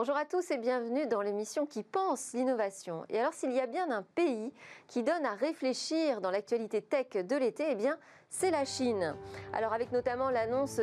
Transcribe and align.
Bonjour 0.00 0.16
à 0.16 0.24
tous 0.24 0.52
et 0.52 0.58
bienvenue 0.58 1.08
dans 1.08 1.22
l'émission 1.22 1.66
qui 1.66 1.82
pense 1.82 2.32
l'innovation. 2.32 3.04
Et 3.08 3.18
alors 3.18 3.32
s'il 3.32 3.50
y 3.50 3.58
a 3.58 3.66
bien 3.66 3.90
un 3.90 4.04
pays 4.14 4.52
qui 4.86 5.02
donne 5.02 5.26
à 5.26 5.34
réfléchir 5.34 6.20
dans 6.20 6.30
l'actualité 6.30 6.80
tech 6.80 7.24
de 7.26 7.34
l'été, 7.34 7.64
eh 7.70 7.74
bien 7.74 7.98
c'est 8.30 8.52
la 8.52 8.64
Chine. 8.64 9.16
Alors 9.52 9.72
avec 9.72 9.90
notamment 9.90 10.30
l'annonce 10.30 10.80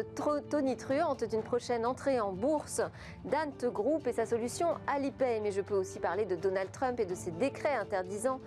tonitruante 0.49 1.23
d'une 1.23 1.43
prochaine 1.43 1.86
entrée 1.86 2.20
en 2.20 2.34
bourse 2.34 2.81
d'Ant 3.23 3.70
Group 3.70 4.05
et 4.05 4.12
sa 4.12 4.25
solution 4.25 4.67
Alipay, 4.86 5.39
mais 5.39 5.54
je 5.54 5.61
peux 5.61 5.77
aussi 5.77 6.02
parler 6.02 6.25
de 6.25 6.36
Donald 6.36 6.73
Trump 6.73 7.00
et 7.00 7.05
de 7.05 7.16
ses 7.16 7.32
décrets 7.32 7.75
interdisant 7.75 8.41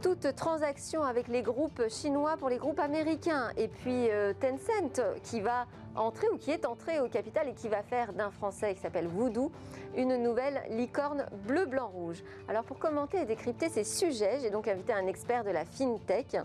toute 0.00 0.34
transaction 0.34 1.02
avec 1.02 1.28
les 1.28 1.42
groupes 1.42 1.88
chinois 1.90 2.38
pour 2.38 2.48
les 2.48 2.56
groupes 2.56 2.80
américains. 2.80 3.50
Et 3.58 3.68
puis 3.68 4.10
euh, 4.10 4.32
Tencent 4.32 5.02
qui 5.22 5.42
va 5.42 5.66
entrer 5.96 6.28
ou 6.28 6.36
qui 6.36 6.50
est 6.50 6.66
entré 6.66 7.00
au 7.00 7.08
capital 7.08 7.48
et 7.48 7.54
qui 7.54 7.68
va 7.68 7.82
faire 7.82 8.12
d'un 8.12 8.30
Français 8.30 8.74
qui 8.74 8.80
s'appelle 8.80 9.06
Voodoo 9.06 9.50
une 9.96 10.16
nouvelle 10.16 10.62
licorne 10.70 11.26
bleu, 11.46 11.66
blanc, 11.66 11.88
rouge. 11.88 12.22
Alors 12.48 12.64
pour 12.64 12.78
commenter 12.78 13.18
et 13.20 13.24
décrypter 13.24 13.68
ces 13.68 13.84
sujets, 13.84 14.38
j'ai 14.40 14.50
donc 14.50 14.68
invité 14.68 14.92
un 14.92 15.06
expert 15.06 15.44
de 15.44 15.50
la 15.50 15.64
FinTech 15.64 16.36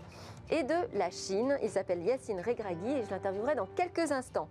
et 0.50 0.62
de 0.62 0.74
la 0.94 1.10
Chine. 1.10 1.58
Il 1.62 1.70
s'appelle 1.70 2.02
Yacine 2.02 2.40
Regragui 2.40 2.92
et 2.92 3.04
je 3.04 3.10
l'interviewerai 3.10 3.54
dans 3.54 3.68
quelques 3.76 4.10
instants. 4.10 4.48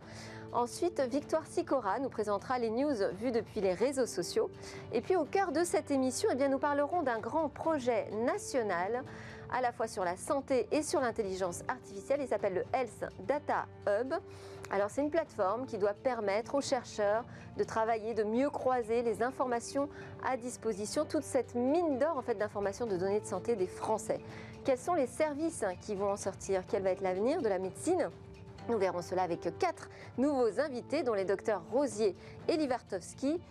Ensuite, 0.54 1.00
Victoire 1.10 1.46
Sicora 1.46 1.99
nous 1.99 2.10
présentera 2.10 2.60
les 2.60 2.70
news 2.70 2.94
vues 3.13 3.32
depuis 3.32 3.62
les 3.62 3.74
réseaux 3.74 4.05
sociaux. 4.05 4.49
Et 4.91 4.99
puis 4.99 5.16
au 5.16 5.24
cœur 5.24 5.54
de 5.54 5.63
cette 5.63 5.91
émission, 5.91 6.30
eh 6.32 6.36
bien, 6.36 6.49
nous 6.49 6.60
parlerons 6.60 7.04
d'un 7.04 7.20
grand 7.20 7.48
projet 7.48 8.10
national 8.26 9.04
à 9.52 9.62
la 9.62 9.72
fois 9.72 9.88
sur 9.88 10.04
la 10.04 10.18
santé 10.18 10.68
et 10.72 10.84
sur 10.84 11.02
l'intelligence 11.02 11.64
artificielle. 11.68 12.22
Il 12.22 12.28
s'appelle 12.28 12.54
le 12.54 12.66
Health 12.73 13.05
Data 13.20 13.66
Hub. 13.88 14.14
Alors 14.70 14.90
c'est 14.90 15.02
une 15.02 15.10
plateforme 15.10 15.66
qui 15.66 15.77
doit 15.77 15.94
permettre 15.94 16.55
aux 16.55 16.62
chercheurs 16.62 17.26
de 17.57 17.63
travailler, 17.63 18.13
de 18.13 18.24
mieux 18.24 18.49
croiser 18.49 19.02
les 19.02 19.22
informations 19.22 19.90
à 20.24 20.38
disposition, 20.38 21.05
toute 21.05 21.24
cette 21.24 21.55
mine 21.55 21.99
d'or 21.99 22.18
en 22.18 22.22
fait 22.22 22.35
d'informations 22.35 22.85
de 22.85 22.96
données 22.96 23.20
de 23.20 23.26
santé 23.26 23.55
des 23.55 23.68
Français. 23.68 24.22
Quels 24.63 24.77
sont 24.77 24.94
les 24.94 25.07
services 25.07 25.66
qui 25.82 25.96
vont 25.96 26.12
en 26.12 26.18
sortir? 26.18 26.63
Quel 26.68 26.84
va 26.84 26.91
être 26.91 27.02
l'avenir 27.02 27.41
de 27.41 27.49
la 27.49 27.60
médecine? 27.60 28.10
Nous 28.70 28.77
verrons 28.77 29.02
cela 29.02 29.24
avec 29.24 29.41
quatre 29.57 29.90
nouveaux 30.18 30.60
invités, 30.60 31.04
dont 31.04 31.16
les 31.16 31.26
docteurs 31.26 31.63
Rosier 31.72 32.16
et 32.48 32.57
Livartowski. 32.57 33.41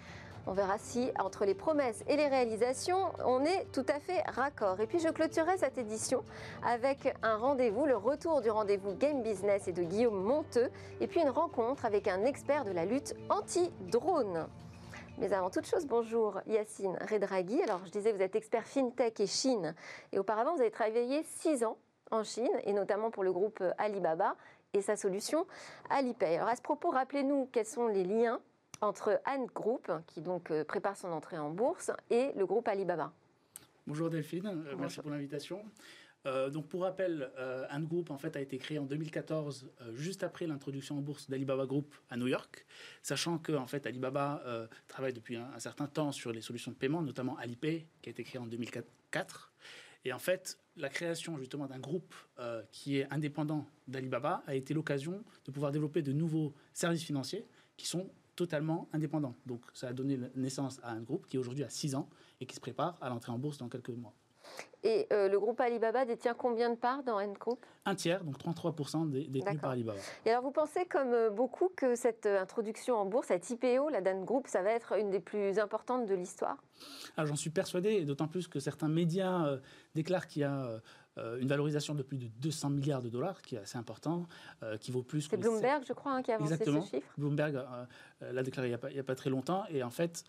On 0.46 0.52
verra 0.52 0.78
si, 0.78 1.10
entre 1.18 1.44
les 1.44 1.54
promesses 1.54 2.02
et 2.08 2.16
les 2.16 2.26
réalisations, 2.26 3.12
on 3.24 3.44
est 3.44 3.66
tout 3.72 3.84
à 3.88 4.00
fait 4.00 4.22
raccord. 4.22 4.80
Et 4.80 4.86
puis, 4.86 4.98
je 4.98 5.08
clôturerai 5.08 5.58
cette 5.58 5.78
édition 5.78 6.24
avec 6.64 7.14
un 7.22 7.36
rendez-vous, 7.36 7.86
le 7.86 7.96
retour 7.96 8.40
du 8.40 8.50
rendez-vous 8.50 8.94
Game 8.94 9.22
Business 9.22 9.68
et 9.68 9.72
de 9.72 9.82
Guillaume 9.82 10.22
Monteux, 10.22 10.70
et 11.00 11.06
puis 11.06 11.20
une 11.20 11.28
rencontre 11.28 11.84
avec 11.84 12.08
un 12.08 12.24
expert 12.24 12.64
de 12.64 12.72
la 12.72 12.84
lutte 12.84 13.14
anti-drone. 13.28 14.46
Mais 15.18 15.32
avant 15.34 15.50
toute 15.50 15.66
chose, 15.66 15.86
bonjour 15.86 16.40
Yacine 16.46 16.96
Redraghi. 17.10 17.62
Alors, 17.62 17.80
je 17.84 17.90
disais, 17.90 18.10
vous 18.10 18.22
êtes 18.22 18.34
expert 18.34 18.66
FinTech 18.66 19.20
et 19.20 19.26
Chine. 19.26 19.74
Et 20.12 20.18
auparavant, 20.18 20.54
vous 20.54 20.62
avez 20.62 20.70
travaillé 20.70 21.22
six 21.24 21.62
ans 21.62 21.76
en 22.10 22.24
Chine, 22.24 22.50
et 22.64 22.72
notamment 22.72 23.10
pour 23.10 23.22
le 23.22 23.32
groupe 23.32 23.62
Alibaba 23.76 24.34
et 24.72 24.80
sa 24.80 24.96
solution 24.96 25.46
Alipay. 25.90 26.36
Alors 26.36 26.48
à 26.48 26.56
ce 26.56 26.62
propos, 26.62 26.90
rappelez-nous 26.90 27.48
quels 27.52 27.66
sont 27.66 27.88
les 27.88 28.04
liens 28.04 28.40
entre 28.80 29.20
Ant 29.26 29.46
Group, 29.54 29.90
qui 30.06 30.20
donc 30.20 30.50
euh, 30.50 30.64
prépare 30.64 30.96
son 30.96 31.08
entrée 31.08 31.38
en 31.38 31.50
bourse, 31.50 31.90
et 32.10 32.32
le 32.36 32.46
groupe 32.46 32.68
Alibaba. 32.68 33.12
Bonjour 33.86 34.10
Delphine, 34.10 34.46
euh, 34.46 34.74
merci 34.78 35.00
pour 35.00 35.10
l'invitation. 35.10 35.64
Euh, 36.26 36.50
donc 36.50 36.68
pour 36.68 36.82
rappel, 36.82 37.30
Ant 37.70 37.80
Group 37.80 38.10
en 38.10 38.18
fait 38.18 38.36
a 38.36 38.40
été 38.40 38.58
créé 38.58 38.78
en 38.78 38.84
2014, 38.84 39.70
juste 39.94 40.22
après 40.22 40.46
l'introduction 40.46 40.98
en 40.98 41.00
bourse 41.00 41.30
d'Alibaba 41.30 41.64
Group 41.64 41.94
à 42.10 42.18
New 42.18 42.26
York, 42.26 42.66
sachant 43.02 43.38
que 43.38 43.52
en 43.52 43.66
fait 43.66 43.86
Alibaba 43.86 44.68
travaille 44.86 45.14
depuis 45.14 45.36
un, 45.36 45.50
un, 45.54 45.58
certain 45.58 45.86
temps 45.86 46.12
sur 46.12 46.30
les 46.32 46.42
solutions 46.42 46.72
de 46.72 46.76
paiement, 46.76 47.00
notamment 47.00 47.36
Alipay, 47.38 47.86
qui 48.02 48.10
a 48.10 48.12
été 48.12 48.22
créé 48.22 48.38
en 48.38 48.46
2004. 48.46 49.50
Et 50.04 50.12
en 50.12 50.18
fait, 50.18 50.58
la 50.76 50.88
création 50.88 51.38
justement 51.38 51.66
d'un 51.66 51.78
groupe 51.78 52.14
euh, 52.38 52.62
qui 52.72 52.98
est 52.98 53.12
indépendant 53.12 53.66
d'Alibaba 53.86 54.42
a 54.46 54.54
été 54.54 54.72
l'occasion 54.72 55.22
de 55.44 55.50
pouvoir 55.50 55.72
développer 55.72 56.02
de 56.02 56.12
nouveaux 56.12 56.54
services 56.72 57.04
financiers 57.04 57.46
qui 57.76 57.86
sont 57.86 58.10
totalement 58.40 58.88
indépendants. 58.94 59.34
Donc 59.44 59.60
ça 59.74 59.88
a 59.88 59.92
donné 59.92 60.18
naissance 60.34 60.80
à 60.82 60.92
un 60.92 61.02
groupe 61.02 61.26
qui 61.26 61.36
aujourd'hui 61.36 61.62
a 61.62 61.68
6 61.68 61.94
ans 61.94 62.08
et 62.40 62.46
qui 62.46 62.56
se 62.56 62.60
prépare 62.60 62.96
à 63.02 63.10
l'entrée 63.10 63.32
en 63.32 63.38
bourse 63.38 63.58
dans 63.58 63.68
quelques 63.68 63.90
mois. 63.90 64.14
Et 64.82 65.06
euh, 65.12 65.28
le 65.28 65.38
groupe 65.38 65.60
Alibaba 65.60 66.06
détient 66.06 66.32
combien 66.32 66.70
de 66.70 66.74
parts 66.74 67.02
dans 67.02 67.20
N 67.20 67.34
Group? 67.34 67.66
Un 67.84 67.94
tiers, 67.94 68.24
donc 68.24 68.38
33% 68.38 69.10
détenus 69.10 69.60
par 69.60 69.72
Alibaba. 69.72 69.98
Et 70.24 70.30
alors 70.30 70.42
vous 70.42 70.52
pensez, 70.52 70.86
comme 70.86 71.12
euh, 71.12 71.28
beaucoup, 71.28 71.68
que 71.76 71.94
cette 71.94 72.24
introduction 72.24 72.96
en 72.96 73.04
bourse, 73.04 73.26
cette 73.26 73.50
IPO, 73.50 73.90
la 73.90 74.00
Dan 74.00 74.24
Group, 74.24 74.46
ça 74.46 74.62
va 74.62 74.70
être 74.70 74.98
une 74.98 75.10
des 75.10 75.20
plus 75.20 75.58
importantes 75.58 76.06
de 76.06 76.14
l'histoire? 76.14 76.56
Ah, 77.18 77.26
J'en 77.26 77.36
suis 77.36 77.50
persuadé, 77.50 78.06
d'autant 78.06 78.26
plus 78.26 78.48
que 78.48 78.58
certains 78.58 78.88
médias 78.88 79.46
euh, 79.46 79.58
déclarent 79.94 80.26
qu'il 80.26 80.42
y 80.42 80.46
a 80.46 80.80
une 81.40 81.48
valorisation 81.48 81.94
de 81.94 82.02
plus 82.02 82.18
de 82.18 82.26
200 82.26 82.70
milliards 82.70 83.02
de 83.02 83.08
dollars, 83.08 83.42
qui 83.42 83.56
est 83.56 83.58
assez 83.58 83.78
important, 83.78 84.26
qui 84.80 84.90
vaut 84.90 85.02
plus 85.02 85.28
que... 85.28 85.36
C'est 85.36 85.42
Bloomberg, 85.42 85.84
je 85.86 85.92
crois, 85.92 86.12
hein, 86.12 86.22
qui 86.22 86.32
a 86.32 86.36
avancé 86.36 86.54
Exactement. 86.54 86.82
ce 86.82 86.90
chiffre. 86.96 87.12
Bloomberg 87.18 87.62
l'a 88.20 88.42
déclaré 88.42 88.68
il 88.68 88.70
n'y 88.92 88.98
a, 88.98 89.00
a, 89.00 89.04
pas 89.04 89.14
très 89.14 89.30
longtemps, 89.30 89.64
et 89.68 89.82
en 89.82 89.90
fait, 89.90 90.24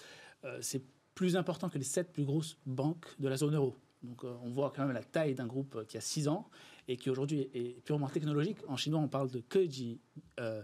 c'est 0.60 0.84
plus 1.16 1.36
important 1.36 1.70
que 1.70 1.78
les 1.78 1.84
sept 1.84 2.12
plus 2.12 2.24
grosses 2.24 2.58
banques 2.66 3.08
de 3.20 3.28
la 3.28 3.38
zone 3.38 3.56
euro. 3.56 3.76
Donc 4.04 4.24
euh, 4.24 4.34
on 4.44 4.50
voit 4.50 4.72
quand 4.76 4.84
même 4.86 4.94
la 4.94 5.04
taille 5.04 5.36
d'un 5.36 5.46
groupe 5.46 5.76
euh, 5.76 5.86
qui 5.86 5.98
a 5.98 6.02
6 6.02 6.28
ans 6.28 6.50
et 6.88 6.98
qui 6.98 7.10
aujourd'hui 7.10 7.50
est 7.54 7.84
purement 7.84 8.08
technologique. 8.08 8.58
En 8.68 8.76
chinois, 8.76 9.00
on 9.00 9.08
parle 9.08 9.30
de 9.30 9.40
Keji. 9.40 10.00
Euh, 10.40 10.64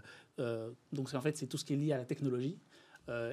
donc 0.92 1.12
en 1.14 1.20
fait, 1.20 1.36
c'est 1.36 1.46
tout 1.46 1.56
ce 1.56 1.64
qui 1.64 1.74
est 1.74 1.76
lié 1.76 1.92
à 1.92 1.98
la 1.98 2.04
technologie. 2.04 2.58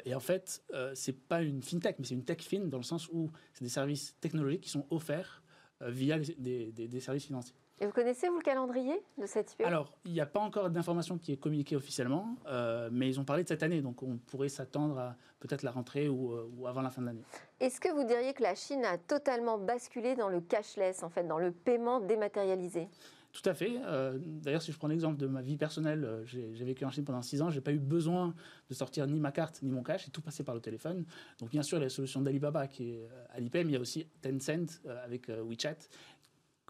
et 0.05 0.15
en 0.15 0.19
fait, 0.19 0.63
c'est 0.95 1.27
pas 1.27 1.43
une 1.43 1.61
fintech, 1.61 1.97
mais 1.99 2.05
c'est 2.05 2.15
une 2.15 2.23
tech 2.23 2.41
fin 2.41 2.61
dans 2.61 2.77
le 2.77 2.83
sens 2.83 3.09
où 3.09 3.29
c'est 3.53 3.63
des 3.63 3.69
services 3.69 4.15
technologiques 4.21 4.61
qui 4.61 4.69
sont 4.69 4.87
offerts 4.89 5.43
via 5.81 6.17
des 6.19 6.99
services 6.99 7.25
financiers. 7.25 7.55
Et 7.81 7.85
vous 7.85 7.91
connaissez, 7.91 8.29
vous, 8.29 8.37
le 8.37 8.41
calendrier 8.41 9.01
de 9.17 9.25
cette 9.25 9.51
IPO 9.53 9.65
Alors, 9.65 9.97
il 10.05 10.13
n'y 10.13 10.21
a 10.21 10.25
pas 10.25 10.39
encore 10.39 10.69
d'information 10.69 11.17
qui 11.17 11.33
est 11.33 11.37
communiquée 11.37 11.75
officiellement, 11.75 12.37
euh, 12.47 12.87
mais 12.89 13.09
ils 13.09 13.19
ont 13.19 13.25
parlé 13.25 13.43
de 13.43 13.49
cette 13.49 13.63
année, 13.63 13.81
donc 13.81 14.01
on 14.01 14.17
pourrait 14.17 14.47
s'attendre 14.47 14.97
à 14.97 15.17
peut-être 15.41 15.61
la 15.61 15.71
rentrée 15.71 16.07
ou, 16.07 16.31
euh, 16.31 16.49
ou, 16.55 16.67
avant 16.67 16.81
la 16.81 16.89
fin 16.89 17.01
de 17.01 17.07
l'année. 17.07 17.23
Est-ce 17.59 17.81
que 17.81 17.89
vous 17.89 18.05
diriez 18.05 18.33
que 18.33 18.43
la 18.43 18.55
Chine 18.55 18.85
a 18.85 18.97
totalement 18.97 19.57
basculé 19.57 20.15
dans 20.15 20.29
le 20.29 20.39
cashless, 20.39 21.03
en 21.03 21.09
fait, 21.09 21.27
dans 21.27 21.37
le 21.37 21.51
paiement 21.51 21.99
dématérialisé? 21.99 22.87
Tout 23.35 23.49
à 23.49 23.53
fait. 23.53 23.73
Euh, 23.83 24.17
d'ailleurs, 24.21 24.61
si 24.61 24.71
je 24.71 24.77
prends 24.77 24.87
l'exemple 24.87 25.17
de 25.17 25.27
ma 25.27 25.41
vie 25.41 25.57
personnelle, 25.57 26.23
j'ai 26.25 26.63
vécu 26.63 26.85
en 26.85 26.89
Chine 26.89 27.03
pendant 27.03 27.21
six 27.21 27.41
ans, 27.41 27.49
j'ai 27.49 27.61
pas 27.61 27.73
eu 27.73 27.79
besoin 27.79 28.33
de 28.69 28.73
sortir 28.73 29.05
ni 29.07 29.19
ma 29.19 29.31
carte 29.31 29.61
ni 29.61 29.71
mon 29.71 29.83
cash, 29.83 30.05
j'ai 30.05 30.11
tout 30.11 30.21
passé 30.21 30.43
par 30.43 30.55
le 30.55 30.61
téléphone. 30.61 31.05
Donc 31.39 31.49
bien 31.49 31.61
sûr, 31.61 31.77
il 31.77 31.81
y 31.81 31.83
a 31.83 31.87
la 31.87 31.89
solution 31.89 32.21
d'Alibaba 32.21 32.67
qui 32.67 32.91
est 32.91 33.09
Alipay, 33.33 33.63
mais 33.63 33.71
il 33.71 33.73
y 33.73 33.77
a 33.77 33.81
aussi 33.81 34.07
Tencent 34.21 34.81
avec 35.03 35.27
WeChat 35.27 35.77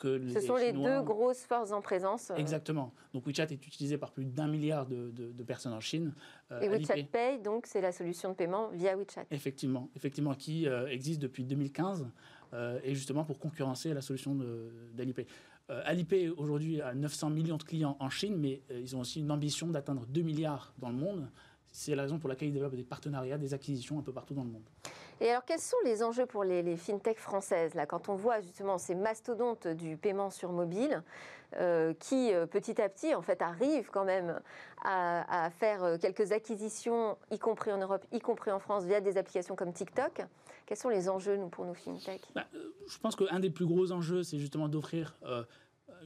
ce 0.01 0.41
sont 0.41 0.55
les 0.55 0.73
deux 0.73 1.01
grosses 1.01 1.43
forces 1.43 1.71
en 1.71 1.81
présence. 1.81 2.31
Euh. 2.31 2.35
Exactement. 2.35 2.93
Donc 3.13 3.25
WeChat 3.25 3.45
est 3.51 3.67
utilisé 3.67 3.97
par 3.97 4.11
plus 4.11 4.25
d'un 4.25 4.47
milliard 4.47 4.85
de, 4.85 5.43
personnes 5.43 5.73
en 5.73 5.79
Chine. 5.79 6.13
Euh, 6.51 6.61
et 6.61 6.69
WeChat 6.69 7.03
Pay, 7.11 7.39
donc 7.39 7.65
c'est 7.67 7.81
la 7.81 7.91
solution 7.91 8.29
de 8.29 8.35
paiement 8.35 8.69
via 8.69 8.95
WeChat. 8.95 9.25
Effectivement, 9.31 9.89
effectivement, 9.95 10.33
qui 10.33 10.67
euh, 10.67 10.87
existe 10.87 11.21
depuis 11.21 11.43
2015 11.43 12.07
et 12.83 12.95
justement 12.95 13.25
pour 13.25 13.37
concurrencer 13.37 13.93
la 13.93 13.99
solution 13.99 14.33
d'Alipay. 14.93 15.27
Alipay 15.69 16.29
aujourd'hui 16.29 16.81
a 16.81 16.93
900 16.93 17.31
millions 17.31 17.57
de 17.57 17.63
clients 17.63 17.97
en 17.99 18.09
Chine, 18.09 18.37
mais 18.37 18.61
ils 18.69 18.95
ont 18.95 18.99
aussi 18.99 19.19
une 19.19 19.31
ambition 19.31 19.67
d'atteindre 19.67 20.05
2 20.07 20.21
milliards 20.21 20.73
dans 20.77 20.89
le 20.89 20.95
monde. 20.95 21.27
C'est 21.71 21.95
la 21.95 22.03
raison 22.03 22.19
pour 22.19 22.29
laquelle 22.29 22.49
ils 22.49 22.53
développent 22.53 22.75
des 22.75 22.83
partenariats, 22.83 23.37
des 23.37 23.53
acquisitions 23.53 23.99
un 23.99 24.01
peu 24.01 24.13
partout 24.13 24.33
dans 24.33 24.43
le 24.43 24.51
monde. 24.51 24.69
Et 25.21 25.29
alors, 25.29 25.45
quels 25.45 25.59
sont 25.59 25.77
les 25.85 26.03
enjeux 26.03 26.25
pour 26.25 26.43
les, 26.43 26.61
les 26.61 26.75
fintechs 26.75 27.19
françaises 27.19 27.73
là, 27.73 27.85
Quand 27.85 28.09
on 28.09 28.15
voit 28.15 28.41
justement 28.41 28.77
ces 28.77 28.95
mastodontes 28.95 29.67
du 29.67 29.95
paiement 29.95 30.29
sur 30.29 30.51
mobile, 30.51 31.03
euh, 31.57 31.93
qui 31.99 32.33
euh, 32.33 32.45
petit 32.45 32.81
à 32.81 32.89
petit 32.89 33.15
en 33.15 33.21
fait 33.21 33.41
arrivent 33.41 33.89
quand 33.89 34.03
même 34.03 34.41
à, 34.83 35.49
faire 35.57 35.83
euh, 35.83 35.97
quelques 35.97 36.33
acquisitions, 36.33 37.17
y 37.31 37.39
compris 37.39 37.71
en 37.71 37.77
Europe, 37.77 38.05
y 38.11 38.19
compris 38.19 38.51
en 38.51 38.59
France, 38.59 38.83
via 38.83 38.99
des 38.99 39.17
applications 39.17 39.55
comme 39.55 39.71
TikTok. 39.71 40.25
Quels 40.65 40.77
sont 40.77 40.89
les 40.89 41.09
enjeux 41.09 41.37
nous, 41.37 41.49
pour 41.49 41.65
nos 41.65 41.73
fintechs 41.73 42.23
bah, 42.33 42.47
Je 42.87 42.97
pense 42.97 43.15
qu'un 43.15 43.39
des 43.39 43.49
plus 43.49 43.65
gros 43.65 43.91
enjeux, 43.91 44.23
c'est 44.23 44.39
justement 44.39 44.67
d'offrir 44.67 45.15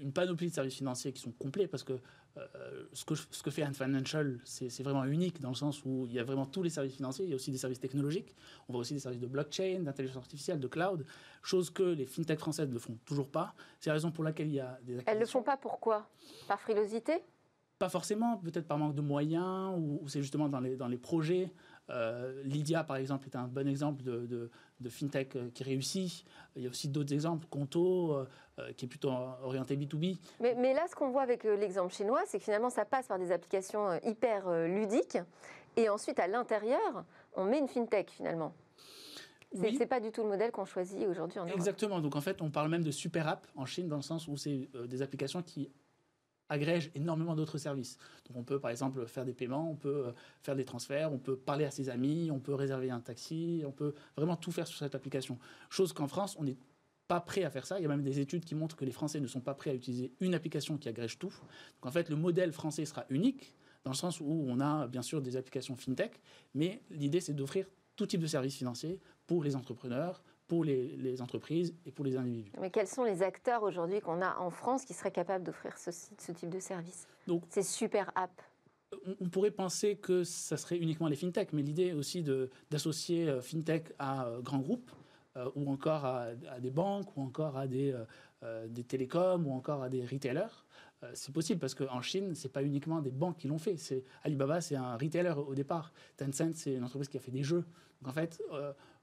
une 0.01 0.11
panoplie 0.11 0.49
de 0.49 0.53
services 0.53 0.75
financiers 0.75 1.13
qui 1.13 1.21
sont 1.21 1.31
complets 1.31 1.67
parce 1.67 1.83
que 1.83 1.99
euh, 2.37 2.85
ce, 2.93 3.05
que 3.05 3.15
ce 3.15 3.43
que 3.43 3.51
fait 3.51 3.65
Ant 3.65 3.73
Financial, 3.73 4.39
c'est 4.45 4.83
vraiment 4.83 5.03
unique 5.05 5.41
dans 5.41 5.49
le 5.49 5.55
sens 5.55 5.83
où 5.83 6.05
il 6.07 6.13
y 6.13 6.19
a 6.19 6.23
vraiment 6.23 6.45
tous 6.45 6.63
les 6.63 6.69
services 6.69 6.95
financiers, 6.95 7.25
il 7.25 7.29
y 7.29 7.33
a 7.33 7.35
aussi 7.35 7.51
des 7.51 7.57
services 7.57 7.79
technologiques, 7.79 8.35
on 8.67 8.73
voit 8.73 8.81
aussi 8.81 8.93
des 8.93 8.99
services 8.99 9.19
de 9.19 9.27
blockchain, 9.27 9.81
d'intelligence 9.81 10.17
artificielle, 10.17 10.59
de 10.59 10.67
cloud, 10.67 11.05
chose 11.41 11.69
que 11.69 11.83
les 11.83 12.05
fintechs 12.05 12.39
françaises 12.39 12.69
ne 12.69 12.79
font 12.79 12.97
toujours 13.05 13.29
pas. 13.29 13.53
C'est 13.79 13.89
la 13.89 13.95
raison 13.95 14.11
pour 14.11 14.23
laquelle 14.23 14.47
il 14.47 14.55
y 14.55 14.59
a 14.59 14.79
des 14.83 14.99
Elles 15.05 15.15
ne 15.15 15.21
le 15.21 15.25
font 15.25 15.43
pas 15.43 15.57
pourquoi 15.57 16.07
Par 16.47 16.59
frilosité? 16.61 17.23
Pas 17.79 17.89
forcément, 17.89 18.37
peut-être 18.37 18.67
par 18.67 18.77
manque 18.77 18.95
de 18.95 19.01
moyens, 19.01 19.73
ou, 19.77 20.07
c'est 20.07 20.21
justement 20.21 20.49
dans 20.49 20.59
les, 20.59 20.75
dans 20.75 20.87
les 20.87 20.97
projets. 20.97 21.51
Euh, 21.89 22.41
Lydia, 22.43 22.83
par 22.83 22.97
exemple, 22.97 23.27
est 23.27 23.35
un 23.35 23.47
bon 23.47 23.67
exemple 23.67 24.03
de, 24.03 24.49
de, 24.79 24.89
fintech 24.89 25.35
euh, 25.35 25.49
qui 25.53 25.63
réussit. 25.63 26.25
Il 26.55 26.63
y 26.63 26.67
a 26.67 26.69
aussi 26.69 26.87
d'autres 26.87 27.13
exemples, 27.13 27.47
Conto, 27.49 28.13
euh, 28.13 28.73
qui 28.77 28.85
est 28.85 28.87
plutôt 28.87 29.09
orienté 29.43 29.75
B2B. 29.75 30.17
Mais, 30.39 30.55
mais 30.55 30.73
là, 30.73 30.85
ce 30.89 30.95
qu'on 30.95 31.09
voit 31.09 31.21
avec 31.21 31.43
l'exemple 31.43 31.93
chinois, 31.93 32.21
c'est 32.25 32.37
que 32.37 32.43
finalement, 32.43 32.69
ça 32.69 32.85
passe 32.85 33.07
par 33.07 33.19
des 33.19 33.31
applications 33.31 33.99
hyper 34.03 34.49
ludiques. 34.67 35.17
Et 35.77 35.89
ensuite, 35.89 36.19
à 36.19 36.27
l'intérieur, 36.27 37.05
on 37.35 37.45
met 37.45 37.59
une 37.59 37.67
fintech 37.67 38.09
finalement. 38.09 38.53
C'est 39.51 39.71
n'est 39.71 39.85
pas 39.87 39.99
du 39.99 40.11
tout 40.11 40.21
le 40.21 40.29
modèle 40.29 40.51
qu'on 40.51 40.65
choisit 40.65 41.07
aujourd'hui 41.07 41.39
en 41.39 41.45
Europe. 41.45 41.57
Exactement. 41.57 42.01
Donc 42.01 42.15
en 42.15 42.21
fait, 42.21 42.39
on 42.41 42.51
parle 42.51 42.69
même 42.69 42.83
de 42.83 42.91
super 42.91 43.27
app 43.27 43.47
en 43.55 43.65
Chine 43.65 43.87
dans 43.87 43.95
le 43.95 44.03
sens 44.03 44.27
où 44.27 44.37
c'est 44.37 44.69
des 44.87 45.01
applications 45.01 45.41
qui 45.41 45.71
agrègent 46.49 46.91
énormément 46.95 47.35
d'autres 47.35 47.57
services. 47.57 47.97
Donc 48.27 48.37
on 48.37 48.43
peut 48.43 48.59
par 48.59 48.71
exemple 48.71 49.05
faire 49.05 49.25
des 49.25 49.33
paiements, 49.33 49.69
on 49.69 49.75
peut 49.75 50.07
euh, 50.07 50.11
faire 50.41 50.55
des 50.55 50.65
transferts, 50.65 51.11
on 51.13 51.19
peut 51.19 51.37
parler 51.37 51.65
à 51.65 51.71
ses 51.71 51.89
amis, 51.89 52.29
on 52.31 52.39
peut 52.39 52.53
réserver 52.53 52.89
un 52.89 52.99
taxi, 52.99 53.63
on 53.65 53.71
peut 53.71 53.93
vraiment 54.17 54.35
tout 54.35 54.51
faire 54.51 54.67
sur 54.67 54.79
cette 54.79 54.95
application. 54.95 55.37
Chose 55.69 55.93
qu'en 55.93 56.07
France, 56.07 56.35
on 56.39 56.43
n'est 56.43 56.57
pas 57.07 57.21
prêt 57.21 57.43
à 57.43 57.49
faire 57.49 57.65
ça. 57.65 57.79
Il 57.79 57.83
y 57.83 57.85
a 57.85 57.89
même 57.89 58.03
des 58.03 58.19
études 58.19 58.45
qui 58.45 58.55
montrent 58.55 58.75
que 58.75 58.85
les 58.85 58.91
Français 58.91 59.19
ne 59.19 59.27
sont 59.27 59.41
pas 59.41 59.53
prêts 59.53 59.71
à 59.71 59.73
utiliser 59.73 60.11
une 60.19 60.33
application 60.33 60.77
qui 60.77 60.89
agrège 60.89 61.17
tout. 61.17 61.33
Donc 61.81 61.85
en 61.85 61.91
fait, 61.91 62.09
le 62.09 62.15
modèle 62.15 62.51
français 62.51 62.85
sera 62.85 63.05
unique 63.09 63.55
dans 63.83 63.91
le 63.91 63.95
sens 63.97 64.19
où 64.19 64.45
on 64.47 64.59
a 64.59 64.87
bien 64.87 65.01
sûr 65.01 65.21
des 65.21 65.37
applications 65.37 65.75
fintech, 65.75 66.19
mais 66.53 66.81
l'idée 66.91 67.21
c'est 67.21 67.33
d'offrir 67.33 67.65
tout 67.95 68.05
type 68.05 68.21
de 68.21 68.27
services 68.27 68.55
financiers 68.55 68.99
pour 69.25 69.43
les 69.43 69.55
entrepreneurs, 69.55 70.23
pour 70.49 70.65
les, 70.65 71.21
entreprises 71.21 71.73
et 71.85 71.91
pour 71.91 72.03
les 72.03 72.17
individus. 72.17 72.51
Mais 72.59 72.71
quels 72.71 72.87
sont 72.87 73.03
les 73.03 73.21
acteurs 73.21 73.63
aujourd'hui 73.63 74.01
qu'on 74.01 74.21
a 74.21 74.35
en 74.39 74.49
France 74.49 74.83
qui 74.83 74.93
seraient 74.93 75.11
capables 75.11 75.45
d'offrir 75.45 75.77
ce, 75.77 75.91
type 76.33 76.49
de 76.49 76.59
service? 76.59 77.07
Donc, 77.27 77.43
Ces 77.49 77.63
super 77.63 78.11
apps 78.15 78.43
on 79.21 79.29
pourrait 79.29 79.51
penser 79.51 79.97
que 79.97 80.23
ça 80.23 80.57
serait 80.57 80.77
uniquement 80.77 81.07
les 81.07 81.15
fintech, 81.15 81.53
mais 81.53 81.61
l'idée 81.61 81.93
aussi 81.93 82.25
d'associer 82.71 83.29
euh, 83.29 83.39
fintech 83.39 83.93
à 83.99 84.25
euh, 84.25 84.41
grands 84.41 84.57
groupes, 84.57 84.89
euh, 85.37 85.47
ou 85.53 85.69
encore 85.69 86.05
à, 86.05 86.33
des 86.59 86.71
banques, 86.71 87.15
ou 87.15 87.21
encore 87.21 87.55
à 87.55 87.67
des, 87.67 87.95
des 88.67 88.83
télécoms, 88.83 89.45
ou 89.45 89.53
encore 89.53 89.83
à 89.83 89.89
des 89.89 90.03
retailers, 90.03 90.65
c'est 91.13 91.31
possible 91.31 91.59
parce 91.59 91.75
qu'en 91.75 92.01
Chine, 92.01 92.33
ce 92.33 92.47
n'est 92.47 92.51
pas 92.51 92.63
uniquement 92.63 92.99
des 92.99 93.11
banques 93.11 93.37
qui 93.37 93.47
l'ont 93.47 93.59
fait. 93.59 93.77
Alibaba, 94.23 94.59
c'est 94.59 94.75
un 94.75 94.97
retailer 94.97 95.37
au 95.37 95.53
départ. 95.53 95.93
Tencent, 96.17 96.55
c'est 96.55 96.73
une 96.73 96.83
entreprise 96.83 97.07
qui 97.07 97.17
a 97.17 97.21
fait 97.21 97.31
des 97.31 97.43
jeux. 97.43 97.63
Donc 98.01 98.09
en 98.09 98.13
fait, 98.13 98.41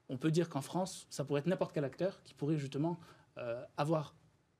on 0.09 0.17
peut 0.17 0.31
dire 0.31 0.49
qu'en 0.49 0.61
France, 0.61 1.07
ça 1.09 1.23
pourrait 1.23 1.39
être 1.39 1.47
n'importe 1.47 1.73
quel 1.73 1.83
acteur 1.83 2.21
qui 2.23 2.33
pourrait 2.33 2.57
justement 2.57 2.99
euh, 3.37 3.63
avoir 3.77 4.15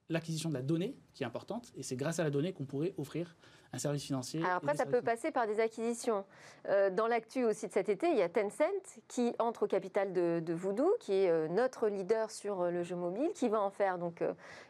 l'acquisition 0.10 0.50
de 0.50 0.54
la 0.54 0.62
donnée, 0.62 0.98
qui 1.14 1.24
est 1.24 1.26
importante, 1.26 1.72
et 1.76 1.84
c'est 1.84 1.96
grâce 1.96 2.20
à 2.20 2.24
la 2.24 2.30
donnée 2.30 2.54
qu'on 2.54 2.66
pourrait 2.66 2.94
offrir 2.98 3.36
un 3.74 3.78
service 3.78 4.04
financier. 4.04 4.42
Alors 4.44 4.58
après, 4.58 4.75
ça 4.75 4.86
peut 4.86 5.02
passer 5.02 5.31
par 5.31 5.48
des 5.48 5.60
acquisitions. 5.60 6.25
Euh, 6.68 6.90
dans 6.90 7.08
l'actu 7.08 7.46
aussi 7.46 7.68
de 7.68 7.72
cet 7.72 7.90
été, 7.90 8.10
il 8.10 8.18
y 8.18 8.22
a 8.22 8.30
Tencent 8.30 8.64
qui 9.08 9.34
entre 9.40 9.64
au 9.64 9.68
capital 9.68 10.14
de, 10.14 10.54
Voodoo, 10.54 10.96
qui 11.00 11.14
est 11.14 11.30
euh, 11.30 11.48
notre 11.48 11.88
leader 11.88 12.31
sur 12.31 12.72
le 12.72 12.84
jeu 12.84 12.96
mobile, 12.96 13.30
qui 13.34 13.50
va 13.50 13.62
en 13.62 13.69
faire 13.69 13.98
donc 13.98 14.24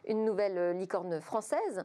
une 0.08 0.26
nouvelle 0.26 0.78
licorne 0.78 1.22
française. 1.22 1.84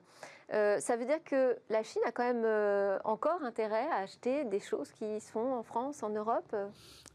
ça 0.50 0.97
veut 0.97 1.05
dire 1.05 1.23
que 1.25 1.56
la 1.70 1.82
Chine 1.82 2.03
a 2.06 2.12
quand 2.12 2.25
même 2.25 3.00
encore 3.05 3.43
intérêt 3.43 3.87
à 3.91 3.97
acheter 3.97 4.44
des 4.44 4.61
choses 4.61 4.93
qui 4.93 5.20
sont 5.20 5.41
en 5.41 5.62
France, 5.62 6.03
en 6.03 6.11
Europe? 6.11 6.55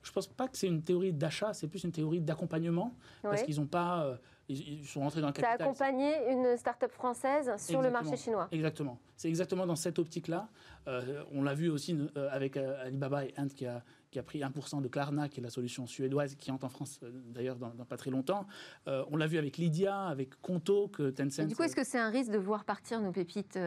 Je 0.04 0.12
ne 0.12 0.14
pense 0.14 0.28
pas 0.28 0.48
que 0.48 0.58
c'est 0.58 0.68
une 0.68 0.84
théorie 0.84 1.14
d'achat, 1.14 1.54
c'est 1.54 1.68
plus 1.68 1.84
une 1.84 1.92
théorie 1.92 2.22
d'accompagnement, 2.22 2.94
parce 3.22 3.44
qu'ils 3.44 3.60
n'ont 3.60 3.68
pas... 3.68 4.18
Euh, 4.50 4.54
ils, 4.54 4.86
sont 4.86 5.02
rentrés 5.02 5.22
dans 5.22 5.28
le 5.28 5.34
capital. 5.34 5.58
Ça 5.58 5.64
a 5.64 5.68
accompagné 5.68 6.32
une 6.32 6.58
start-up 6.58 6.92
française 6.92 7.52
sur 7.58 7.82
le 7.82 7.90
marché 7.90 8.18
chinois. 8.18 8.48
Exactement. 8.52 9.00
C'est 9.16 9.30
exactement 9.30 9.66
dans 9.66 9.76
cette 9.76 10.00
optique-là. 10.00 10.48
Euh, 10.88 11.24
on 11.32 11.44
l'a 11.44 11.54
vu 11.54 11.70
aussi 11.70 11.98
euh, 12.16 12.30
avec 12.32 12.58
Alibaba 12.58 13.26
et 13.26 13.34
Ant 13.38 13.48
qui 13.48 13.66
a, 13.66 13.84
qui 14.12 14.20
a 14.20 14.24
pris 14.24 14.40
1% 14.40 14.82
de 14.82 14.88
Klarna, 14.88 15.28
qui 15.30 15.40
est 15.40 15.44
la 15.44 15.50
solution 15.50 15.88
suédoise 15.88 16.36
qui 16.36 16.52
entre 16.52 16.66
en 16.66 16.70
France 16.70 17.00
d'ailleurs 17.34 17.58
dans, 17.58 17.70
pas 17.70 17.98
très 17.98 18.12
longtemps. 18.12 18.48
on 18.86 19.18
l'a 19.18 19.28
vu 19.28 19.38
avec 19.38 19.58
Lydia, 19.58 20.06
avec 20.06 20.40
Conto, 20.42 20.88
que 20.88 21.10
Tencent. 21.10 21.48
du 21.48 21.56
coup, 21.56 21.64
est-ce 21.64 21.76
que 21.76 21.84
c'est 21.84 22.00
un 22.00 22.10
risque 22.10 22.32
de 22.32 22.38
voir 22.38 22.64
partir 22.64 23.02
nos 23.02 23.12
pépites 23.12 23.60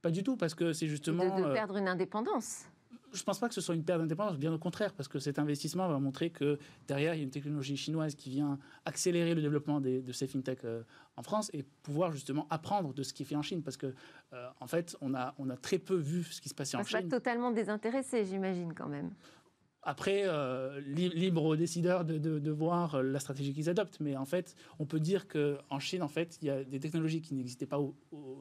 Pas 0.00 0.10
du 0.10 0.22
tout, 0.22 0.36
parce 0.36 0.54
que 0.54 0.72
c'est 0.72 0.88
justement. 0.88 1.38
de 1.38 1.52
perdre 1.52 1.76
une 1.76 1.88
indépendance? 1.88 2.66
Je 3.12 3.20
ne 3.20 3.24
pense 3.24 3.38
pas 3.38 3.48
que 3.48 3.54
ce 3.54 3.60
soit 3.60 3.74
une 3.74 3.84
perte 3.84 4.00
d'indépendance, 4.00 4.38
bien 4.38 4.52
au 4.52 4.58
contraire, 4.58 4.92
parce 4.94 5.08
que 5.08 5.18
cet 5.18 5.38
investissement 5.38 5.88
va 5.88 5.98
montrer 5.98 6.30
que 6.30 6.58
derrière, 6.88 7.14
il 7.14 7.18
y 7.18 7.20
a 7.20 7.24
une 7.24 7.30
technologie 7.30 7.76
chinoise 7.76 8.14
qui 8.14 8.30
vient 8.30 8.58
accélérer 8.84 9.34
le 9.34 9.42
développement 9.42 9.80
de 9.80 10.12
ces 10.12 10.26
fintechs 10.26 10.64
euh, 10.64 10.82
en 11.16 11.22
France 11.22 11.50
et 11.52 11.64
pouvoir 11.82 12.12
justement 12.12 12.46
apprendre 12.50 12.94
de 12.94 13.02
ce 13.02 13.12
qui 13.12 13.22
est 13.22 13.26
fait 13.26 13.36
en 13.36 13.42
Chine, 13.42 13.62
parce 13.62 13.76
que 13.76 13.94
euh, 14.32 14.48
en 14.60 14.66
fait, 14.66 14.96
on 15.00 15.14
a, 15.14 15.34
on 15.38 15.50
a 15.50 15.56
très 15.56 15.78
peu 15.78 15.96
vu 15.96 16.24
ce 16.24 16.40
qui 16.40 16.48
se 16.48 16.54
passait 16.54 16.76
en 16.76 16.84
Chine. 16.84 17.02
Pas 17.02 17.16
totalement 17.16 17.50
désintéressé, 17.50 18.24
j'imagine 18.24 18.72
quand 18.74 18.88
même. 18.88 19.10
Après, 19.84 20.22
euh, 20.26 20.80
libre 20.80 21.44
aux 21.44 21.56
décideurs 21.56 22.04
de, 22.04 22.16
de, 22.16 22.50
voir 22.52 23.02
la 23.02 23.18
stratégie 23.18 23.52
qu'ils 23.52 23.68
adoptent. 23.68 23.98
Mais 23.98 24.16
en 24.16 24.24
fait, 24.24 24.54
on 24.78 24.86
peut 24.86 25.00
dire 25.00 25.26
qu'en 25.26 25.80
Chine, 25.80 26.04
en 26.04 26.08
fait, 26.08 26.38
il 26.40 26.46
y 26.46 26.50
a 26.50 26.62
des 26.62 26.78
technologies 26.78 27.20
qui 27.20 27.34
n'existaient 27.34 27.66
pas 27.66 27.80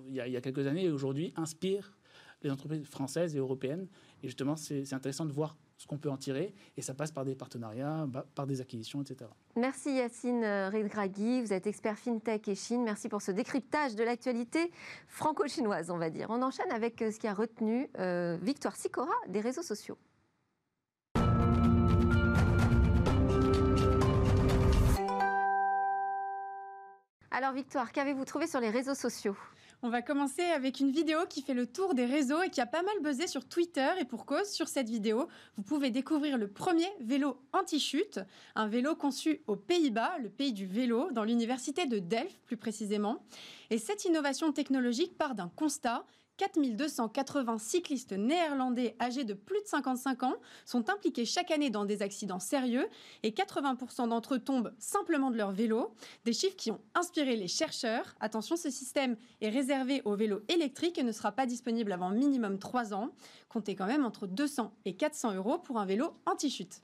il, 0.08 0.14
y 0.14 0.18
y 0.18 0.38
a, 0.38 0.42
quelques 0.42 0.68
années 0.68 0.86
et 0.86 0.92
aujourd'hui 0.92 1.34
inspirent 1.36 1.98
les 2.44 2.52
entreprises 2.52 2.86
françaises 2.86 3.36
et 3.36 3.40
européennes. 3.40 3.88
Et 4.24 4.28
justement, 4.28 4.56
c'est 4.56 4.94
intéressant 4.94 5.26
de 5.26 5.32
voir 5.32 5.58
ce 5.78 5.88
qu'on 5.88 5.98
peut 5.98 6.10
en 6.10 6.18
tirer. 6.18 6.54
Et 6.78 6.82
ça 6.82 6.94
passe 6.94 7.12
par 7.12 7.26
des 7.26 7.36
partenariats, 7.36 8.06
bah, 8.08 8.26
par 8.36 8.46
des 8.46 8.62
acquisitions, 8.62 9.02
etc. 9.02 9.30
Merci 9.56 9.96
Yacine 9.96 10.44
Redraghi. 10.44 11.42
Vous 11.42 11.54
êtes 11.54 11.68
expert 11.68 11.98
FinTech 11.98 12.48
et 12.48 12.56
Chine. 12.56 12.84
Merci 12.84 13.10
pour 13.10 13.22
ce 13.22 13.32
décryptage 13.32 13.96
de 13.96 14.04
l'actualité 14.04 14.72
franco-chinoise, 15.08 15.90
on 15.90 15.98
va 15.98 16.10
dire. 16.10 16.28
On 16.30 16.42
enchaîne 16.42 16.72
avec 16.72 17.02
euh, 17.02 17.12
ce 17.12 17.20
qui 17.20 17.28
a 17.28 17.34
retenu 17.34 17.90
euh, 18.00 18.38
Victoire 18.42 18.76
Sicora 18.76 19.12
des 19.28 19.42
réseaux 19.42 19.64
sociaux. 19.64 19.98
Alors 27.32 27.54
Victoire, 27.54 27.92
qu'avez-vous 27.92 28.26
trouvé 28.26 28.46
sur 28.46 28.60
les 28.60 28.70
réseaux 28.70 28.94
sociaux? 28.94 29.36
On 29.84 29.90
va 29.90 30.02
commencer 30.02 30.44
avec 30.44 30.80
une 30.80 30.92
vidéo 30.92 31.20
qui 31.28 31.42
fait 31.42 31.56
le 31.56 31.66
tour 31.66 31.96
des 31.96 32.06
réseaux 32.06 32.42
et 32.44 32.50
qui 32.50 32.62
a 32.62 32.68
pas 32.68 32.84
mal 32.84 32.94
buzzé 33.02 33.26
sur 33.26 33.46
Twitter. 33.48 33.90
Et 34.00 34.06
pour 34.06 34.26
cause, 34.26 34.48
sur 34.50 34.68
cette 34.68 34.90
vidéo, 34.90 35.28
vous 35.58 35.64
pouvez 35.64 35.90
découvrir 35.90 36.38
le 36.38 36.48
premier 36.48 36.88
vélo 37.00 37.40
anti-chute, 37.52 38.20
un 38.56 38.68
vélo 38.68 38.96
conçu 38.96 39.42
aux 39.48 39.56
Pays-Bas, 39.56 40.18
le 40.22 40.30
pays 40.30 40.54
du 40.54 40.68
vélo, 40.68 41.12
dans 41.12 41.24
l'université 41.24 41.88
de 41.88 41.98
Delft 41.98 42.38
plus 42.46 42.58
précisément. 42.58 43.24
Et 43.72 43.80
cette 43.80 44.06
innovation 44.06 44.52
technologique 44.52 45.18
part 45.18 45.34
d'un 45.34 45.50
constat 45.56 46.06
4280 46.42 47.60
cyclistes 47.60 48.14
néerlandais 48.14 48.96
âgés 49.00 49.26
de 49.26 49.36
plus 49.36 49.62
de 49.62 49.68
55 49.68 50.24
ans 50.24 50.34
sont 50.66 50.90
impliqués 50.90 51.24
chaque 51.24 51.52
année 51.52 51.70
dans 51.70 51.86
des 51.86 52.02
accidents 52.02 52.40
sérieux 52.40 52.88
et 53.22 53.30
80% 53.30 54.10
d'entre 54.10 54.34
eux 54.34 54.40
tombent 54.40 54.74
simplement 54.80 55.30
de 55.30 55.38
leur 55.38 55.52
vélo. 55.52 55.94
Des 56.26 56.34
chiffres 56.34 56.56
qui 56.56 56.72
ont 56.72 56.82
inspiré 56.96 57.36
les 57.36 57.48
chercheurs. 57.48 58.16
Attention, 58.20 58.56
ce 58.56 58.72
système 58.72 59.18
est 59.42 59.50
réservé 59.50 60.02
aux 60.04 60.16
vélos 60.16 60.42
électriques 60.48 60.98
et 60.98 61.04
ne 61.04 61.12
sera 61.12 61.32
pas 61.32 61.46
disponible 61.46 61.92
avant 61.92 62.10
minimum 62.10 62.58
3 62.58 62.96
ans. 62.96 63.12
Comptez 63.48 63.76
quand 63.76 63.86
même 63.86 64.04
entre 64.04 64.26
200 64.26 64.74
et 64.86 64.96
400 64.96 65.36
euros 65.36 65.60
pour 65.60 65.78
un 65.78 65.86
vélo 65.86 66.16
anti-chute. 66.26 66.82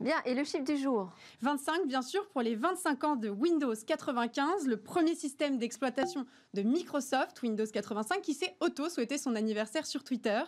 Bien, 0.00 0.14
et 0.24 0.34
le 0.34 0.44
chiffre 0.44 0.64
du 0.64 0.76
jour? 0.76 1.10
25, 1.40 1.88
bien 1.88 2.02
sûr, 2.02 2.24
pour 2.28 2.40
les 2.40 2.54
25 2.54 3.02
ans 3.02 3.16
de 3.16 3.28
Windows 3.28 3.74
95, 3.74 4.68
le 4.68 4.76
premier 4.76 5.16
système 5.16 5.58
d'exploitation 5.58 6.24
de 6.54 6.62
Microsoft, 6.62 7.42
Windows 7.42 7.66
85, 7.70 8.22
qui 8.22 8.34
s'est 8.34 8.56
auto-souhaité 8.60 9.18
son 9.18 9.34
anniversaire 9.34 9.86
sur 9.86 10.02
Twitter. 10.02 10.40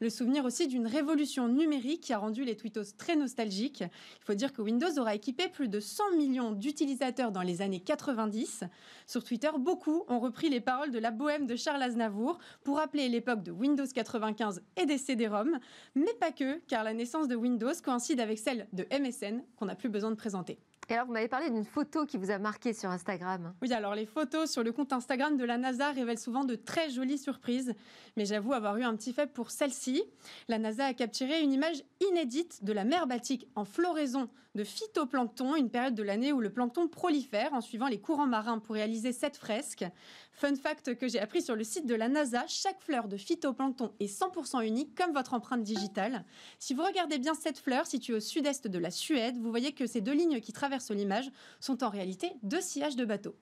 Le 0.00 0.08
souvenir 0.08 0.44
aussi 0.44 0.66
d'une 0.66 0.86
révolution 0.86 1.46
numérique 1.46 2.00
qui 2.00 2.12
a 2.12 2.18
rendu 2.18 2.44
les 2.44 2.56
tweetos 2.56 2.96
très 2.96 3.16
nostalgiques. 3.16 3.82
Il 3.82 4.24
faut 4.24 4.34
dire 4.34 4.52
que 4.52 4.62
Windows 4.62 4.98
aura 4.98 5.14
équipé 5.14 5.48
plus 5.48 5.68
de 5.68 5.78
100 5.78 6.16
millions 6.16 6.52
d'utilisateurs 6.52 7.32
dans 7.32 7.42
les 7.42 7.60
années 7.60 7.80
90. 7.80 8.64
Sur 9.06 9.24
Twitter, 9.24 9.50
beaucoup 9.58 10.04
ont 10.08 10.20
repris 10.20 10.48
les 10.48 10.60
paroles 10.60 10.90
de 10.90 10.98
la 10.98 11.10
bohème 11.10 11.46
de 11.46 11.56
Charles 11.56 11.82
Aznavour 11.82 12.38
pour 12.64 12.78
rappeler 12.78 13.08
l'époque 13.08 13.42
de 13.42 13.52
Windows 13.52 13.84
95 13.86 14.62
et 14.80 14.86
des 14.86 14.98
CD-ROM, 14.98 15.58
mais 15.94 16.14
pas 16.18 16.32
que, 16.32 16.60
car 16.66 16.82
la 16.82 16.94
naissance 16.94 17.28
de 17.28 17.36
Windows 17.36 17.72
coïncide 17.84 18.20
avec 18.20 18.38
celle 18.38 18.68
de 18.72 18.86
MSN 18.90 19.42
qu'on 19.56 19.66
n'a 19.66 19.74
plus 19.74 19.90
besoin 19.90 20.10
de 20.10 20.16
présenter. 20.16 20.58
Et 20.88 20.94
alors, 20.94 21.06
vous 21.06 21.12
m'avez 21.12 21.28
parlé 21.28 21.48
d'une 21.48 21.64
photo 21.64 22.06
qui 22.06 22.18
vous 22.18 22.30
a 22.30 22.38
marqué 22.38 22.72
sur 22.72 22.90
Instagram. 22.90 23.54
Oui, 23.62 23.72
alors 23.72 23.94
les 23.94 24.04
photos 24.04 24.50
sur 24.50 24.62
le 24.62 24.72
compte 24.72 24.92
Instagram 24.92 25.36
de 25.36 25.44
la 25.44 25.56
NASA 25.56 25.92
révèlent 25.92 26.18
souvent 26.18 26.44
de 26.44 26.54
très 26.54 26.90
jolies 26.90 27.18
surprises. 27.18 27.74
Mais 28.16 28.24
j'avoue 28.24 28.52
avoir 28.52 28.76
eu 28.76 28.82
un 28.82 28.94
petit 28.96 29.12
fait 29.12 29.32
pour 29.32 29.50
celle-ci. 29.50 30.02
La 30.48 30.58
NASA 30.58 30.86
a 30.86 30.94
capturé 30.94 31.40
une 31.40 31.52
image 31.52 31.84
inédite 32.10 32.64
de 32.64 32.72
la 32.72 32.84
mer 32.84 33.06
Baltique 33.06 33.46
en 33.54 33.64
floraison 33.64 34.28
de 34.54 34.64
phytoplancton, 34.64 35.56
une 35.56 35.70
période 35.70 35.94
de 35.94 36.02
l'année 36.02 36.32
où 36.32 36.40
le 36.40 36.52
plancton 36.52 36.88
prolifère 36.88 37.54
en 37.54 37.60
suivant 37.60 37.88
les 37.88 38.00
courants 38.00 38.26
marins 38.26 38.58
pour 38.58 38.74
réaliser 38.74 39.12
cette 39.12 39.36
fresque. 39.36 39.84
Fun 40.32 40.54
fact 40.56 40.94
que 40.96 41.08
j'ai 41.08 41.20
appris 41.20 41.42
sur 41.42 41.56
le 41.56 41.64
site 41.64 41.86
de 41.86 41.94
la 41.94 42.08
NASA, 42.08 42.44
chaque 42.46 42.80
fleur 42.80 43.08
de 43.08 43.16
phytoplancton 43.16 43.92
est 44.00 44.06
100% 44.06 44.66
unique 44.66 44.94
comme 44.94 45.12
votre 45.12 45.34
empreinte 45.34 45.62
digitale. 45.62 46.24
Si 46.58 46.74
vous 46.74 46.84
regardez 46.84 47.18
bien 47.18 47.34
cette 47.34 47.58
fleur 47.58 47.86
située 47.86 48.14
au 48.14 48.20
sud-est 48.20 48.68
de 48.68 48.78
la 48.78 48.90
Suède, 48.90 49.38
vous 49.38 49.50
voyez 49.50 49.72
que 49.72 49.86
ces 49.86 50.00
deux 50.00 50.14
lignes 50.14 50.40
qui 50.40 50.52
traversent 50.52 50.90
l'image 50.90 51.30
sont 51.60 51.82
en 51.82 51.88
réalité 51.88 52.32
deux 52.42 52.60
sillages 52.60 52.96
de 52.96 53.04
bateaux. 53.04 53.36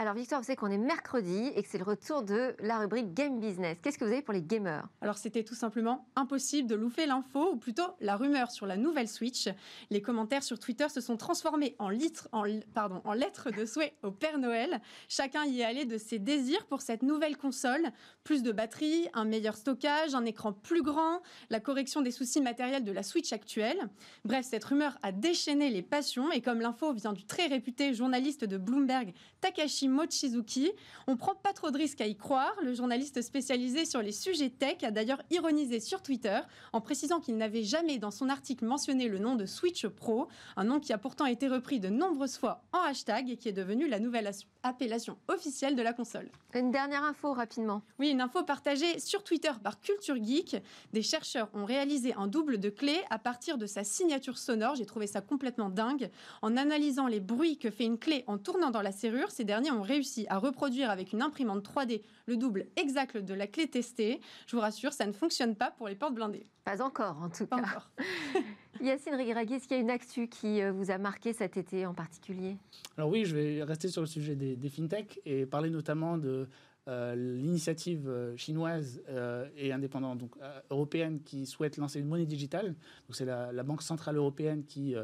Alors 0.00 0.14
Victoire, 0.14 0.40
vous 0.40 0.46
savez 0.46 0.56
qu'on 0.56 0.70
est 0.70 0.78
mercredi 0.78 1.52
et 1.54 1.62
que 1.62 1.68
c'est 1.68 1.76
le 1.76 1.84
retour 1.84 2.22
de 2.22 2.54
la 2.60 2.78
rubrique 2.78 3.12
Game 3.12 3.38
Business. 3.38 3.76
Qu'est-ce 3.82 3.98
que 3.98 4.06
vous 4.06 4.10
avez 4.10 4.22
pour 4.22 4.32
les 4.32 4.40
gamers? 4.40 4.88
Alors 5.02 5.18
c'était 5.18 5.44
tout 5.44 5.54
simplement 5.54 6.08
impossible 6.16 6.66
de 6.66 6.74
louper 6.74 7.04
l'info, 7.04 7.52
ou 7.52 7.56
plutôt 7.58 7.82
la 8.00 8.16
rumeur 8.16 8.50
sur 8.50 8.64
la 8.64 8.78
nouvelle 8.78 9.08
Switch. 9.08 9.50
Les 9.90 10.00
commentaires 10.00 10.42
sur 10.42 10.58
Twitter 10.58 10.88
se 10.88 11.02
sont 11.02 11.18
transformés 11.18 11.76
en, 11.78 11.90
lettres 11.90 12.30
de 12.32 13.66
souhait 13.66 13.92
au 14.02 14.10
Père 14.10 14.38
Noël. 14.38 14.80
Chacun 15.10 15.44
y 15.44 15.60
est 15.60 15.64
allé 15.64 15.84
de 15.84 15.98
ses 15.98 16.18
désirs 16.18 16.64
pour 16.64 16.80
cette 16.80 17.02
nouvelle 17.02 17.36
console. 17.36 17.90
Plus 18.24 18.42
de 18.42 18.52
batterie, 18.52 19.06
un 19.12 19.26
meilleur 19.26 19.54
stockage, 19.54 20.14
un 20.14 20.24
écran 20.24 20.54
plus 20.54 20.80
grand, 20.80 21.20
la 21.50 21.60
correction 21.60 22.00
des 22.00 22.10
soucis 22.10 22.40
matériels 22.40 22.84
de 22.84 22.92
la 22.92 23.02
Switch 23.02 23.34
actuelle. 23.34 23.90
Bref, 24.24 24.46
cette 24.48 24.64
rumeur 24.64 24.96
a 25.02 25.12
déchaîné 25.12 25.68
les 25.68 25.82
passions 25.82 26.32
et 26.32 26.40
comme 26.40 26.62
l'info 26.62 26.94
vient 26.94 27.12
du 27.12 27.26
très 27.26 27.48
réputé 27.48 27.92
journaliste 27.92 28.46
de 28.46 28.56
Bloomberg, 28.56 29.12
Takashi 29.42 29.89
Mochizuki. 29.90 30.72
On 31.06 31.16
prend 31.16 31.34
pas 31.34 31.52
trop 31.52 31.70
de 31.70 31.76
risques 31.76 32.00
à 32.00 32.06
y 32.06 32.16
croire. 32.16 32.54
Le 32.62 32.72
journaliste 32.72 33.20
spécialisé 33.22 33.84
sur 33.84 34.02
les 34.02 34.12
sujets 34.12 34.50
tech 34.50 34.82
a 34.82 34.90
d'ailleurs 34.90 35.22
ironisé 35.30 35.80
sur 35.80 36.02
Twitter 36.02 36.40
en 36.72 36.80
précisant 36.80 37.20
qu'il 37.20 37.36
n'avait 37.36 37.62
jamais 37.62 37.98
dans 37.98 38.10
son 38.10 38.28
article 38.28 38.64
mentionné 38.64 39.08
le 39.08 39.18
nom 39.18 39.34
de 39.34 39.46
Switch 39.46 39.86
Pro, 39.86 40.28
un 40.56 40.64
nom 40.64 40.80
qui 40.80 40.92
a 40.92 40.98
pourtant 40.98 41.26
été 41.26 41.48
repris 41.48 41.80
de 41.80 41.88
nombreuses 41.88 42.38
fois 42.38 42.62
en 42.72 42.80
hashtag 42.80 43.30
et 43.30 43.36
qui 43.36 43.48
est 43.48 43.52
devenu 43.52 43.88
la 43.88 43.98
nouvelle 43.98 44.30
appellation 44.62 45.18
officielle 45.28 45.76
de 45.76 45.82
la 45.82 45.92
console. 45.92 46.30
Une 46.54 46.70
dernière 46.70 47.04
info 47.04 47.32
rapidement. 47.32 47.82
Oui, 47.98 48.10
une 48.10 48.20
info 48.20 48.42
partagée 48.42 48.98
sur 48.98 49.22
Twitter 49.22 49.52
par 49.62 49.80
Culture 49.80 50.16
Geek. 50.16 50.56
Des 50.92 51.02
chercheurs 51.02 51.48
ont 51.54 51.64
réalisé 51.64 52.14
un 52.14 52.26
double 52.26 52.58
de 52.58 52.70
clé 52.70 53.00
à 53.10 53.18
partir 53.18 53.58
de 53.58 53.66
sa 53.66 53.84
signature 53.84 54.38
sonore. 54.38 54.74
J'ai 54.74 54.86
trouvé 54.86 55.06
ça 55.06 55.20
complètement 55.20 55.70
dingue. 55.70 56.10
En 56.42 56.56
analysant 56.56 57.06
les 57.06 57.20
bruits 57.20 57.58
que 57.58 57.70
fait 57.70 57.84
une 57.84 57.98
clé 57.98 58.24
en 58.26 58.38
tournant 58.38 58.70
dans 58.70 58.82
la 58.82 58.92
serrure, 58.92 59.30
ces 59.30 59.44
derniers 59.44 59.69
ont 59.72 59.82
réussi 59.82 60.26
à 60.28 60.38
reproduire 60.38 60.90
avec 60.90 61.12
une 61.12 61.22
imprimante 61.22 61.64
3D 61.64 62.02
le 62.26 62.36
double 62.36 62.66
exact 62.76 63.16
de 63.16 63.34
la 63.34 63.46
clé 63.46 63.68
testée. 63.68 64.20
Je 64.46 64.56
vous 64.56 64.62
rassure, 64.62 64.92
ça 64.92 65.06
ne 65.06 65.12
fonctionne 65.12 65.54
pas 65.54 65.70
pour 65.70 65.88
les 65.88 65.94
portes 65.94 66.14
blindées. 66.14 66.46
Pas 66.64 66.82
encore, 66.82 67.20
en 67.22 67.30
tout 67.30 67.46
pas 67.46 67.60
cas. 67.60 67.62
Encore. 67.62 67.90
Yacine 68.80 69.14
Rigiragui, 69.14 69.54
est-ce 69.54 69.68
qu'il 69.68 69.76
y 69.76 69.80
a 69.80 69.82
une 69.82 69.90
actu 69.90 70.28
qui 70.28 70.62
euh, 70.62 70.72
vous 70.72 70.90
a 70.90 70.98
marqué 70.98 71.32
cet 71.32 71.56
été 71.56 71.84
en 71.86 71.94
particulier? 71.94 72.56
Alors 72.96 73.10
oui, 73.10 73.24
je 73.24 73.34
vais 73.34 73.62
rester 73.62 73.88
sur 73.88 74.00
le 74.00 74.06
sujet 74.06 74.36
des, 74.36 74.56
des 74.56 74.68
fintech 74.68 75.20
et 75.26 75.44
parler 75.44 75.70
notamment 75.70 76.16
de 76.16 76.48
euh, 76.88 77.14
l'initiative 77.14 78.08
euh, 78.08 78.36
chinoise 78.36 79.02
euh, 79.10 79.48
et 79.56 79.70
indépendante, 79.70 80.18
donc 80.18 80.32
européenne, 80.70 81.20
qui 81.22 81.46
souhaite 81.46 81.76
lancer 81.76 82.00
une 82.00 82.08
monnaie 82.08 82.26
digitale. 82.26 82.74
C'est 83.10 83.26
la, 83.26 83.52
la, 83.52 83.62
Banque 83.62 83.82
centrale 83.82 84.16
européenne 84.16 84.64
qui 84.64 84.94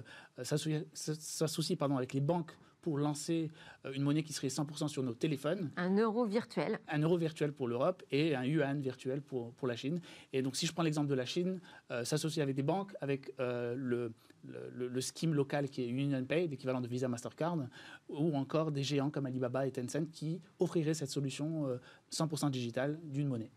s'associe 0.42 1.78
pardon 1.78 1.96
avec 1.96 2.12
les 2.14 2.20
banques 2.20 2.56
pour 2.86 2.98
lancer 2.98 3.50
une 3.94 4.04
monnaie 4.04 4.22
qui 4.22 4.32
serait 4.32 4.46
100% 4.46 4.86
sur 4.86 5.02
nos 5.02 5.12
téléphones. 5.12 5.72
Un 5.76 5.96
euro 5.96 6.24
virtuel. 6.24 6.78
Un 6.86 7.00
euro 7.00 7.18
virtuel 7.18 7.52
pour 7.52 7.66
l'Europe 7.66 8.04
et 8.12 8.36
un 8.36 8.44
yuan 8.44 8.80
virtuel 8.80 9.22
pour, 9.22 9.52
pour 9.54 9.66
la 9.66 9.74
Chine. 9.74 10.00
Et 10.32 10.40
donc 10.40 10.54
si 10.54 10.66
je 10.66 10.72
prends 10.72 10.84
l'exemple 10.84 11.08
de 11.08 11.14
la 11.16 11.24
Chine, 11.24 11.58
euh, 11.90 12.04
s'associer 12.04 12.42
avec 12.42 12.54
des 12.54 12.62
banques, 12.62 12.94
avec 13.00 13.32
euh, 13.40 13.74
le, 13.76 14.12
le, 14.44 14.86
le, 14.86 15.00
scheme 15.00 15.34
local 15.34 15.68
qui 15.68 15.82
est 15.82 15.88
UnionPay, 15.88 16.46
l'équivalent 16.46 16.80
de 16.80 16.86
Visa 16.86 17.08
Mastercard, 17.08 17.58
ou 18.08 18.36
encore 18.36 18.70
des 18.70 18.84
géants 18.84 19.10
comme 19.10 19.26
Alibaba 19.26 19.66
et 19.66 19.72
Tencent 19.72 20.08
qui 20.12 20.40
offriraient 20.60 20.94
cette 20.94 21.10
solution 21.10 21.66
euh, 21.66 21.78
100% 22.12 22.52
digitale 22.52 23.00
d'une 23.02 23.26
monnaie. 23.26 23.50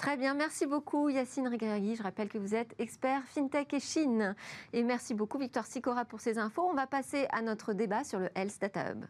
Très 0.00 0.16
bien, 0.16 0.32
merci 0.32 0.64
beaucoup 0.64 1.10
Yacine 1.10 1.46
Regragui. 1.48 1.94
Je 1.94 2.02
rappelle 2.02 2.30
que 2.30 2.38
vous 2.38 2.54
êtes 2.54 2.74
expert 2.78 3.22
FinTech 3.26 3.74
et 3.74 3.80
Chine. 3.80 4.34
Et 4.72 4.82
merci 4.82 5.12
beaucoup 5.12 5.36
Victor 5.36 5.66
Sicora 5.66 6.06
pour 6.06 6.22
ces 6.22 6.38
infos. 6.38 6.62
On 6.62 6.72
va 6.72 6.86
passer 6.86 7.26
à 7.32 7.42
notre 7.42 7.74
débat 7.74 8.02
sur 8.02 8.18
le 8.18 8.30
Health 8.34 8.58
Data 8.58 8.92
Hub. 8.92 9.04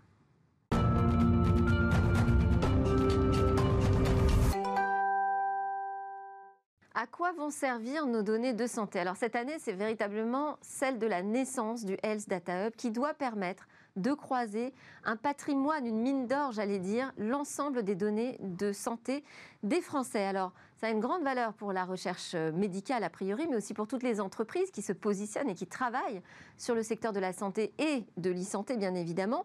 À 6.92 7.06
quoi 7.06 7.30
vont 7.34 7.50
servir 7.50 8.06
nos 8.06 8.22
données 8.22 8.52
de 8.52 8.66
santé? 8.66 8.98
Alors 8.98 9.16
cette 9.16 9.36
année, 9.36 9.60
c'est 9.60 9.72
véritablement 9.72 10.58
celle 10.60 10.98
de 10.98 11.06
la 11.06 11.22
naissance 11.22 11.84
du 11.84 11.96
Health 12.02 12.28
Data 12.28 12.66
Hub 12.66 12.74
qui 12.74 12.90
doit 12.90 13.14
permettre 13.14 13.68
de 13.94 14.12
croiser 14.12 14.74
un 15.04 15.16
patrimoine, 15.16 15.86
une 15.86 16.00
mine 16.00 16.26
d'or, 16.26 16.50
j'allais 16.50 16.80
dire, 16.80 17.12
l'ensemble 17.16 17.84
des 17.84 17.94
données 17.94 18.38
de 18.40 18.72
santé 18.72 19.22
des 19.62 19.80
Français. 19.80 20.24
Alors, 20.24 20.52
ça 20.80 20.86
a 20.86 20.90
une 20.90 21.00
grande 21.00 21.22
valeur 21.22 21.52
pour 21.52 21.74
la 21.74 21.84
recherche 21.84 22.34
médicale 22.34 23.04
a 23.04 23.10
priori, 23.10 23.46
mais 23.50 23.56
aussi 23.56 23.74
pour 23.74 23.86
toutes 23.86 24.02
les 24.02 24.18
entreprises 24.18 24.70
qui 24.70 24.80
se 24.80 24.94
positionnent 24.94 25.50
et 25.50 25.54
qui 25.54 25.66
travaillent 25.66 26.22
sur 26.56 26.74
le 26.74 26.82
secteur 26.82 27.12
de 27.12 27.20
la 27.20 27.34
santé 27.34 27.74
et 27.78 28.04
de 28.16 28.30
l'e-santé, 28.30 28.78
bien 28.78 28.94
évidemment. 28.94 29.44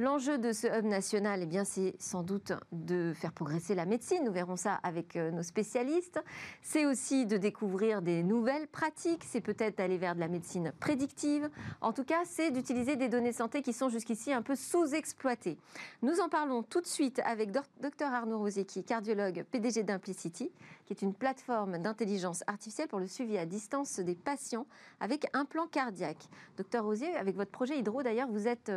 L'enjeu 0.00 0.38
de 0.38 0.52
ce 0.52 0.68
hub 0.68 0.84
national, 0.84 1.40
eh 1.42 1.46
bien, 1.46 1.64
c'est 1.64 1.96
sans 1.98 2.22
doute 2.22 2.52
de 2.70 3.12
faire 3.16 3.32
progresser 3.32 3.74
la 3.74 3.84
médecine. 3.84 4.22
Nous 4.24 4.30
verrons 4.30 4.54
ça 4.54 4.74
avec 4.84 5.16
euh, 5.16 5.32
nos 5.32 5.42
spécialistes. 5.42 6.22
C'est 6.62 6.86
aussi 6.86 7.26
de 7.26 7.36
découvrir 7.36 8.00
des 8.00 8.22
nouvelles 8.22 8.68
pratiques. 8.68 9.24
C'est 9.24 9.40
peut-être 9.40 9.78
d'aller 9.78 9.98
vers 9.98 10.14
de 10.14 10.20
la 10.20 10.28
médecine 10.28 10.72
prédictive. 10.78 11.50
En 11.80 11.92
tout 11.92 12.04
cas, 12.04 12.20
c'est 12.26 12.52
d'utiliser 12.52 12.94
des 12.94 13.08
données 13.08 13.32
santé 13.32 13.60
qui 13.60 13.72
sont 13.72 13.88
jusqu'ici 13.88 14.32
un 14.32 14.40
peu 14.40 14.54
sous-exploitées. 14.54 15.58
Nous 16.02 16.20
en 16.20 16.28
parlons 16.28 16.62
tout 16.62 16.80
de 16.80 16.86
suite 16.86 17.20
avec 17.24 17.50
Dr 17.50 18.06
Arnaud 18.06 18.46
est 18.46 18.86
cardiologue 18.86 19.44
PDG 19.50 19.82
d'Implicity, 19.82 20.52
qui 20.86 20.92
est 20.92 21.02
une 21.02 21.12
plateforme 21.12 21.78
d'intelligence 21.78 22.44
artificielle 22.46 22.86
pour 22.86 23.00
le 23.00 23.08
suivi 23.08 23.36
à 23.36 23.46
distance 23.46 23.98
des 23.98 24.14
patients 24.14 24.68
avec 25.00 25.26
un 25.32 25.44
plan 25.44 25.66
cardiaque. 25.66 26.28
Docteur 26.56 26.84
Rosier, 26.84 27.16
avec 27.16 27.34
votre 27.34 27.50
projet 27.50 27.76
Hydro, 27.80 28.04
d'ailleurs, 28.04 28.28
vous 28.28 28.46
êtes 28.46 28.70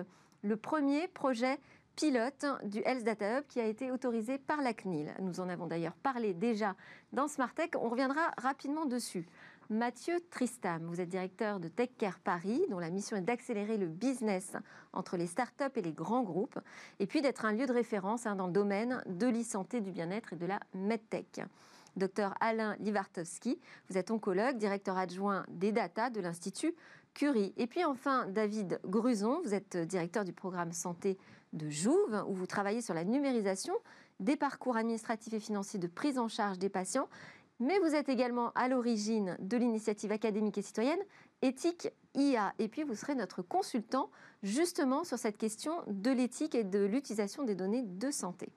le 0.43 0.57
premier 0.57 1.07
projet 1.07 1.59
pilote 1.95 2.45
du 2.63 2.79
Health 2.85 3.03
Data 3.03 3.39
Hub 3.39 3.45
qui 3.47 3.59
a 3.59 3.65
été 3.65 3.91
autorisé 3.91 4.37
par 4.37 4.61
la 4.61 4.73
CNIL. 4.73 5.13
Nous 5.19 5.39
en 5.39 5.49
avons 5.49 5.67
d'ailleurs 5.67 5.95
parlé 5.95 6.33
déjà 6.33 6.75
dans 7.13 7.27
Smartech. 7.27 7.75
On 7.75 7.89
reviendra 7.89 8.31
rapidement 8.37 8.85
dessus. 8.85 9.27
Mathieu 9.69 10.19
Tristam, 10.31 10.83
vous 10.85 10.99
êtes 10.99 11.07
directeur 11.07 11.59
de 11.59 11.69
TechCare 11.69 12.19
Paris, 12.19 12.61
dont 12.69 12.79
la 12.79 12.89
mission 12.89 13.15
est 13.15 13.21
d'accélérer 13.21 13.77
le 13.77 13.87
business 13.87 14.57
entre 14.91 15.15
les 15.15 15.27
startups 15.27 15.63
et 15.75 15.81
les 15.81 15.93
grands 15.93 16.23
groupes, 16.23 16.59
et 16.99 17.07
puis 17.07 17.21
d'être 17.21 17.45
un 17.45 17.53
lieu 17.53 17.65
de 17.65 17.71
référence 17.71 18.25
hein, 18.25 18.35
dans 18.35 18.47
le 18.47 18.51
domaine 18.51 19.01
de 19.05 19.27
l'e-santé, 19.27 19.79
du 19.79 19.91
bien-être 19.91 20.33
et 20.33 20.35
de 20.35 20.45
la 20.45 20.59
medtech. 20.73 21.41
Docteur 21.95 22.33
Alain 22.39 22.75
Livartowski, 22.79 23.59
vous 23.89 23.97
êtes 23.97 24.11
oncologue, 24.11 24.57
directeur 24.57 24.97
adjoint 24.97 25.45
des 25.49 25.71
data 25.71 26.09
de 26.09 26.19
l'Institut 26.19 26.73
Curie. 27.13 27.53
Et 27.57 27.67
puis 27.67 27.83
enfin, 27.83 28.27
David 28.27 28.79
Gruson, 28.85 29.41
vous 29.43 29.53
êtes 29.53 29.77
directeur 29.77 30.23
du 30.23 30.33
programme 30.33 30.71
santé 30.71 31.17
de 31.53 31.69
Jouve, 31.69 32.23
où 32.27 32.33
vous 32.33 32.47
travaillez 32.47 32.81
sur 32.81 32.93
la 32.93 33.03
numérisation 33.03 33.73
des 34.19 34.35
parcours 34.35 34.77
administratifs 34.77 35.33
et 35.33 35.39
financiers 35.39 35.79
de 35.79 35.87
prise 35.87 36.17
en 36.17 36.27
charge 36.27 36.59
des 36.59 36.69
patients. 36.69 37.09
Mais 37.59 37.77
vous 37.79 37.93
êtes 37.93 38.09
également 38.09 38.51
à 38.55 38.67
l'origine 38.67 39.37
de 39.39 39.57
l'initiative 39.57 40.11
académique 40.11 40.57
et 40.57 40.61
citoyenne 40.61 40.99
Éthique 41.43 41.89
IA. 42.15 42.53
Et 42.59 42.67
puis 42.67 42.83
vous 42.83 42.95
serez 42.95 43.15
notre 43.15 43.41
consultant 43.41 44.09
justement 44.41 45.03
sur 45.03 45.19
cette 45.19 45.37
question 45.37 45.73
de 45.87 46.11
l'éthique 46.11 46.55
et 46.55 46.63
de 46.63 46.79
l'utilisation 46.79 47.43
des 47.43 47.55
données 47.55 47.83
de 47.83 48.11
santé. 48.11 48.49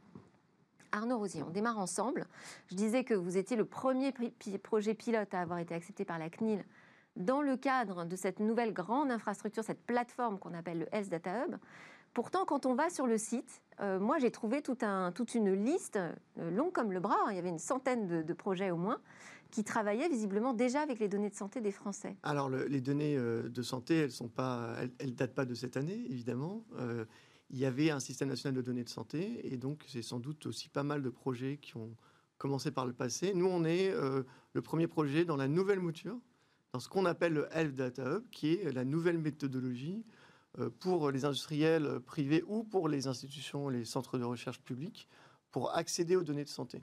Arnaud 0.92 1.18
Rosier, 1.18 1.42
on 1.42 1.50
démarre 1.50 1.78
ensemble. 1.78 2.26
Je 2.68 2.76
disais 2.76 3.04
que 3.04 3.14
vous 3.14 3.36
étiez 3.36 3.56
le 3.56 3.64
premier 3.64 4.14
projet 4.62 4.94
pilote 4.94 5.34
à 5.34 5.40
avoir 5.40 5.58
été 5.58 5.74
accepté 5.74 6.04
par 6.04 6.18
la 6.18 6.30
CNIL 6.30 6.64
dans 7.16 7.42
le 7.42 7.56
cadre 7.56 8.04
de 8.04 8.16
cette 8.16 8.40
nouvelle 8.40 8.72
grande 8.72 9.10
infrastructure, 9.10 9.62
cette 9.62 9.82
plateforme 9.82 10.38
qu'on 10.38 10.54
appelle 10.54 10.80
le 10.80 10.94
Health 10.94 11.08
Data 11.08 11.44
Hub. 11.44 11.56
Pourtant, 12.12 12.44
quand 12.44 12.64
on 12.64 12.74
va 12.74 12.90
sur 12.90 13.08
le 13.08 13.18
site, 13.18 13.60
euh, 13.80 13.98
moi 13.98 14.18
j'ai 14.20 14.30
trouvé 14.30 14.62
toute 14.62 15.34
une 15.34 15.52
liste 15.52 15.96
euh, 15.96 16.50
longue 16.50 16.72
comme 16.72 16.92
le 16.92 17.00
bras, 17.00 17.16
il 17.30 17.36
y 17.36 17.38
avait 17.38 17.48
une 17.48 17.58
centaine 17.58 18.22
de, 18.22 18.32
projets 18.32 18.70
au 18.70 18.76
moins, 18.76 19.00
qui 19.50 19.64
travaillaient 19.64 20.08
visiblement 20.08 20.54
déjà 20.54 20.80
avec 20.80 21.00
les 21.00 21.08
données 21.08 21.28
de 21.28 21.34
santé 21.34 21.60
des 21.60 21.72
Français. 21.72 22.16
Alors 22.22 22.48
le, 22.48 22.66
les 22.66 22.80
données 22.80 23.16
euh, 23.16 23.48
de 23.48 23.62
santé, 23.62 24.06
elles 25.00 25.08
ne 25.08 25.14
datent 25.14 25.34
pas 25.34 25.44
de 25.44 25.54
cette 25.54 25.76
année, 25.76 26.06
évidemment. 26.08 26.64
Il 27.50 27.58
y 27.58 27.66
avait 27.66 27.90
un 27.90 28.00
système 28.00 28.28
national 28.28 28.56
de 28.56 28.62
données 28.62 28.84
de 28.84 28.88
santé, 28.88 29.40
et 29.52 29.56
donc 29.56 29.84
c'est 29.88 30.02
sans 30.02 30.18
doute 30.18 30.46
aussi 30.46 30.68
pas 30.68 30.82
mal 30.82 31.02
de 31.02 31.10
projets 31.10 31.58
qui 31.58 31.76
ont 31.76 31.94
commencé 32.38 32.70
par 32.70 32.86
le 32.86 32.92
passé. 32.92 33.32
Nous, 33.34 33.46
on 33.46 33.64
est 33.64 33.92
le 33.92 34.62
premier 34.62 34.86
projet 34.86 35.24
dans 35.24 35.36
la 35.36 35.46
nouvelle 35.46 35.78
mouture, 35.78 36.18
dans 36.74 36.80
ce 36.80 36.88
qu'on 36.88 37.04
appelle 37.04 37.34
le 37.34 37.48
Health 37.52 37.76
Data 37.76 38.02
Hub, 38.02 38.24
qui 38.32 38.54
est 38.54 38.72
la 38.72 38.84
nouvelle 38.84 39.18
méthodologie 39.18 40.04
euh, 40.58 40.70
pour 40.80 41.12
les 41.12 41.24
industriels 41.24 42.00
privés 42.00 42.42
ou 42.48 42.64
pour 42.64 42.88
les 42.88 43.06
institutions, 43.06 43.68
les 43.68 43.84
centres 43.84 44.18
de 44.18 44.24
recherche 44.24 44.60
publics, 44.60 45.08
pour 45.52 45.72
accéder 45.76 46.16
aux 46.16 46.24
données 46.24 46.42
de 46.42 46.48
santé. 46.48 46.82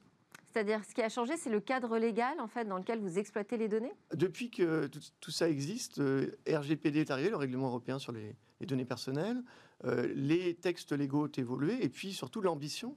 C'est-à-dire, 0.54 0.82
ce 0.86 0.94
qui 0.94 1.02
a 1.02 1.10
changé, 1.10 1.36
c'est 1.36 1.50
le 1.50 1.60
cadre 1.60 1.98
légal 1.98 2.40
en 2.40 2.48
fait 2.48 2.64
dans 2.64 2.78
lequel 2.78 3.02
vous 3.02 3.20
exploitez 3.20 3.58
les 3.58 3.68
données? 3.68 3.92
Depuis 4.14 4.50
que 4.50 4.88
tout, 4.88 5.02
tout 5.20 5.32
ça 5.32 5.50
existe, 5.50 6.00
euh, 6.00 6.38
RGPD 6.48 7.02
est 7.02 7.12
arrivé, 7.12 7.30
le 7.30 7.36
règlement 7.36 7.68
européen 7.68 8.00
sur 8.00 8.14
les, 8.14 8.38
les 8.62 8.66
données 8.66 8.86
personnelles. 8.86 9.44
Euh, 9.84 10.10
les 10.16 10.54
textes 10.54 10.94
légaux 10.94 11.26
ont 11.26 11.32
évolué, 11.36 11.84
et 11.84 11.90
puis 11.90 12.14
surtout 12.14 12.40
l'ambition 12.40 12.96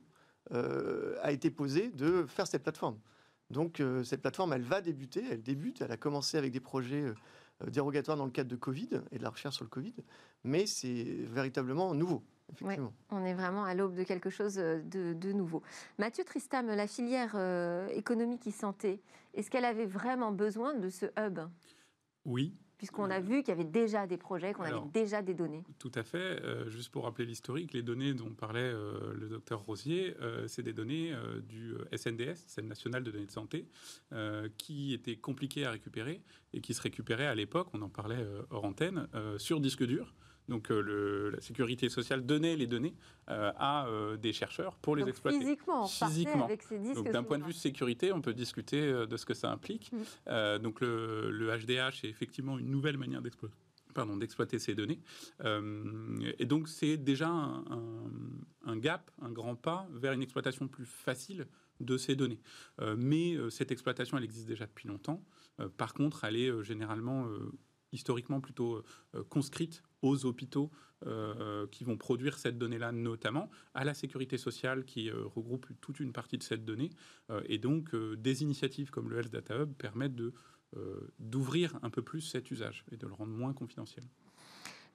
euh, 0.52 1.16
a 1.22 1.32
été 1.32 1.50
posée 1.50 1.90
de 1.90 2.24
faire 2.28 2.46
cette 2.46 2.62
plateforme. 2.62 3.00
Donc 3.50 3.80
euh, 3.80 4.02
cette 4.02 4.22
plateforme, 4.22 4.52
elle 4.52 4.62
va 4.62 4.80
débuter, 4.80 5.22
elle 5.30 5.42
débute, 5.42 5.80
elle 5.80 5.92
a 5.92 5.96
commencé 5.96 6.38
avec 6.38 6.52
des 6.52 6.60
projets 6.60 7.12
euh, 7.62 7.70
dérogatoires 7.70 8.16
dans 8.16 8.24
le 8.24 8.30
cadre 8.30 8.50
de 8.50 8.56
Covid 8.56 8.88
et 9.12 9.18
de 9.18 9.22
la 9.22 9.30
recherche 9.30 9.56
sur 9.56 9.64
le 9.64 9.70
Covid, 9.70 9.94
mais 10.42 10.66
c'est 10.66 11.04
véritablement 11.04 11.94
nouveau. 11.94 12.22
on 13.10 13.24
est 13.24 13.34
vraiment 13.34 13.64
à 13.64 13.74
l'aube 13.74 13.94
de 13.94 14.02
quelque 14.02 14.30
chose 14.30 14.58
euh, 14.58 14.82
de, 14.82 15.32
nouveau. 15.32 15.62
Mathieu 15.98 16.24
Tristam, 16.24 16.66
la 16.66 16.86
filière 16.86 17.32
euh, 17.34 17.86
économique 17.88 18.46
et 18.46 18.50
santé, 18.50 19.00
est-ce 19.34 19.50
qu'elle 19.50 19.64
avait 19.64 19.86
vraiment 19.86 20.32
besoin 20.32 20.74
de 20.74 20.88
ce 20.90 21.06
hub? 21.18 21.40
Oui, 22.24 22.54
puisqu'on 22.76 23.10
a 23.10 23.20
vu 23.20 23.42
qu'il 23.42 23.48
y 23.48 23.52
avait 23.52 23.64
déjà 23.64 24.06
des 24.06 24.16
projets, 24.16 24.52
qu'on 24.52 24.64
avait 24.64 24.88
déjà 24.92 25.22
des 25.22 25.34
données. 25.34 25.62
Tout 25.78 25.92
à 25.94 26.02
fait. 26.02 26.18
Euh, 26.18 26.68
juste 26.68 26.90
pour 26.90 27.04
rappeler 27.04 27.26
l'historique, 27.26 27.72
les 27.72 27.82
données 27.82 28.14
dont 28.14 28.30
parlait 28.30 28.72
le 28.72 29.28
docteur 29.28 29.60
Rosier, 29.60 30.14
c'est 30.46 30.62
des 30.62 30.72
données 30.72 31.14
du 31.48 31.74
SNDS, 31.94 32.36
Système 32.36 32.66
national 32.66 33.02
de 33.04 33.10
données 33.10 33.26
de 33.26 33.30
santé, 33.30 33.66
qui 34.58 34.92
étaient 34.92 35.16
compliquées 35.16 35.64
à 35.64 35.70
récupérer 35.70 36.20
et 36.52 36.60
qui 36.60 36.74
se 36.74 36.82
récupéraient 36.82 37.26
à 37.26 37.34
l'époque, 37.34 37.68
on 37.72 37.82
en 37.82 37.88
parlait 37.88 38.24
hors 38.50 38.64
antenne, 38.64 39.08
sur 39.38 39.60
disque 39.60 39.84
dur. 39.84 40.14
Donc 40.48 40.70
euh, 40.70 41.30
la 41.30 41.40
sécurité 41.40 41.88
sociale 41.88 42.24
donnait 42.26 42.56
les 42.56 42.66
données 42.66 42.94
euh, 43.30 43.50
à 43.56 43.86
euh, 43.86 44.16
des 44.16 44.32
chercheurs 44.32 44.76
pour 44.76 44.96
les 44.96 45.08
exploiter. 45.08 45.38
Physiquement, 45.38 45.86
physiquement. 45.86 46.44
Avec 46.44 46.62
ces 46.62 46.78
disques 46.78 46.94
donc 46.96 47.10
d'un 47.10 47.22
point 47.22 47.38
de 47.38 47.44
vue 47.44 47.52
sécurité, 47.52 48.12
on 48.12 48.20
peut 48.20 48.34
discuter 48.34 49.06
de 49.06 49.16
ce 49.16 49.24
que 49.24 49.34
ça 49.34 49.50
implique. 49.50 49.92
Mm. 49.92 50.58
donc 50.58 50.80
le, 50.80 51.50
HDH 51.54 52.04
est 52.04 52.08
effectivement 52.08 52.58
une 52.58 52.70
nouvelle 52.70 52.98
manière 52.98 53.22
d'exploiter 53.22 53.54
pardon, 53.94 54.16
d'exploiter 54.16 54.58
ces 54.58 54.74
données. 54.74 54.98
et 55.40 56.46
donc, 56.46 56.68
c'est 56.68 56.96
déjà 56.96 57.28
un, 57.28 58.76
gap, 58.76 59.08
un 59.22 59.30
grand 59.30 59.54
pas 59.54 59.86
vers 59.92 60.12
une 60.12 60.22
exploitation 60.22 60.66
plus 60.66 60.84
facile 60.84 61.46
de 61.78 61.96
ces 61.96 62.16
données. 62.16 62.40
mais 62.96 63.36
cette 63.50 63.70
exploitation, 63.70 64.18
elle 64.18 64.24
existe 64.24 64.48
déjà 64.48 64.66
depuis 64.66 64.88
longtemps. 64.88 65.24
par 65.76 65.94
contre, 65.94 66.24
elle 66.24 66.34
est 66.34 66.64
généralement, 66.64 67.28
historiquement, 67.92 68.40
plutôt 68.40 68.82
conscrite 69.28 69.84
aux 70.04 70.26
hôpitaux 70.26 70.70
euh, 71.06 71.66
qui 71.70 71.84
vont 71.84 71.96
produire 71.96 72.38
cette 72.38 72.58
donnée-là, 72.58 72.92
notamment 72.92 73.50
à 73.74 73.84
la 73.84 73.94
sécurité 73.94 74.38
sociale 74.38 74.84
qui 74.84 75.10
euh, 75.10 75.24
regroupe 75.26 75.66
toute 75.80 76.00
une 76.00 76.12
partie 76.12 76.38
de 76.38 76.42
cette 76.42 76.64
donnée. 76.64 76.90
Euh, 77.30 77.42
et 77.46 77.58
donc, 77.58 77.94
des 77.94 78.42
initiatives 78.42 78.90
comme 78.90 79.10
le 79.10 79.18
Health 79.18 79.32
Data 79.32 79.56
Hub 79.56 79.72
permettent 79.74 80.14
de, 80.14 80.32
d'ouvrir 81.18 81.78
un 81.82 81.90
peu 81.90 82.02
plus 82.02 82.20
cet 82.20 82.50
usage 82.50 82.84
et 82.90 82.96
de 82.96 83.06
le 83.06 83.12
rendre 83.12 83.32
moins 83.32 83.52
confidentiel. 83.52 84.04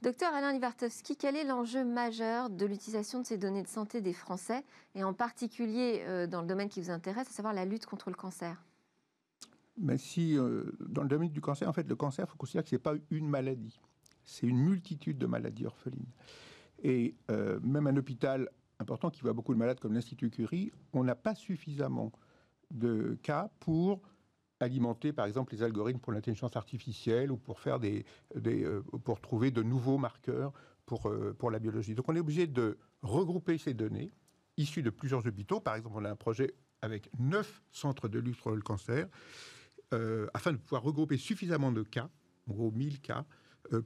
Docteur 0.02 0.34
Alain 0.34 0.52
Livartowski, 0.54 1.16
quel 1.16 1.36
est 1.36 1.44
l'enjeu 1.44 1.86
majeur 1.86 2.50
de 2.50 2.66
l'utilisation 2.66 3.22
de 3.22 3.26
ces 3.26 3.38
données 3.38 3.64
de 3.64 3.68
santé 3.68 4.02
des 4.02 4.14
Français, 4.14 4.64
et 4.96 5.04
en 5.04 5.14
particulier 5.14 6.28
dans 6.28 6.42
le 6.42 6.48
domaine 6.48 6.70
qui 6.70 6.82
vous 6.82 6.90
intéresse, 6.90 7.30
à 7.30 7.32
savoir 7.32 7.54
la 7.54 7.66
lutte 7.66 7.86
contre 7.86 8.10
le 8.10 8.16
cancer? 8.16 8.62
Mais 9.78 9.98
si, 9.98 10.36
dans 10.80 11.04
le 11.04 11.08
domaine 11.08 11.30
du 11.30 11.42
cancer, 11.42 11.68
en 11.68 11.74
fait, 11.74 11.88
le 11.88 11.96
cancer, 11.96 12.26
il 12.26 12.30
faut 12.30 12.38
considérer 12.38 12.64
que 12.64 12.70
ce 12.70 12.76
n'est 12.76 12.80
pas 12.80 12.96
une 13.10 13.28
maladie 13.30 13.80
c'est 14.30 14.48
une 14.48 14.60
multitude 14.60 15.18
de 15.18 15.26
maladies 15.26 15.66
orphelines. 15.66 16.12
Et 16.84 17.16
euh, 17.32 17.60
même 17.62 17.88
un 17.88 17.98
hôpital 17.98 18.50
important 18.80 19.10
qui 19.10 19.22
voit 19.22 19.34
beaucoup 19.34 19.54
de 19.54 19.60
malades 19.60 19.80
comme 19.80 19.94
l'Institut 19.94 20.30
Curie, 20.30 20.72
on 20.94 21.04
n'a 21.04 21.16
pas 21.16 21.36
suffisamment 21.36 22.12
de 22.72 23.18
cas 23.24 23.52
pour 23.60 24.02
alimenter, 24.60 25.12
par 25.14 25.26
exemple, 25.26 25.54
les 25.54 25.64
algorithmes 25.64 26.00
pour 26.00 26.14
l'intelligence 26.14 26.56
artificielle 26.56 27.32
ou 27.32 27.38
pour 27.38 27.60
faire 27.60 27.80
des, 27.80 28.06
euh, 28.36 28.82
pour 29.04 29.20
trouver 29.20 29.52
de 29.52 29.64
nouveaux 29.64 29.98
marqueurs 29.98 30.54
pour, 30.86 31.10
euh, 31.10 31.34
pour 31.38 31.50
la 31.50 31.60
biologie. 31.60 31.96
Donc, 31.96 32.08
on 32.10 32.16
est 32.16 32.20
obligé 32.20 32.46
de 32.46 32.78
regrouper 33.02 33.58
ces 33.58 33.74
données 33.74 34.12
issues 34.58 34.84
de 34.84 34.90
plusieurs 34.90 35.26
hôpitaux. 35.26 35.60
Par 35.60 35.76
exemple, 35.76 35.96
on 35.98 36.06
a 36.06 36.12
un 36.12 36.16
projet 36.16 36.54
avec 36.82 37.10
neuf 37.18 37.62
centres 37.72 38.08
de 38.08 38.20
lutte 38.20 38.40
contre 38.40 38.56
le 38.56 38.62
cancer, 38.62 39.08
afin 40.34 40.52
de 40.54 40.58
pouvoir 40.58 40.84
regrouper 40.84 41.18
suffisamment 41.18 41.72
de 41.72 41.82
cas, 41.82 42.10
en 42.48 42.54
gros 42.54 42.72
1000 42.72 43.02
cas, 43.02 43.26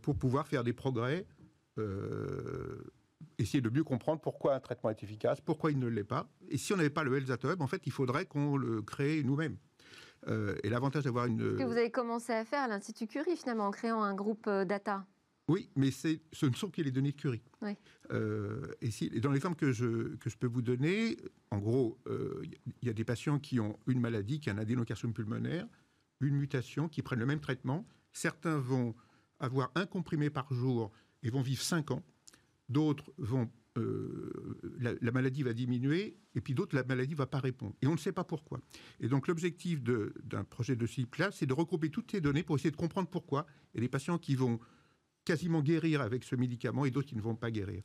pour 0.02 0.16
pouvoir 0.18 0.48
faire 0.48 0.63
des 0.63 0.74
progrès, 0.74 1.25
euh, 1.80 2.84
essayer 3.38 3.62
de 3.62 3.70
mieux 3.70 3.84
comprendre 3.84 4.22
pourquoi 4.22 4.56
un 4.56 4.60
traitement 4.60 4.90
est 4.90 5.04
efficace, 5.04 5.42
pourquoi 5.42 5.72
il 5.72 5.80
ne 5.80 5.88
l'est 5.88 6.04
pas. 6.04 6.30
Et 6.50 6.58
si 6.58 6.74
on 6.74 6.78
n'avait 6.78 6.90
pas 6.90 7.04
le 7.04 7.16
Health 7.18 7.46
en 7.60 7.68
fait, 7.68 7.82
il 7.86 7.92
faudrait 7.92 8.25
qu'on 8.25 8.58
le 8.58 8.82
crée 8.82 9.24
nous-mêmes. 9.24 9.58
Euh, 10.28 10.56
et 10.63 10.70
l'avantage 10.70 11.04
d'avoir 11.04 11.25
une... 11.25 11.40
Ce 11.40 11.58
que 11.58 11.63
vous 11.63 11.78
avez 11.78 11.92
commencé 11.92 12.32
à 12.32 12.46
faire 12.46 12.62
à 12.62 12.68
l'Institut 12.68 13.08
Curie, 13.08 13.36
finalement, 13.36 13.68
en 13.68 13.72
créant 13.72 14.04
un 14.04 14.13
groupe 14.13 14.50
data. 14.50 15.06
Oui, 15.50 15.70
mais 15.75 15.92
ce 15.92 16.46
ne 16.46 16.54
sont 16.54 16.70
que 16.70 16.82
les 16.82 16.92
données 16.92 17.12
de 17.12 17.18
Curie. 17.18 17.44
Oui. 17.62 17.75
et, 18.82 18.92
si, 18.92 19.12
et, 19.13 19.20
dans 19.20 19.32
l'exemple 19.32 19.58
que 19.58 19.72
je, 19.74 20.16
que 20.16 20.30
je 20.30 20.38
peux 20.38 20.48
vous 20.48 20.62
donner, 20.62 21.18
en 21.52 21.58
gros, 21.58 22.00
il 22.08 22.88
y 22.88 22.90
a 22.90 22.94
des 22.94 23.04
patients 23.04 23.40
qui 23.40 23.60
ont 23.60 23.78
une 23.88 24.00
maladie, 24.00 24.40
qui 24.40 24.50
est 24.50 24.54
un 24.54 24.58
adénocarcinome 24.58 25.13
pulmonaire, 25.13 25.68
une 26.22 26.36
mutation, 26.36 26.88
qui 26.88 27.02
prennent 27.02 27.20
le 27.20 27.25
même 27.25 27.42
traitement. 27.42 27.86
Certains 28.13 28.58
vont 28.58 28.96
avoir 29.43 29.71
un 29.75 29.86
comprimé 29.86 30.29
par 30.29 30.51
jour 30.53 30.91
et 31.21 31.29
vont 31.29 31.41
vivre 31.41 31.62
5 31.62 31.91
ans. 31.91 32.03
D'autres 32.69 33.13
vont 33.17 33.49
euh, 33.77 34.60
la, 34.79 35.12
maladie 35.12 35.41
va 35.41 35.53
diminuer, 35.53 36.15
et 36.36 36.41
puis 36.41 36.53
d'autres, 36.53 36.75
la 36.75 36.84
maladie 36.84 37.13
ne 37.13 37.17
va 37.17 37.25
pas 37.25 37.39
répondre. 37.39 37.73
Et 37.82 37.88
on 37.88 37.93
ne 37.93 37.97
sait 37.97 38.12
pas 38.12 38.23
pourquoi. 38.23 38.60
Et 38.99 39.08
donc 39.08 39.27
l'objectif 39.27 39.82
d'un 39.82 40.43
projet 40.43 40.75
de 40.75 40.86
ce 40.86 40.95
type-là, 40.95 41.32
c'est 41.32 41.45
de 41.45 41.53
regrouper 41.53 41.89
toutes 41.89 42.12
ces 42.12 42.21
données 42.21 42.43
pour 42.43 42.56
essayer 42.56 42.71
de 42.71 42.75
comprendre 42.75 43.10
pourquoi. 43.10 43.47
Et 43.73 43.82
les 43.82 43.89
patients 43.89 44.19
qui 44.19 44.36
vont 44.36 44.60
quasiment 45.25 45.62
guérir 45.62 46.01
avec 46.01 46.23
ce 46.23 46.36
médicament 46.36 46.86
et 46.86 46.91
d'autres 46.91 47.08
qui 47.08 47.15
ne 47.15 47.21
vont 47.21 47.36
pas 47.36 47.49
guérir 47.49 47.82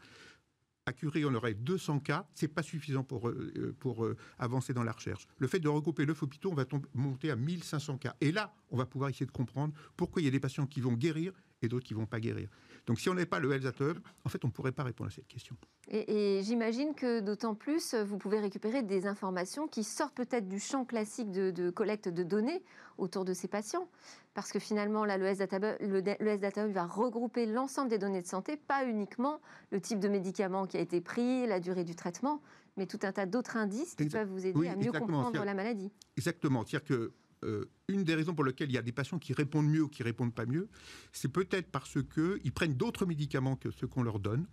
à 0.88 0.92
Curie, 0.92 1.24
on 1.24 1.34
aurait 1.34 1.54
200 1.54 2.00
cas, 2.00 2.26
c'est 2.34 2.48
pas 2.48 2.62
suffisant 2.62 3.04
pour, 3.04 3.28
euh, 3.28 3.76
pour 3.78 4.04
euh, 4.04 4.16
avancer 4.38 4.72
dans 4.72 4.82
la 4.82 4.92
recherche. 4.92 5.26
Le 5.38 5.46
fait 5.46 5.60
de 5.60 5.68
regrouper 5.68 6.04
le 6.04 6.14
hôpitaux, 6.20 6.50
on 6.50 6.54
va 6.54 6.64
monter 6.94 7.30
à 7.30 7.36
1500 7.36 7.98
cas. 7.98 8.16
Et 8.20 8.32
là, 8.32 8.54
on 8.70 8.76
va 8.76 8.86
pouvoir 8.86 9.10
essayer 9.10 9.26
de 9.26 9.30
comprendre 9.30 9.74
pourquoi 9.96 10.22
il 10.22 10.24
y 10.24 10.28
a 10.28 10.30
des 10.30 10.40
patients 10.40 10.66
qui 10.66 10.80
vont 10.80 10.94
guérir 10.94 11.32
et 11.62 11.68
d'autres 11.68 11.86
qui 11.86 11.94
vont 11.94 12.06
pas 12.06 12.20
guérir. 12.20 12.48
Donc 12.86 13.00
si 13.00 13.08
on 13.08 13.14
n'est 13.14 13.26
pas 13.26 13.38
le 13.38 13.52
Health 13.52 13.80
Hub, 13.80 13.98
en 14.24 14.28
fait, 14.28 14.44
on 14.44 14.48
ne 14.48 14.52
pourrait 14.52 14.72
pas 14.72 14.82
répondre 14.82 15.08
à 15.08 15.10
cette 15.10 15.28
question. 15.28 15.56
Et, 15.90 16.40
j'imagine 16.42 16.94
que 16.94 17.20
d'autant 17.20 17.54
plus, 17.54 17.94
vous 17.94 18.18
pouvez 18.18 18.40
récupérer 18.40 18.82
des 18.82 19.06
informations 19.06 19.68
qui 19.68 19.84
sortent 19.84 20.14
peut-être 20.14 20.48
du 20.48 20.58
champ 20.58 20.84
classique 20.84 21.30
de, 21.30 21.70
collecte 21.70 22.08
de 22.08 22.22
données 22.22 22.62
autour 22.96 23.24
de 23.24 23.34
ces 23.34 23.48
patients. 23.48 23.88
Parce 24.34 24.52
que 24.52 24.58
finalement, 24.58 25.04
là, 25.04 25.18
le 25.18 25.26
S-Data 25.26 26.66
Hub 26.66 26.72
va 26.72 26.86
regrouper 26.86 27.46
l'ensemble 27.46 27.90
des 27.90 27.98
données 27.98 28.22
de 28.22 28.26
santé, 28.26 28.56
pas 28.56 28.84
uniquement 28.84 29.40
le 29.70 29.80
type 29.80 29.98
de 29.98 30.08
médicament 30.08 30.66
qui 30.66 30.76
a 30.76 30.80
été 30.80 31.00
pris, 31.00 31.46
la 31.46 31.60
durée 31.60 31.84
du 31.84 31.94
traitement, 31.94 32.40
mais 32.76 32.86
tout 32.86 33.00
un 33.02 33.12
tas 33.12 33.26
d'autres 33.26 33.56
indices 33.56 33.94
qui 33.96 34.06
peuvent 34.06 34.28
vous 34.28 34.46
aider 34.46 34.68
à 34.68 34.76
mieux 34.76 34.92
comprendre 34.92 35.44
la 35.44 35.54
maladie. 35.54 35.90
Exactement. 36.16 36.64
C'est-à-dire 36.64 36.88
que 36.88 37.12
euh, 37.44 37.64
une 37.88 38.04
des 38.04 38.14
raisons 38.14 38.34
pour 38.34 38.44
lesquelles 38.44 38.70
il 38.70 38.74
y 38.74 38.78
a 38.78 38.82
des 38.82 38.92
patients 38.92 39.18
qui 39.18 39.32
répondent 39.32 39.68
mieux 39.68 39.82
ou 39.82 39.88
qui 39.88 40.02
répondent 40.02 40.34
pas 40.34 40.46
mieux, 40.46 40.68
c'est 41.12 41.28
peut-être 41.28 41.70
parce 41.70 41.98
qu'ils 42.02 42.52
prennent 42.52 42.74
d'autres 42.74 43.06
médicaments 43.06 43.56
que 43.56 43.70
ceux 43.70 43.86
qu'on 43.86 44.02
leur 44.02 44.18
donne. 44.18 44.46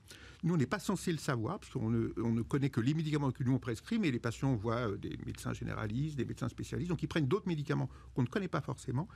Nous, 0.43 0.53
on 0.53 0.57
n'est 0.57 0.67
pas 0.67 0.79
censé 0.79 1.11
le 1.11 1.17
savoir, 1.17 1.59
parce 1.59 1.71
qu'on 1.71 1.89
ne, 1.89 2.09
on 2.17 2.31
ne, 2.31 2.41
connaît 2.41 2.69
que 2.69 2.81
les 2.81 2.93
médicaments 2.93 3.31
que 3.31 3.43
nous 3.43 3.53
on 3.53 3.59
prescrit, 3.59 3.97
mais 3.97 4.11
les 4.11 4.19
patients 4.19 4.55
voient 4.55 4.89
euh, 4.89 4.97
des 4.97 5.17
médecins 5.25 5.53
généralistes, 5.53 6.15
des 6.17 6.25
médecins 6.25 6.49
spécialistes, 6.49 6.89
donc 6.89 7.01
ils 7.01 7.07
prennent 7.07 7.27
d'autres 7.27 7.47
médicaments 7.47 7.89
qu'on 8.13 8.21
ne 8.21 8.27
connaît 8.27 8.47
pas 8.47 8.61
forcément. 8.61 9.07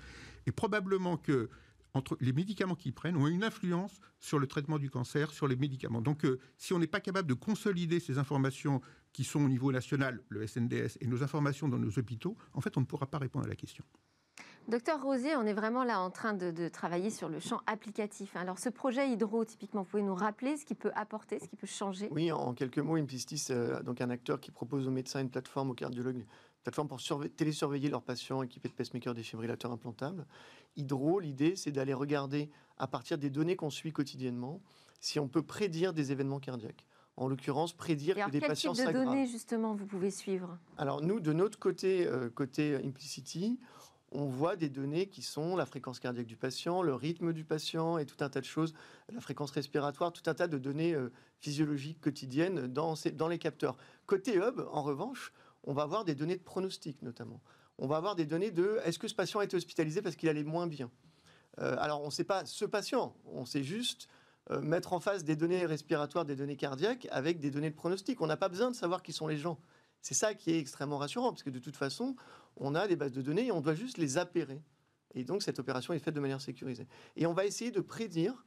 Et 0.47 0.51
probablement 0.51 1.17
que 1.17 1.49
entre 1.93 2.17
les 2.21 2.33
médicaments 2.33 2.75
qu'ils 2.75 2.93
prennent 2.93 3.17
ont 3.17 3.27
une 3.27 3.43
influence 3.43 3.99
sur 4.19 4.39
le 4.39 4.47
traitement 4.47 4.77
du 4.77 4.89
cancer, 4.89 5.31
sur 5.31 5.47
les 5.47 5.55
médicaments. 5.55 6.01
Donc, 6.01 6.23
euh, 6.25 6.39
si 6.57 6.73
on 6.73 6.79
n'est 6.79 6.87
pas 6.87 6.99
capable 6.99 7.27
de 7.27 7.33
consolider 7.33 7.99
ces 7.99 8.17
informations 8.17 8.81
qui 9.13 9.23
sont 9.23 9.43
au 9.43 9.47
niveau 9.47 9.71
national, 9.71 10.21
le 10.29 10.45
SNDS, 10.45 10.97
et 11.01 11.07
nos 11.07 11.23
informations 11.23 11.67
dans 11.67 11.79
nos 11.79 11.97
hôpitaux, 11.97 12.37
en 12.53 12.61
fait, 12.61 12.77
on 12.77 12.81
ne 12.81 12.85
pourra 12.85 13.07
pas 13.07 13.17
répondre 13.17 13.45
à 13.45 13.49
la 13.49 13.55
question. 13.55 13.83
Docteur 14.69 15.01
Rosier, 15.01 15.35
on 15.35 15.47
est 15.47 15.53
vraiment 15.53 15.83
là 15.83 15.99
en 15.99 16.11
train 16.11 16.33
de, 16.35 16.67
travailler 16.67 17.09
sur 17.09 17.27
le 17.27 17.39
champ 17.39 17.59
applicatif. 17.65 18.35
Alors 18.35 18.59
ce 18.59 18.69
projet 18.69 19.09
Hydro, 19.09 19.43
typiquement, 19.43 19.81
vous 19.81 19.89
pouvez 19.89 20.03
nous 20.03 20.13
rappeler 20.13 20.57
ce 20.57 20.65
qu'il 20.65 20.75
peut 20.75 20.91
apporter, 20.93 21.39
ce 21.39 21.47
qui 21.47 21.55
peut 21.55 21.65
changer? 21.65 22.07
Oui, 22.11 22.31
en 22.31 22.53
quelques 22.53 22.77
mots, 22.77 22.95
Impistis, 22.95 23.47
euh, 23.49 23.81
donc 23.81 23.99
un 23.99 24.11
acteur 24.11 24.39
qui 24.39 24.51
propose 24.51 24.87
aux 24.87 24.91
médecins 24.91 25.21
une 25.21 25.31
plateforme, 25.31 25.71
aux 25.71 25.73
cardiologues, 25.73 26.17
une 26.17 26.25
plateforme 26.61 26.87
pour 26.87 26.99
télésurveiller 27.35 27.89
leurs 27.89 28.03
patients 28.03 28.43
équipés 28.43 28.69
de 28.69 28.75
pacemakers 28.75 29.15
défibrillateurs 29.15 29.71
implantables. 29.71 30.27
Hydro, 30.75 31.19
l'idée, 31.19 31.55
c'est 31.55 31.71
d'aller 31.71 31.95
regarder 31.95 32.51
à 32.77 32.85
partir 32.85 33.17
des 33.17 33.31
données 33.31 33.55
qu'on 33.55 33.71
suit 33.71 33.91
quotidiennement 33.91 34.61
si 34.99 35.19
on 35.19 35.27
peut 35.27 35.41
prédire 35.41 35.93
des 35.93 36.11
événements 36.11 36.39
cardiaques 36.39 36.85
en 37.19 37.27
l'occurrence 37.27 37.73
prédire 37.73 38.15
que 38.15 38.31
des 38.31 38.39
patients 38.39 38.73
s'aggravent. 38.73 38.93
Quel 38.93 39.01
type 39.01 39.09
de 39.09 39.15
données 39.15 39.27
justement 39.27 39.75
vous 39.75 39.85
pouvez 39.85 40.09
suivre? 40.09 40.57
Alors 40.77 41.01
nous, 41.01 41.19
de 41.19 41.33
notre 41.33 41.59
côté, 41.59 42.07
euh, 42.07 42.29
côté 42.29 42.75
Implicity, 42.75 43.59
on 44.11 44.25
voit 44.25 44.55
des 44.55 44.69
données 44.69 45.07
qui 45.07 45.21
sont 45.21 45.57
la 45.57 45.65
fréquence 45.65 45.99
cardiaque 45.99 46.25
du 46.25 46.37
patient, 46.37 46.81
le 46.81 46.95
rythme 46.95 47.33
du 47.33 47.43
patient 47.43 47.97
et 47.97 48.05
tout 48.05 48.23
un 48.23 48.29
tas 48.29 48.39
de 48.39 48.45
choses, 48.45 48.73
la 49.13 49.19
fréquence 49.19 49.51
respiratoire, 49.51 50.13
tout 50.13 50.27
un 50.27 50.33
tas 50.33 50.47
de 50.47 50.57
données 50.57 50.93
euh, 50.93 51.11
physiologiques 51.39 51.99
quotidiennes 51.99 52.67
dans, 52.67 52.95
dans 53.13 53.27
les 53.27 53.37
capteurs. 53.37 53.75
Côté 54.05 54.37
hub, 54.37 54.61
en 54.71 54.81
revanche, 54.81 55.33
on 55.65 55.73
va 55.73 55.83
avoir 55.83 56.05
des 56.05 56.15
données 56.15 56.37
de 56.37 56.41
pronostic 56.43 57.01
notamment. 57.01 57.41
On 57.77 57.87
va 57.87 57.97
avoir 57.97 58.15
des 58.15 58.25
données 58.25 58.51
de 58.51 58.79
est-ce 58.85 58.97
que 58.97 59.09
ce 59.09 59.15
patient 59.15 59.41
a 59.41 59.43
été 59.43 59.57
hospitalisé 59.57 60.01
parce 60.01 60.15
qu'il 60.15 60.29
allait 60.29 60.43
moins 60.43 60.67
bien? 60.67 60.89
Euh, 61.59 61.75
Alors 61.79 62.01
on 62.01 62.05
ne 62.05 62.11
sait 62.11 62.23
pas 62.23 62.45
ce 62.45 62.63
patient, 62.63 63.13
on 63.25 63.43
sait 63.45 63.63
juste 63.63 64.07
euh, 64.51 64.61
mettre 64.61 64.93
en 64.93 64.99
face 64.99 65.23
des 65.23 65.35
données 65.35 65.65
respiratoires, 65.65 66.25
des 66.25 66.35
données 66.35 66.55
cardiaques 66.55 67.07
avec 67.11 67.39
des 67.39 67.51
données 67.51 67.69
de 67.69 67.75
pronostic. 67.75 68.21
On 68.21 68.27
n'a 68.27 68.37
pas 68.37 68.49
besoin 68.49 68.71
de 68.71 68.75
savoir 68.75 69.03
qui 69.03 69.13
sont 69.13 69.27
les 69.27 69.37
gens. 69.37 69.59
C'est 70.01 70.15
ça 70.15 70.33
qui 70.33 70.51
est 70.51 70.59
extrêmement 70.59 70.97
rassurant, 70.97 71.29
parce 71.29 71.43
que 71.43 71.49
de 71.49 71.59
toute 71.59 71.75
façon, 71.75 72.15
on 72.55 72.73
a 72.73 72.87
des 72.87 72.95
bases 72.95 73.11
de 73.11 73.21
données 73.21 73.47
et 73.47 73.51
on 73.51 73.61
doit 73.61 73.75
juste 73.75 73.97
les 73.97 74.17
appairer. 74.17 74.61
Et 75.13 75.23
donc, 75.23 75.43
cette 75.43 75.59
opération 75.59 75.93
est 75.93 75.99
faite 75.99 76.13
de 76.13 76.19
manière 76.19 76.41
sécurisée. 76.41 76.87
Et 77.15 77.25
on 77.25 77.33
va 77.33 77.45
essayer 77.45 77.71
de 77.71 77.81
prédire 77.81 78.45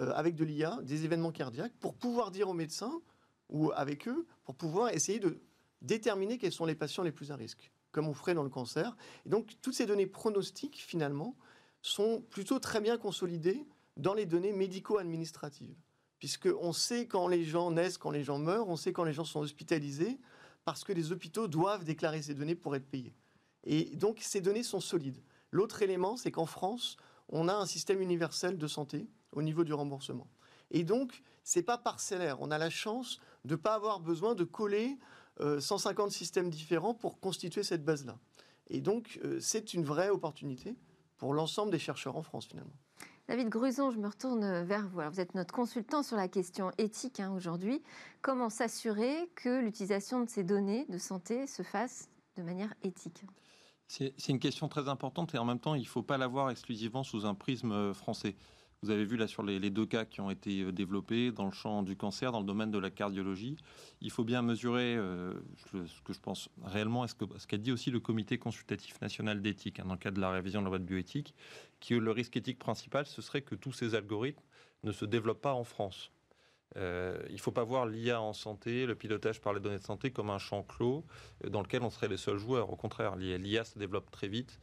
avec 0.00 0.34
de 0.34 0.44
l'IA 0.44 0.78
des 0.82 1.04
événements 1.04 1.32
cardiaques 1.32 1.72
pour 1.80 1.94
pouvoir 1.94 2.30
dire 2.30 2.48
aux 2.48 2.54
médecins 2.54 3.00
ou 3.48 3.72
avec 3.74 4.06
eux, 4.06 4.26
pour 4.44 4.54
pouvoir 4.54 4.90
essayer 4.90 5.18
de 5.18 5.40
déterminer 5.82 6.38
quels 6.38 6.52
sont 6.52 6.66
les 6.66 6.74
patients 6.74 7.02
les 7.02 7.12
plus 7.12 7.30
à 7.30 7.36
risque, 7.36 7.70
comme 7.92 8.08
on 8.08 8.14
ferait 8.14 8.34
dans 8.34 8.42
le 8.42 8.50
cancer. 8.50 8.96
Et 9.26 9.28
donc, 9.28 9.52
toutes 9.60 9.74
ces 9.74 9.86
données 9.86 10.06
pronostiques, 10.06 10.76
finalement, 10.76 11.36
sont 11.82 12.22
plutôt 12.30 12.58
très 12.58 12.80
bien 12.80 12.98
consolidées 12.98 13.66
dans 13.98 14.14
les 14.14 14.26
données 14.26 14.52
médico-administratives. 14.52 15.76
Puisqu'on 16.18 16.72
sait 16.72 17.06
quand 17.06 17.28
les 17.28 17.44
gens 17.44 17.70
naissent, 17.70 17.98
quand 17.98 18.10
les 18.10 18.24
gens 18.24 18.38
meurent, 18.38 18.68
on 18.68 18.76
sait 18.76 18.92
quand 18.92 19.04
les 19.04 19.12
gens 19.12 19.24
sont 19.24 19.40
hospitalisés, 19.40 20.18
parce 20.64 20.84
que 20.84 20.92
les 20.92 21.12
hôpitaux 21.12 21.48
doivent 21.48 21.84
déclarer 21.84 22.22
ces 22.22 22.34
données 22.34 22.54
pour 22.54 22.74
être 22.74 22.88
payés. 22.88 23.14
Et 23.64 23.96
donc, 23.96 24.18
ces 24.20 24.40
données 24.40 24.62
sont 24.62 24.80
solides. 24.80 25.22
L'autre 25.50 25.82
élément, 25.82 26.16
c'est 26.16 26.30
qu'en 26.30 26.46
France, 26.46 26.96
on 27.28 27.48
a 27.48 27.54
un 27.54 27.66
système 27.66 28.00
universel 28.00 28.58
de 28.58 28.66
santé 28.66 29.08
au 29.32 29.42
niveau 29.42 29.64
du 29.64 29.72
remboursement. 29.72 30.28
Et 30.70 30.84
donc, 30.84 31.22
c'est 31.44 31.62
pas 31.62 31.78
parcellaire. 31.78 32.40
On 32.40 32.50
a 32.50 32.58
la 32.58 32.70
chance 32.70 33.20
de 33.44 33.52
ne 33.54 33.56
pas 33.56 33.74
avoir 33.74 34.00
besoin 34.00 34.34
de 34.34 34.44
coller 34.44 34.98
150 35.40 36.08
euh, 36.08 36.10
systèmes 36.10 36.50
différents 36.50 36.94
pour 36.94 37.20
constituer 37.20 37.62
cette 37.62 37.84
base-là. 37.84 38.18
Et 38.68 38.80
donc, 38.80 39.20
euh, 39.24 39.38
c'est 39.40 39.72
une 39.72 39.84
vraie 39.84 40.10
opportunité 40.10 40.76
pour 41.16 41.32
l'ensemble 41.32 41.70
des 41.70 41.78
chercheurs 41.78 42.16
en 42.16 42.22
France, 42.22 42.46
finalement. 42.46 42.76
David 43.28 43.50
Gruson, 43.50 43.90
je 43.90 43.98
me 43.98 44.08
retourne 44.08 44.62
vers 44.62 44.88
vous. 44.88 45.02
vous 45.02 45.20
êtes 45.20 45.34
notre 45.34 45.52
consultant 45.52 46.02
sur 46.02 46.16
la 46.16 46.28
question 46.28 46.72
éthique 46.78 47.20
hein, 47.20 47.30
aujourd'hui. 47.30 47.82
Comment 48.22 48.48
s'assurer 48.48 49.28
que 49.34 49.60
l'utilisation 49.60 50.24
de 50.24 50.30
ces 50.30 50.44
données 50.44 50.86
de 50.88 50.96
santé 50.96 51.46
se 51.46 51.62
fasse 51.62 52.08
de 52.38 52.42
manière 52.42 52.72
éthique? 52.82 53.22
C'est 53.86 54.28
une 54.28 54.38
question 54.38 54.68
très 54.68 54.88
importante 54.88 55.34
et 55.34 55.38
en 55.38 55.44
même 55.44 55.60
temps, 55.60 55.74
il 55.74 55.82
ne 55.82 55.86
faut 55.86 56.02
pas 56.02 56.16
la 56.16 56.26
voir 56.26 56.48
exclusivement 56.48 57.04
sous 57.04 57.26
un 57.26 57.34
prisme 57.34 57.72
euh, 57.72 57.92
français. 57.92 58.34
Vous 58.82 58.90
avez 58.90 59.04
vu 59.04 59.16
là 59.16 59.26
sur 59.26 59.42
les, 59.42 59.58
deux 59.70 59.86
cas 59.86 60.04
qui 60.04 60.20
ont 60.20 60.30
été 60.30 60.62
euh, 60.62 60.72
développés 60.72 61.32
dans 61.32 61.46
le 61.46 61.50
champ 61.50 61.82
du 61.82 61.96
cancer, 61.96 62.30
dans 62.30 62.38
le 62.38 62.46
domaine 62.46 62.70
de 62.70 62.78
la 62.78 62.90
cardiologie. 62.90 63.56
Il 64.00 64.12
faut 64.12 64.22
bien 64.22 64.40
mesurer 64.40 64.94
euh, 64.96 65.34
ce 65.72 66.00
que 66.02 66.12
je 66.12 66.20
pense 66.20 66.48
réellement, 66.62 67.04
ce 67.08 67.46
qu'a 67.46 67.56
dit 67.56 67.72
aussi 67.72 67.90
le 67.90 67.98
Comité 67.98 68.38
consultatif 68.38 69.00
national 69.00 69.42
d'éthique 69.42 69.80
hein, 69.80 69.84
dans 69.86 69.94
le 69.94 69.98
cadre 69.98 70.16
de 70.16 70.20
la 70.20 70.30
révision 70.30 70.60
de 70.60 70.66
la 70.66 70.70
loi 70.70 70.78
de 70.78 70.84
bioéthique, 70.84 71.34
que 71.80 71.94
le 71.94 72.12
risque 72.12 72.36
éthique 72.36 72.60
principal, 72.60 73.04
ce 73.04 73.20
serait 73.20 73.42
que 73.42 73.56
tous 73.56 73.72
ces 73.72 73.96
algorithmes 73.96 74.44
ne 74.84 74.92
se 74.92 75.04
développent 75.04 75.42
pas 75.42 75.54
en 75.54 75.64
France. 75.64 76.12
Euh, 76.76 77.20
il 77.28 77.34
ne 77.34 77.40
faut 77.40 77.52
pas 77.52 77.64
voir 77.64 77.86
l'IA 77.86 78.20
en 78.20 78.32
santé, 78.32 78.86
le 78.86 78.94
pilotage 78.94 79.40
par 79.40 79.52
les 79.52 79.60
données 79.60 79.78
de 79.78 79.84
santé 79.84 80.10
comme 80.10 80.30
un 80.30 80.38
champ 80.38 80.62
clos 80.62 81.04
dans 81.48 81.62
lequel 81.62 81.82
on 81.82 81.90
serait 81.90 82.08
les 82.08 82.16
seuls 82.16 82.38
joueurs. 82.38 82.70
Au 82.70 82.76
contraire, 82.76 83.16
l'IA 83.16 83.64
se 83.64 83.78
développe 83.78 84.10
très 84.10 84.28
vite 84.28 84.60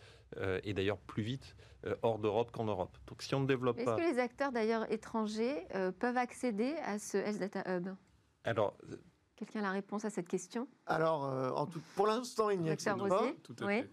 et 0.63 0.73
d'ailleurs 0.73 0.97
plus 0.97 1.23
vite 1.23 1.55
euh, 1.85 1.95
hors 2.01 2.17
d'Europe 2.17 2.51
qu'en 2.51 2.65
Europe. 2.65 2.97
Donc 3.05 3.21
si 3.21 3.35
on 3.35 3.41
ne 3.41 3.45
développe 3.45 3.83
pas... 3.83 3.95
Est-ce 3.95 4.09
que 4.09 4.13
les 4.13 4.19
acteurs 4.19 4.51
d'ailleurs 4.51 4.91
étrangers 4.91 5.67
euh, 5.75 5.91
peuvent 5.91 6.17
accéder 6.17 6.75
à 6.83 6.97
ce 6.97 7.17
S 7.17 7.37
Data 7.37 7.63
Hub? 7.67 7.89
Alors... 8.43 8.75
Quelqu'un 9.35 9.59
a 9.59 9.63
la 9.63 9.71
réponse 9.71 10.05
à 10.05 10.09
cette 10.09 10.29
question? 10.29 10.65
Alors, 10.85 11.25
euh, 11.25 11.51
en 11.51 11.65
tout, 11.65 11.81
pour 11.95 12.07
l'instant, 12.07 12.49
il 12.49 12.61
n'y 12.61 12.69
accède 12.69 12.97
pas. 12.97 13.33
Tout 13.43 13.55
à 13.59 13.65
oui. 13.65 13.83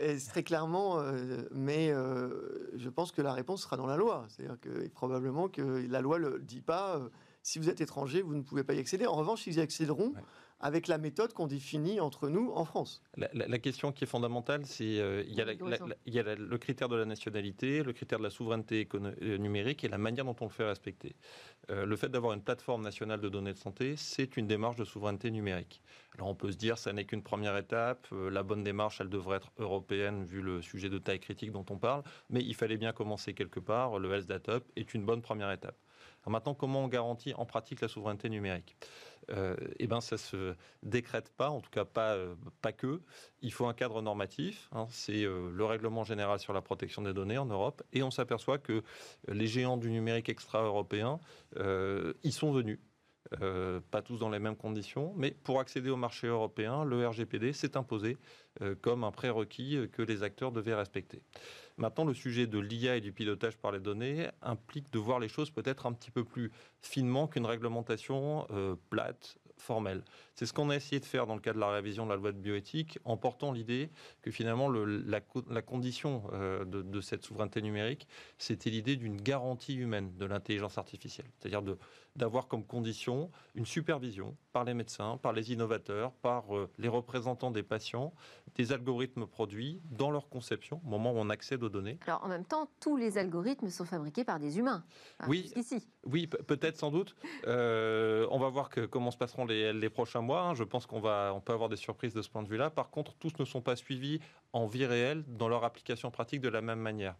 et 0.00 0.18
très 0.28 0.42
clairement, 0.42 1.02
mais 1.50 1.88
je 1.88 2.88
pense 2.90 3.10
que 3.10 3.22
la 3.22 3.32
réponse 3.32 3.62
sera 3.62 3.78
dans 3.78 3.86
la 3.86 3.96
loi. 3.96 4.26
C'est-à-dire 4.28 4.60
que 4.60 4.86
probablement 4.88 5.48
que 5.48 5.86
la 5.88 6.02
loi 6.02 6.18
ne 6.18 6.28
le 6.28 6.40
dit 6.40 6.60
pas. 6.60 7.00
Si 7.46 7.60
vous 7.60 7.70
êtes 7.70 7.80
étranger, 7.80 8.22
vous 8.22 8.34
ne 8.34 8.42
pouvez 8.42 8.64
pas 8.64 8.74
y 8.74 8.80
accéder. 8.80 9.06
En 9.06 9.14
revanche, 9.14 9.46
ils 9.46 9.54
y 9.54 9.60
accéderont 9.60 10.12
avec 10.58 10.88
la 10.88 10.98
méthode 10.98 11.32
qu'on 11.32 11.46
définit 11.46 12.00
entre 12.00 12.28
nous 12.28 12.50
en 12.52 12.64
France. 12.64 13.04
La, 13.16 13.58
question 13.58 13.92
qui 13.92 14.02
est 14.02 14.06
fondamentale, 14.08 14.66
c'est 14.66 14.98
euh, 14.98 15.22
il 15.28 15.36
y 15.36 15.40
a, 16.18 16.34
le 16.34 16.58
critère 16.58 16.88
de 16.88 16.96
la 16.96 17.04
nationalité, 17.04 17.84
le 17.84 17.92
critère 17.92 18.18
de 18.18 18.24
la 18.24 18.30
souveraineté 18.30 18.88
euh, 18.94 19.38
numérique 19.38 19.84
et 19.84 19.88
la 19.88 19.96
manière 19.96 20.24
dont 20.24 20.34
on 20.40 20.46
le 20.46 20.50
fait 20.50 20.66
respecter. 20.66 21.14
Euh, 21.70 21.86
le 21.86 21.96
fait 21.96 22.08
d'avoir 22.08 22.32
une 22.32 22.42
plateforme 22.42 22.82
nationale 22.82 23.20
de 23.20 23.28
données 23.28 23.52
de 23.52 23.58
santé, 23.58 23.94
c'est 23.96 24.36
une 24.36 24.48
démarche 24.48 24.76
de 24.76 24.84
souveraineté 24.84 25.30
numérique. 25.30 25.82
Alors 26.16 26.26
on 26.26 26.34
peut 26.34 26.50
se 26.50 26.56
dire, 26.56 26.78
ça 26.78 26.92
n'est 26.92 27.04
qu'une 27.04 27.22
première 27.22 27.56
étape, 27.56 28.08
la 28.10 28.42
bonne 28.42 28.64
démarche, 28.64 29.00
elle 29.00 29.08
devrait 29.10 29.36
être 29.36 29.52
européenne 29.58 30.24
vu 30.24 30.42
le 30.42 30.62
sujet 30.62 30.88
de 30.88 30.98
taille 30.98 31.20
critique 31.20 31.52
dont 31.52 31.66
on 31.70 31.78
parle, 31.78 32.02
mais 32.28 32.40
il 32.40 32.56
fallait 32.56 32.76
bien 32.76 32.92
commencer 32.92 33.34
quelque 33.34 33.60
part. 33.60 34.00
Le 34.00 34.12
Health 34.12 34.26
Data 34.26 34.58
est 34.74 34.94
une 34.94 35.04
bonne 35.04 35.22
première 35.22 35.52
étape. 35.52 35.76
Maintenant, 36.26 36.54
comment 36.54 36.84
on 36.84 36.88
garantit 36.88 37.34
en 37.34 37.46
pratique 37.46 37.80
la 37.80 37.88
souveraineté 37.88 38.28
numérique 38.28 38.76
euh, 39.30 39.56
eh 39.78 39.86
ben, 39.86 40.00
ça 40.00 40.18
se 40.18 40.54
décrète 40.82 41.32
pas, 41.36 41.50
en 41.50 41.60
tout 41.60 41.70
cas 41.70 41.84
pas, 41.84 42.14
euh, 42.14 42.34
que. 42.76 43.00
Il 43.42 43.52
faut 43.52 43.66
un 43.66 43.74
cadre 43.74 44.02
normatif. 44.02 44.68
Hein. 44.72 44.86
c'est 44.90 45.24
euh, 45.24 45.50
le 45.52 45.64
règlement 45.64 46.04
général 46.04 46.38
sur 46.38 46.52
la 46.52 46.60
protection 46.60 47.02
des 47.02 47.12
données 47.12 47.38
en 47.38 47.46
Europe. 47.46 47.82
Et 47.92 48.02
on 48.02 48.10
s'aperçoit 48.10 48.58
que 48.58 48.82
les 49.28 49.46
géants 49.46 49.76
du 49.76 49.90
numérique 49.90 50.28
extra-européen 50.28 51.18
y 51.56 52.32
sont 52.32 52.52
venus. 52.52 52.78
Pas 53.90 54.02
tous 54.02 54.18
dans 54.18 54.30
les 54.30 54.38
mêmes 54.38 54.56
conditions, 54.56 55.12
mais 55.16 55.30
pour 55.30 55.60
accéder 55.60 55.90
au 55.90 55.96
marché 55.96 56.26
européen, 56.26 56.84
le 56.84 57.06
RGPD 57.06 57.52
s'est 57.52 57.76
imposé 57.76 58.16
comme 58.80 59.04
un 59.04 59.10
prérequis 59.10 59.88
que 59.92 60.02
les 60.02 60.22
acteurs 60.22 60.52
devaient 60.52 60.74
respecter. 60.74 61.22
Maintenant, 61.78 62.04
le 62.04 62.14
sujet 62.14 62.46
de 62.46 62.58
l'IA 62.58 62.96
et 62.96 63.00
du 63.00 63.12
pilotage 63.12 63.58
par 63.58 63.70
les 63.70 63.80
données 63.80 64.28
implique 64.40 64.90
de 64.92 64.98
voir 64.98 65.18
les 65.18 65.28
choses 65.28 65.50
peut-être 65.50 65.86
un 65.86 65.92
petit 65.92 66.10
peu 66.10 66.24
plus 66.24 66.50
finement 66.80 67.28
qu'une 67.28 67.44
réglementation 67.44 68.46
euh, 68.50 68.76
plate, 68.88 69.38
formelle. 69.58 70.02
C'est 70.34 70.46
ce 70.46 70.52
qu'on 70.52 70.70
a 70.70 70.76
essayé 70.76 71.00
de 71.00 71.04
faire 71.04 71.26
dans 71.26 71.34
le 71.34 71.40
cadre 71.40 71.56
de 71.56 71.60
la 71.60 71.70
révision 71.70 72.04
de 72.04 72.10
la 72.10 72.16
loi 72.16 72.32
de 72.32 72.38
bioéthique, 72.38 72.98
en 73.04 73.16
portant 73.16 73.52
l'idée 73.52 73.90
que 74.22 74.30
finalement 74.30 74.68
la, 74.68 75.62
condition 75.62 76.24
euh, 76.32 76.64
de, 76.64 77.00
cette 77.00 77.24
souveraineté 77.24 77.62
numérique, 77.62 78.06
c'était 78.38 78.70
l'idée 78.70 78.96
d'une 78.96 79.16
garantie 79.16 79.74
humaine 79.74 80.16
de 80.16 80.26
l'intelligence 80.26 80.76
artificielle, 80.76 81.26
c'est-à-dire 81.38 81.62
d'avoir 82.16 82.48
comme 82.48 82.64
condition 82.64 83.30
une 83.54 83.66
supervision 83.66 84.36
par 84.52 84.64
les 84.64 84.74
médecins, 84.74 85.18
par 85.18 85.32
les 85.32 85.52
innovateurs, 85.52 86.12
par 86.12 86.56
euh, 86.56 86.70
les 86.78 86.88
représentants 86.88 87.50
des 87.50 87.62
patients, 87.62 88.12
des 88.54 88.72
algorithmes 88.72 89.26
produits 89.26 89.80
dans 89.90 90.10
leur 90.10 90.28
conception, 90.28 90.80
au 90.84 90.88
moment 90.88 91.12
où 91.12 91.16
on 91.18 91.30
accède 91.30 91.62
aux 91.62 91.68
données. 91.68 91.98
Alors 92.06 92.24
en 92.24 92.28
même 92.28 92.44
temps, 92.44 92.68
tous 92.80 92.96
les 92.96 93.18
algorithmes 93.18 93.68
sont 93.68 93.84
fabriqués 93.84 94.24
par 94.24 94.38
des 94.38 94.58
humains. 94.58 94.84
oui, 95.28 95.52
oui, 96.04 96.26
peut-être 96.26 96.76
sans 96.76 96.90
doute. 96.90 97.16
Euh, 97.46 98.26
on 98.30 98.38
va 98.38 98.48
voir 98.48 98.70
que, 98.70 98.86
comment 98.86 99.10
se 99.10 99.18
passeront 99.18 99.44
les, 99.44 99.72
les 99.72 99.90
prochains 99.90 100.20
mois. 100.20 100.42
Hein. 100.42 100.54
Je 100.54 100.64
pense 100.64 100.86
qu'on 100.86 101.00
va, 101.00 101.32
on 101.34 101.40
peut 101.40 101.52
avoir 101.52 101.68
des 101.68 101.76
surprises 101.76 102.14
de 102.14 102.22
ce 102.22 102.30
point 102.30 102.42
de 102.42 102.48
vue-là. 102.48 102.70
Par 102.70 102.90
contre, 102.90 103.14
tous 103.14 103.32
ne 103.38 103.44
sont 103.44 103.60
pas 103.60 103.76
suivis 103.76 104.20
en 104.52 104.66
vie 104.66 104.86
réelle 104.86 105.24
dans 105.28 105.48
leur 105.48 105.64
application 105.64 106.10
pratique 106.10 106.40
de 106.40 106.48
la 106.48 106.60
même 106.60 106.80
manière. 106.80 107.14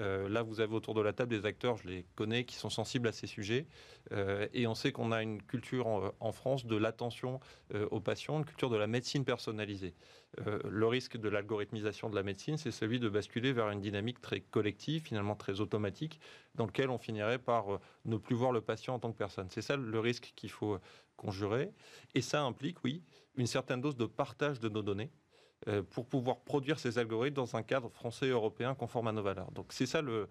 Euh, 0.00 0.28
là, 0.28 0.42
vous 0.42 0.60
avez 0.60 0.74
autour 0.74 0.94
de 0.94 1.00
la 1.00 1.12
table 1.12 1.30
des 1.30 1.46
acteurs, 1.46 1.76
je 1.76 1.88
les 1.88 2.06
connais, 2.14 2.44
qui 2.44 2.56
sont 2.56 2.70
sensibles 2.70 3.08
à 3.08 3.12
ces 3.12 3.26
sujets. 3.26 3.66
Euh, 4.12 4.46
et 4.52 4.66
on 4.66 4.74
sait 4.74 4.92
qu'on 4.92 5.10
a 5.12 5.22
une 5.22 5.42
culture 5.42 6.12
en, 6.20 6.32
France 6.32 6.66
de 6.66 6.76
l'attention 6.76 7.40
euh, 7.74 7.88
aux 7.90 8.00
patients, 8.00 8.38
une 8.38 8.44
culture 8.44 8.70
de 8.70 8.76
la 8.76 8.86
médecine 8.86 9.24
personnalisée. 9.24 9.94
le 10.68 10.86
risque 10.86 11.16
de 11.16 11.30
l'algorithmisation 11.30 12.10
de 12.10 12.14
la 12.14 12.22
médecine, 12.22 12.58
c'est 12.58 12.70
celui 12.70 13.00
de 13.00 13.08
basculer 13.08 13.54
vers 13.54 13.70
une 13.70 13.80
dynamique 13.80 14.20
très 14.20 14.40
collective, 14.40 15.02
finalement 15.02 15.34
très 15.34 15.60
automatique, 15.60 16.20
dans 16.54 16.66
lequel 16.66 16.90
on 16.90 16.98
finirait 16.98 17.38
par 17.38 17.80
ne 18.04 18.18
plus 18.18 18.36
voir 18.36 18.52
le 18.52 18.60
patient 18.60 18.94
en 18.94 18.98
tant 18.98 19.12
que 19.12 19.16
personne. 19.16 19.48
C'est 19.48 19.62
ça 19.62 19.76
le 19.76 19.98
risque 19.98 20.34
qu'il 20.36 20.50
faut 20.50 20.78
conjurer. 21.16 21.72
Et 22.14 22.20
ça 22.20 22.42
implique, 22.42 22.84
oui, 22.84 23.02
une 23.36 23.46
certaine 23.46 23.80
dose 23.80 23.96
de 23.96 24.06
partage 24.06 24.60
de 24.60 24.68
nos 24.68 24.82
données. 24.82 25.10
Euh, 25.68 25.82
pour 25.82 26.06
pouvoir 26.06 26.38
produire 26.40 26.78
ces 26.78 26.98
algorithmes 26.98 27.34
dans 27.34 27.56
un 27.56 27.62
cadre 27.62 27.88
français 27.88 28.26
et 28.26 28.30
européen 28.30 28.74
conforme 28.74 29.08
à 29.08 29.12
nos 29.12 29.22
valeurs. 29.22 29.50
Donc 29.52 29.72
c'est 29.72 29.86
ça 29.86 30.00
le, 30.00 30.28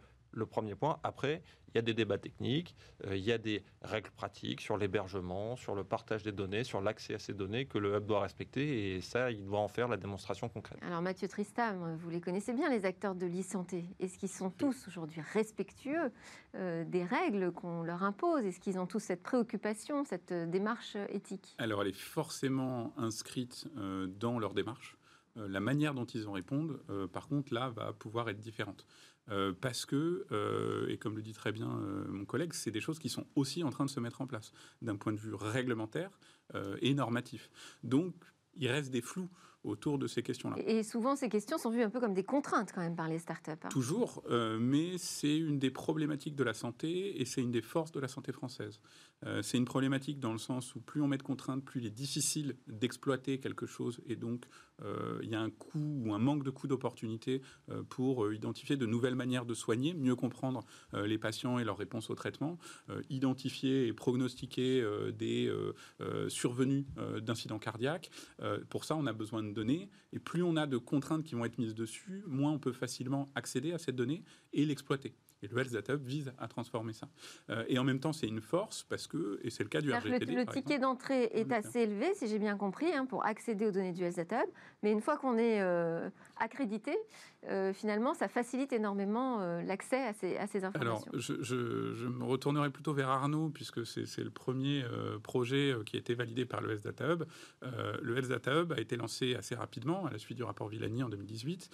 premier 0.49 0.75
point. 0.75 0.99
Après, 1.03 1.41
il 1.67 1.75
y 1.75 1.79
a 1.79 1.81
des 1.81 1.93
débats 1.93 2.17
techniques, 2.17 2.75
euh, 3.05 3.17
il 3.17 3.23
y 3.23 3.31
a 3.31 3.37
des 3.37 3.63
règles 3.81 4.11
pratiques 4.11 4.61
sur 4.61 4.77
l'hébergement, 4.77 5.55
sur 5.55 5.75
le 5.75 5.83
partage 5.83 6.23
des 6.23 6.31
données, 6.31 6.63
sur 6.63 6.79
l'accès 6.79 7.15
à 7.15 7.19
ces 7.19 7.33
données 7.33 7.65
que 7.65 7.77
le 7.77 7.95
hub 7.95 8.05
doit 8.05 8.21
respecter 8.21 8.95
et 8.95 9.01
ça, 9.01 9.31
il 9.31 9.43
doit 9.43 9.59
en 9.59 9.67
faire 9.67 9.87
la 9.87 9.97
démonstration 9.97 10.47
concrète. 10.47 10.77
Alors 10.81 11.01
Mathieu 11.01 11.27
Tristam, 11.27 11.95
vous 11.95 12.09
les 12.09 12.21
connaissez 12.21 12.53
bien, 12.53 12.69
les 12.69 12.85
acteurs 12.85 13.15
de 13.15 13.25
l'e-santé. 13.25 13.85
Est-ce 13.99 14.17
qu'ils 14.17 14.29
sont 14.29 14.51
tous 14.51 14.87
aujourd'hui 14.87 15.21
respectueux 15.33 16.11
euh, 16.55 16.85
des 16.85 17.03
règles 17.03 17.51
qu'on 17.51 17.81
leur 17.81 18.03
impose? 18.03 18.45
Est-ce 18.45 18.59
qu'ils 18.59 18.79
ont 18.79 18.87
tous 18.87 18.99
cette 18.99 19.23
préoccupation, 19.23 20.05
cette 20.05 20.31
démarche 20.31 20.95
éthique? 21.09 21.55
Alors 21.57 21.81
elle 21.81 21.89
est 21.89 21.97
forcément 21.97 22.93
inscrite 22.95 23.67
dans 23.75 24.39
leur 24.39 24.53
démarche. 24.53 24.95
Euh, 25.37 25.47
la 25.47 25.59
manière 25.59 25.93
dont 25.93 26.05
ils 26.05 26.27
en 26.27 26.33
répondent, 26.33 26.79
euh, 26.89 27.07
par 27.07 27.27
contre, 27.27 27.53
là, 27.53 27.69
va 27.69 27.93
pouvoir 27.93 28.29
être 28.29 28.39
différente. 28.39 28.85
Euh, 29.31 29.53
parce 29.59 29.85
que, 29.85 30.27
et 30.87 30.97
comme 30.97 31.15
le 31.15 31.23
dit 31.23 31.33
très 31.33 31.51
bien 31.51 31.67
mon 32.07 32.25
collègue, 32.25 32.53
c'est 32.53 32.69
des 32.69 32.81
choses 32.81 32.99
qui 32.99 33.09
sont 33.09 33.25
aussi 33.35 33.63
en 33.63 33.71
train 33.71 33.85
de 33.85 33.89
se 33.89 33.99
mettre 33.99 34.21
en 34.21 34.27
place 34.27 34.51
d'un 34.83 34.97
point 34.97 35.13
de 35.13 35.17
vue 35.17 35.33
réglementaire 35.33 36.11
et 36.81 36.93
normatif. 36.93 37.49
Donc, 37.83 38.13
il 38.55 38.67
reste 38.67 38.91
des 38.91 39.01
flous 39.01 39.29
autour 39.65 39.97
de 39.97 40.07
ces 40.07 40.21
questions-là. 40.21 40.57
Et 40.65 40.83
souvent, 40.83 41.15
ces 41.15 41.27
questions 41.27 41.57
sont 41.57 41.69
vues 41.69 41.81
un 41.81 41.89
peu 41.89 41.99
comme 41.99 42.13
des 42.13 42.23
contraintes 42.23 42.71
quand 42.73 42.81
même 42.81 42.95
par 42.95 43.07
les 43.07 43.19
startups. 43.19 43.51
Hein. 43.51 43.69
Toujours, 43.69 44.23
euh, 44.29 44.57
mais 44.59 44.97
c'est 44.97 45.37
une 45.37 45.59
des 45.59 45.71
problématiques 45.71 46.35
de 46.35 46.43
la 46.43 46.53
santé 46.53 47.19
et 47.19 47.25
c'est 47.25 47.41
une 47.41 47.51
des 47.51 47.61
forces 47.61 47.91
de 47.91 47.99
la 47.99 48.07
santé 48.07 48.31
française. 48.31 48.79
Euh, 49.25 49.41
c'est 49.41 49.57
une 49.57 49.65
problématique 49.65 50.19
dans 50.19 50.31
le 50.31 50.37
sens 50.37 50.75
où 50.75 50.81
plus 50.81 51.01
on 51.01 51.07
met 51.07 51.17
de 51.17 51.23
contraintes, 51.23 51.63
plus 51.63 51.81
il 51.81 51.87
est 51.87 51.91
difficile 51.91 52.55
d'exploiter 52.67 53.39
quelque 53.39 53.65
chose 53.65 53.99
et 54.05 54.15
donc 54.15 54.45
il 55.21 55.29
y 55.29 55.35
a 55.35 55.41
un 55.41 55.49
coût 55.49 56.01
ou 56.05 56.13
un 56.13 56.19
manque 56.19 56.43
de 56.43 56.49
coût 56.49 56.67
d'opportunité 56.67 57.41
pour 57.89 58.31
identifier 58.33 58.77
de 58.77 58.85
nouvelles 58.85 59.15
manières 59.15 59.45
de 59.45 59.53
soigner, 59.53 59.93
mieux 59.93 60.15
comprendre 60.15 60.65
les 60.93 61.17
patients 61.17 61.59
et 61.59 61.63
leurs 61.63 61.77
réponses 61.77 62.09
au 62.09 62.15
traitement, 62.15 62.57
identifier 63.09 63.87
et 63.87 63.93
prognostiquer 63.93 64.85
des 65.17 65.51
survenues 66.27 66.85
d'incidents 67.21 67.59
cardiaques. 67.59 68.09
pour 68.69 68.85
ça, 68.85 68.95
on 68.95 69.05
a 69.05 69.13
besoin 69.13 69.43
de 69.43 69.51
données. 69.51 69.89
Et 70.13 70.19
plus 70.19 70.43
on 70.43 70.55
a 70.55 70.67
de 70.67 70.77
contraintes 70.77 71.23
qui 71.23 71.35
vont 71.35 71.45
être 71.45 71.57
mises 71.57 71.75
dessus, 71.75 72.23
moins 72.27 72.51
on 72.51 72.59
peut 72.59 72.73
facilement 72.73 73.31
accéder 73.35 73.73
à 73.73 73.77
cette 73.77 73.95
donnée 73.95 74.23
et 74.53 74.65
l'exploiter. 74.65 75.15
Et 75.41 75.47
le 75.47 75.57
Health 75.57 75.71
Data 75.71 75.95
vise 75.95 76.33
à 76.37 76.47
transformer 76.47 76.93
ça. 76.93 77.07
Euh, 77.49 77.65
et 77.67 77.77
en 77.77 77.83
même 77.83 77.99
temps, 77.99 78.13
c'est 78.13 78.27
une 78.27 78.41
force 78.41 78.83
parce 78.83 79.07
que, 79.07 79.39
et 79.43 79.49
c'est 79.49 79.63
le 79.63 79.69
cas 79.69 79.81
du 79.81 79.93
RGPD. 79.93 80.25
Le, 80.25 80.39
le 80.39 80.45
ticket 80.45 80.79
d'entrée 80.79 81.29
est 81.33 81.51
assez 81.51 81.81
élevé, 81.81 82.13
si 82.15 82.27
j'ai 82.27 82.39
bien 82.39 82.57
compris, 82.57 82.93
hein, 82.93 83.05
pour 83.05 83.25
accéder 83.25 83.65
aux 83.65 83.71
données 83.71 83.93
du 83.93 84.03
Health 84.03 84.15
Data 84.15 84.43
Hub. 84.43 84.49
Mais 84.83 84.91
une 84.91 85.01
fois 85.01 85.17
qu'on 85.17 85.37
est 85.37 85.61
euh, 85.61 86.09
accrédité, 86.37 86.95
euh, 87.49 87.73
finalement, 87.73 88.13
ça 88.13 88.27
facilite 88.27 88.73
énormément 88.73 89.39
l'accès 89.61 90.01
à 90.01 90.13
ces, 90.13 90.37
à 90.37 90.47
ces, 90.47 90.63
informations. 90.63 91.09
Alors, 91.11 91.21
je, 91.21 91.43
je, 91.43 92.07
me 92.07 92.23
retournerai 92.23 92.69
plutôt 92.69 92.93
vers 92.93 93.09
Arnaud, 93.09 93.49
puisque 93.49 93.85
c'est 93.85 94.23
le 94.23 94.29
premier 94.29 94.83
projet 95.23 95.75
qui 95.85 95.95
a 95.95 95.99
été 95.99 96.13
validé 96.13 96.45
par 96.45 96.61
le 96.61 96.71
Health 96.71 96.83
Data 96.83 97.11
Hub. 97.11 97.23
le 98.01 98.17
Health 98.17 98.29
Data 98.29 98.61
Hub 98.61 98.73
a 98.73 98.79
été 98.79 98.95
lancé 98.95 99.35
assez 99.35 99.55
rapidement, 99.55 100.05
à 100.05 100.11
la 100.11 100.17
suite 100.17 100.37
du 100.37 100.43
rapport 100.43 100.67
Villani 100.67 101.03
en 101.03 101.09
2018. 101.09 101.69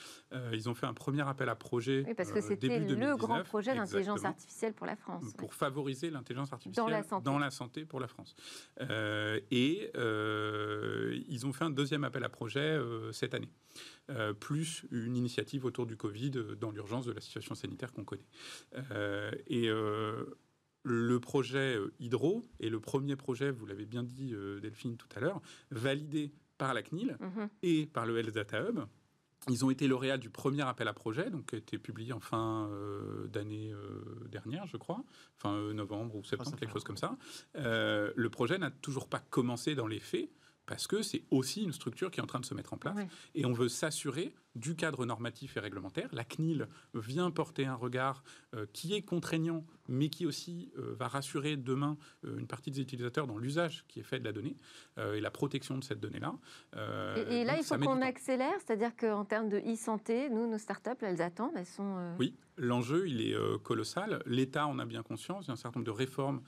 ils 0.54 0.70
ont 0.70 0.74
fait 0.74 0.86
un 0.86 0.94
premier 0.94 1.28
appel 1.28 1.50
à 1.50 1.56
projet. 1.56 2.04
Oui, 2.08 2.14
parce 2.14 2.32
que 2.32 2.42
c'était 2.42 2.80
le 2.80 3.16
grand 3.16 3.44
projet 3.44 3.76
d'intelligence 3.76 4.26
artificielle 4.26 4.74
pour 4.74 4.86
la 4.86 4.96
France. 4.96 5.24
Pour 5.38 5.54
favoriser 5.54 6.10
l'intelligence 6.10 6.52
artificielle 6.54 6.86
dans 7.24 7.40
la, 7.40 7.52
santé. 7.52 7.86
pour 7.86 8.00
la 8.00 8.08
France. 8.08 8.36
Euh, 8.82 9.40
et 9.52 9.92
euh, 9.96 11.20
ils 11.28 11.46
ont 11.46 11.54
fait 11.54 11.66
un 11.66 11.70
deuxième 11.70 12.04
appel 12.04 12.24
à 12.24 12.30
projet 12.30 12.60
euh, 12.60 13.12
cette 13.12 13.34
année, 13.34 13.50
plus 14.40 14.86
une 14.92 15.16
initiative 15.16 15.66
autour 15.66 15.86
du 15.86 15.98
Covid 15.98 16.32
dans 16.60 16.72
l'urgence 16.72 17.06
de 17.06 17.12
la 17.12 17.22
situation 17.22 17.56
sanitaire 17.56 17.92
qu'on 17.92 18.04
connaît. 18.04 18.26
et 19.48 19.70
le 20.84 21.20
projet 21.20 21.78
Hydro 22.00 22.44
est 22.60 22.70
le 22.70 22.80
premier 22.80 23.16
projet, 23.16 23.52
vous 23.52 23.66
l'avez 23.66 23.86
bien 23.86 24.04
dit 24.04 24.34
Delphine 24.62 24.98
tout 24.98 25.10
à 25.16 25.20
l'heure, 25.20 25.42
validé 25.70 26.32
par 26.58 26.74
la 26.74 26.84
CNIL 26.84 27.18
mhm. 27.20 27.50
et 27.64 27.86
par 27.86 28.06
le 28.06 28.18
Health 28.18 28.34
Data 28.34 28.62
Hub 28.62 28.80
ils 29.50 29.66
ont 29.66 29.72
été 29.72 29.88
lauréats 29.88 30.18
du 30.18 30.30
premier 30.30 30.62
appel 30.62 30.88
à 30.88 30.94
projet, 30.94 31.30
donc 31.30 31.48
qui 31.48 31.56
a 31.56 31.58
été 31.58 31.78
publié 31.80 32.14
en 32.14 32.20
fin 32.20 32.68
euh, 32.70 33.28
d'année 33.28 33.72
euh, 33.72 34.28
dernière, 34.30 34.68
je 34.68 34.78
crois, 34.78 35.04
fin 35.38 35.54
euh, 35.54 35.74
novembre 35.74 36.16
ou 36.16 36.24
septembre, 36.24 36.56
quelque 36.58 36.74
chose 36.74 36.84
comme 36.84 36.98
ça. 36.98 37.18
le 37.56 38.28
projet 38.30 38.58
n'a 38.58 38.70
toujours 38.70 39.08
pas 39.08 39.20
commencé 39.20 39.74
dans 39.74 39.88
les 39.88 40.00
faits 40.00 40.30
parce 40.66 40.88
que 40.88 41.02
c'est 41.02 41.24
aussi 41.32 41.64
une 41.64 41.74
structure 41.74 42.12
qui 42.12 42.20
est 42.20 42.24
en 42.24 42.28
train 42.28 42.40
de 42.40 42.46
se 42.46 42.54
mettre 42.54 42.74
en 42.74 42.78
place. 42.78 42.98
Et 43.36 43.46
on 43.46 43.54
veut 43.54 43.70
s'assurer 43.70 44.34
du 44.56 44.76
cadre 44.76 45.06
normatif 45.06 45.58
et 45.58 45.60
réglementaire. 45.60 46.10
La 46.12 46.24
CNIL 46.24 46.68
vient 46.94 47.32
porter 47.32 47.66
un 47.66 47.76
regard 47.76 48.24
euh, 48.54 48.66
qui 48.74 48.94
est 48.94 49.02
contraignant, 49.02 49.66
mais 49.88 50.10
qui 50.10 50.26
aussi 50.26 50.72
euh, 50.78 50.94
va 50.98 51.08
rassurer 51.08 51.56
demain 51.56 51.98
euh, 52.26 52.38
une 52.38 52.48
partie 52.48 52.72
des 52.72 52.82
utilisateurs 52.82 53.28
dans 53.28 53.38
l'usage 53.38 53.86
qui 53.88 54.00
est 54.00 54.04
fait 54.04 54.20
de 54.20 54.26
la 54.26 54.32
donnée 54.32 54.56
et 55.16 55.22
la 55.22 55.32
protection 55.32 55.78
de 55.78 55.84
cette 55.84 56.00
donnée-là. 56.00 56.36
et, 56.76 57.44
là, 57.44 57.58
il 57.58 57.64
faut 57.64 57.78
qu'on 57.78 58.02
accélère, 58.02 58.54
c'est-à-dire 58.60 58.96
qu'en 58.96 59.26
termes 59.26 59.50
de 59.50 59.58
e-santé, 59.58 60.30
nous, 60.30 60.48
nos 60.48 60.58
startups, 60.58 60.90
elles 61.02 61.22
attendent, 61.22 61.54
elles 61.56 61.66
sont... 61.66 62.14
Oui, 62.20 62.36
l'enjeu, 62.58 63.08
il 63.08 63.22
est 63.22 63.36
colossal. 63.64 64.22
L'État 64.26 64.68
en 64.68 64.78
a 64.80 64.86
bien 64.86 65.02
conscience. 65.02 65.46
Il 65.46 65.48
y 65.48 65.52
a 65.52 65.54
un 65.54 65.56
certain 65.56 65.80
nombre 65.80 65.92
de 65.92 65.98
réformes 65.98 66.42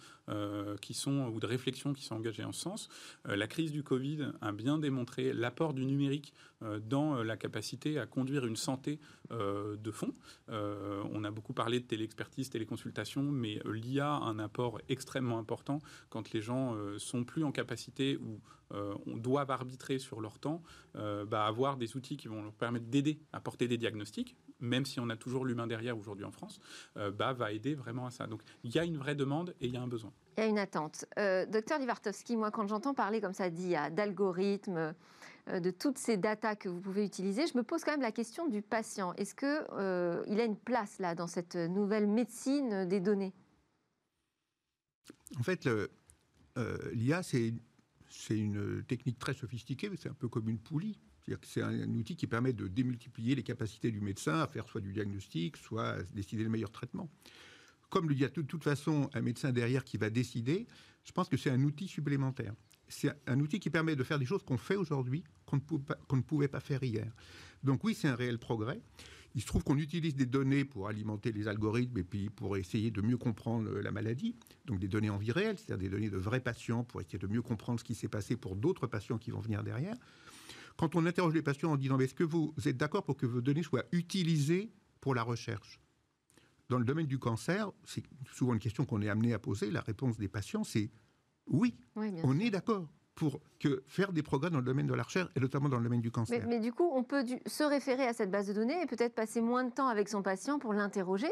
qui 0.82 0.94
sont, 0.94 1.30
ou 1.34 1.40
de 1.40 1.48
réflexions 1.48 1.94
qui 1.94 2.04
sont 2.04 2.16
engagées 2.16 2.44
en 2.44 2.52
ce 2.52 2.62
sens. 2.62 2.90
la 3.26 3.48
crise 3.48 3.72
du 3.72 3.82
Covid 3.82 4.32
a 4.42 4.52
bien 4.52 4.78
démontré 4.78 5.34
l'apport 5.34 5.74
du 5.74 5.86
numérique 5.86 6.34
dans 6.82 7.24
la 7.24 7.38
capacité 7.38 8.00
à 8.00 8.06
conduire 8.06 8.46
une 8.46 8.56
santé 8.56 9.00
euh, 9.32 9.78
de 9.78 9.92
fond. 9.92 10.12
Euh, 10.50 11.02
on 11.12 11.24
a 11.24 11.32
beaucoup 11.32 11.54
parlé 11.54 11.80
de 11.80 11.86
téléexpertise, 11.86 12.50
téléconsultation, 12.50 13.24
mais 13.24 13.60
euh, 13.66 13.72
l'IA 13.72 14.14
a 14.14 14.20
un 14.20 14.40
apport 14.40 14.80
extrêmement 14.90 15.40
important 15.40 15.80
quand 16.10 16.32
les 16.32 16.42
gens 16.42 16.76
sont 16.98 17.24
plus 17.24 17.44
en 17.44 17.52
capacité 17.52 18.18
ou 18.18 18.40
doivent 19.20 19.52
arbitrer 19.52 20.00
sur 20.00 20.20
leur 20.20 20.40
temps, 20.40 20.64
bah, 20.96 21.46
avoir 21.46 21.78
des 21.78 21.96
outils 21.96 22.18
qui 22.18 22.28
vont 22.28 22.44
leur 22.44 22.54
permettre 22.54 22.86
d'aider 22.86 23.20
à 23.32 23.40
porter 23.40 23.68
des 23.68 23.78
diagnostics, 23.78 24.36
même 24.60 24.86
si 24.86 25.00
on 25.00 25.10
a 25.10 25.16
toujours 25.16 25.46
l'humain 25.46 25.68
derrière 25.68 25.98
aujourd'hui 25.98 26.26
en 26.26 26.32
France, 26.32 26.60
bah, 26.96 27.34
va 27.34 27.52
aider 27.52 27.76
vraiment 27.76 28.08
à 28.08 28.12
ça. 28.12 28.26
Donc 28.26 28.42
il 28.64 28.74
y 28.74 28.80
a 28.80 28.84
une 28.84 28.98
vraie 28.98 29.16
demande 29.16 29.54
et 29.62 29.68
il 29.68 29.74
y 29.74 29.78
a 29.78 29.82
un 29.82 29.88
besoin. 29.88 30.12
Il 30.38 30.44
y 30.44 30.48
a 30.48 30.50
une 30.50 30.60
attente. 30.60 31.06
docteur 31.16 31.80
Livartowski, 31.80 32.36
moi 32.36 32.52
quand 32.52 32.68
j'entends 32.68 32.94
parler 32.94 33.22
comme 33.22 33.34
ça 33.34 33.50
d'IA, 33.50 33.90
d'algorithmes, 33.90 34.78
euh, 34.78 34.94
de 35.48 35.72
toutes 35.72 35.98
ces 35.98 36.18
datas 36.18 36.56
que 36.56 36.70
vous 36.70 36.80
pouvez 36.80 37.06
utiliser, 37.06 37.48
je 37.48 37.58
me 37.58 37.64
pose 37.64 37.84
quand 37.84 37.92
même 37.92 38.02
la 38.02 38.12
question 38.12 38.48
du 38.48 38.62
patient. 38.62 39.14
Est-ce 39.16 39.36
qu'il 39.36 39.48
euh, 39.48 40.24
a 40.26 40.44
une 40.44 40.58
place 40.58 41.00
là 41.00 41.16
dans 41.16 41.28
cette 41.28 41.56
nouvelle 41.56 42.08
médecine 42.08 42.88
des 42.88 43.00
données? 43.00 43.34
En 45.38 45.44
fait, 45.44 45.68
euh, 45.68 45.88
l'IA, 46.94 47.24
c'est 47.24 47.54
une 48.30 48.84
technique 48.84 49.20
très 49.20 49.34
sophistiquée, 49.34 49.90
c'est 49.98 50.10
un 50.10 50.14
peu 50.14 50.30
comme 50.30 50.48
une 50.50 50.60
poulie. 50.60 51.00
C'est 51.44 51.62
un, 51.62 51.90
outil 51.96 52.18
qui 52.18 52.28
permet 52.28 52.52
de 52.52 52.68
démultiplier 52.68 53.36
les 53.36 53.44
capacités 53.44 53.92
du 53.92 54.02
médecin 54.02 54.42
à 54.42 54.48
faire 54.48 54.68
soit 54.68 54.82
du 54.82 54.92
diagnostic, 54.92 55.56
soit 55.56 55.90
à 55.90 56.04
décider 56.04 56.44
le 56.44 56.50
meilleur 56.50 56.72
traitement. 56.72 57.10
Comme 57.90 58.12
il 58.12 58.20
y 58.20 58.26
a 58.26 58.30
de 58.30 58.42
toute 58.42 58.64
façon 58.64 59.10
un 59.14 59.22
médecin 59.22 59.52
derrière 59.52 59.84
qui 59.86 59.98
va 59.98 60.10
décider, 60.10 60.68
je 61.04 61.12
pense 61.12 61.30
que 61.30 61.38
c'est 61.38 61.50
un 61.50 61.64
outil 61.64 61.88
supplémentaire 61.88 62.54
c'est 62.88 63.12
un 63.28 63.40
outil 63.40 63.60
qui 63.60 63.70
permet 63.70 63.96
de 63.96 64.04
faire 64.04 64.20
des 64.20 64.26
choses 64.26 64.44
qu'on 64.44 64.58
fait 64.58 64.76
aujourd'hui, 64.76 65.24
qu'on 65.46 65.58
ne, 65.58 66.22
pouvait 66.22 66.48
pas 66.48 66.60
faire 66.60 66.84
hier. 66.84 67.12
Donc 67.64 67.84
oui, 67.84 67.96
c'est 67.96 68.08
un 68.08 68.16
réel 68.16 68.40
progrès. 68.40 68.82
Il 69.36 69.42
se 69.42 69.48
trouve 69.48 69.64
qu'on 69.64 69.78
utilise 69.78 70.16
des 70.16 70.28
données 70.28 70.64
pour 70.64 70.88
alimenter 70.88 71.32
les 71.32 71.48
algorithmes 71.48 71.98
et 71.98 72.04
puis 72.04 72.30
pour 72.30 72.56
essayer 72.56 72.92
de 72.92 73.02
mieux 73.02 73.18
comprendre 73.18 73.72
la 73.72 73.92
maladie. 73.92 74.36
Donc 74.66 74.80
des 74.80 74.88
données 74.88 75.10
en 75.10 75.18
vie 75.18 75.32
réelle, 75.32 75.58
c'est-à-dire 75.58 75.90
des 75.90 75.96
données 75.96 76.10
de 76.12 76.18
vrais 76.18 76.40
patients 76.40 76.84
pour 76.84 77.02
essayer 77.02 77.18
de 77.18 77.28
mieux 77.28 77.42
comprendre 77.42 77.80
ce 77.80 77.84
qui 77.84 77.96
s'est 77.96 78.08
passé 78.08 78.36
pour 78.36 78.56
d'autres 78.56 78.86
patients 78.86 79.18
qui 79.18 79.32
vont 79.32 79.40
venir 79.40 79.64
derrière. 79.64 79.96
Quand 80.78 80.96
on 80.96 81.06
interroge 81.06 81.34
les 81.34 81.42
patients 81.42 81.72
en 81.72 81.78
disant 81.78 82.00
est-ce 82.00 82.14
que 82.14 82.24
vous 82.24 82.54
êtes 82.66 82.78
d'accord 82.78 83.04
pour 83.04 83.18
que 83.18 83.26
vos 83.26 83.42
données 83.42 83.64
soient 83.64 83.86
utilisées 83.92 84.72
pour 85.02 85.16
la 85.16 85.24
recherche? 85.24 85.80
Dans 86.70 86.80
le 86.80 86.86
domaine 86.86 87.08
du 87.08 87.20
cancer, 87.20 87.72
c'est 87.84 88.04
souvent 88.32 88.54
une 88.54 88.60
question 88.60 88.86
qu'on 88.86 89.02
est 89.02 89.10
amené 89.10 89.34
à 89.34 89.40
poser. 89.40 89.70
La 89.70 89.82
réponse 89.82 90.18
des 90.18 90.28
patients, 90.28 90.64
c'est 90.64 90.90
oui, 91.48 91.76
on 91.96 92.40
est 92.40 92.50
d'accord 92.50 92.88
pour 93.16 93.40
que 93.60 93.84
faire 93.86 94.12
des 94.12 94.24
progrès 94.24 94.50
dans 94.50 94.58
le 94.58 94.64
domaine 94.64 94.88
de 94.88 94.94
la 94.94 95.04
recherche 95.04 95.30
et 95.36 95.40
notamment 95.40 95.70
dans 95.70 95.78
le 95.78 95.84
domaine 95.84 96.02
du 96.02 96.10
cancer. 96.10 96.46
Mais, 96.48 96.60
du 96.60 96.74
coup, 96.74 96.90
on 96.94 97.04
peut 97.04 97.24
se 97.46 97.64
référer 97.64 98.08
à 98.08 98.14
cette 98.14 98.32
base 98.32 98.48
de 98.48 98.54
données 98.54 98.82
et 98.82 98.86
peut-être 98.88 99.14
passer 99.14 99.40
moins 99.40 99.64
de 99.64 99.72
temps 99.72 99.88
avec 99.88 100.10
son 100.10 100.24
patient 100.24 100.58
pour 100.58 100.74
l'interroger. 100.74 101.32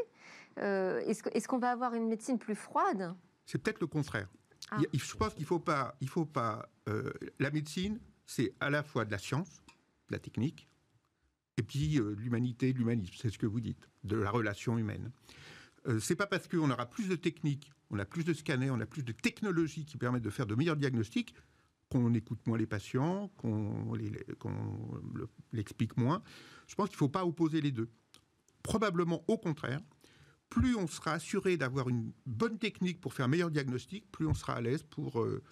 Euh, 0.59 0.99
est-ce 0.99 1.47
qu'on 1.47 1.57
va 1.57 1.71
avoir 1.71 1.95
une 1.95 2.07
médecine 2.07 2.37
plus 2.37 2.55
froide? 2.55 3.15
C'est 3.45 3.57
peut-être 3.57 3.79
le 3.79 3.87
contraire. 3.87 4.29
Ah. 4.69 4.77
je 4.93 5.15
pense 5.15 5.33
qu'il 5.33 5.41
ne 5.41 5.47
faut 5.47 5.59
pas... 5.59 5.95
Il 6.01 6.07
faut 6.07 6.25
pas 6.25 6.69
euh, 6.87 7.11
la 7.39 7.51
médecine, 7.51 7.99
c'est 8.25 8.53
à 8.59 8.69
la 8.69 8.83
fois 8.83 9.05
de 9.05 9.11
la 9.11 9.17
science, 9.17 9.61
de 10.09 10.13
la 10.13 10.19
technique, 10.19 10.67
et 11.57 11.63
puis 11.63 11.99
euh, 11.99 12.15
l'humanité, 12.17 12.73
l'humanisme, 12.73 13.13
c'est 13.19 13.29
ce 13.29 13.37
que 13.37 13.45
vous 13.45 13.59
dites, 13.59 13.87
de 14.03 14.15
la 14.15 14.31
relation 14.31 14.77
humaine. 14.77 15.11
Euh, 15.87 15.99
c'est 15.99 16.15
pas 16.15 16.27
parce 16.27 16.47
qu'on 16.47 16.69
aura 16.69 16.89
plus 16.89 17.07
de 17.07 17.15
techniques, 17.15 17.71
on 17.91 17.99
a 17.99 18.05
plus 18.05 18.23
de 18.23 18.33
scanners, 18.33 18.71
on 18.71 18.79
a 18.79 18.85
plus 18.85 19.03
de 19.03 19.11
technologies 19.11 19.85
qui 19.85 19.97
permettent 19.97 20.23
de 20.23 20.29
faire 20.29 20.47
de 20.47 20.55
meilleurs 20.55 20.77
diagnostics 20.77 21.35
qu'on 21.89 22.13
écoute 22.13 22.39
moins 22.47 22.57
les 22.57 22.65
patients, 22.65 23.29
qu'on 23.37 23.93
l'explique 25.51 25.97
moins. 25.97 26.23
Je 26.67 26.75
pense 26.75 26.87
qu'il 26.87 26.95
ne 26.95 26.99
faut 26.99 27.09
pas 27.09 27.25
opposer 27.25 27.59
les 27.59 27.71
deux. 27.71 27.89
Probablement 28.63 29.25
au 29.27 29.37
contraire, 29.37 29.81
plus 30.49 30.75
on 30.75 30.87
sera 30.87 31.13
assuré 31.13 31.57
d'avoir 31.57 31.89
une 31.89 32.13
bonne 32.25 32.57
technique 32.57 33.01
pour 33.01 33.13
faire 33.13 33.25
un 33.25 33.29
meilleur 33.29 33.51
diagnostic, 33.51 34.09
plus 34.09 34.25
on 34.25 34.33
sera 34.33 34.53
à 34.53 34.61
l'aise 34.61 34.83
pour, 34.83 35.19
euh, 35.19 35.43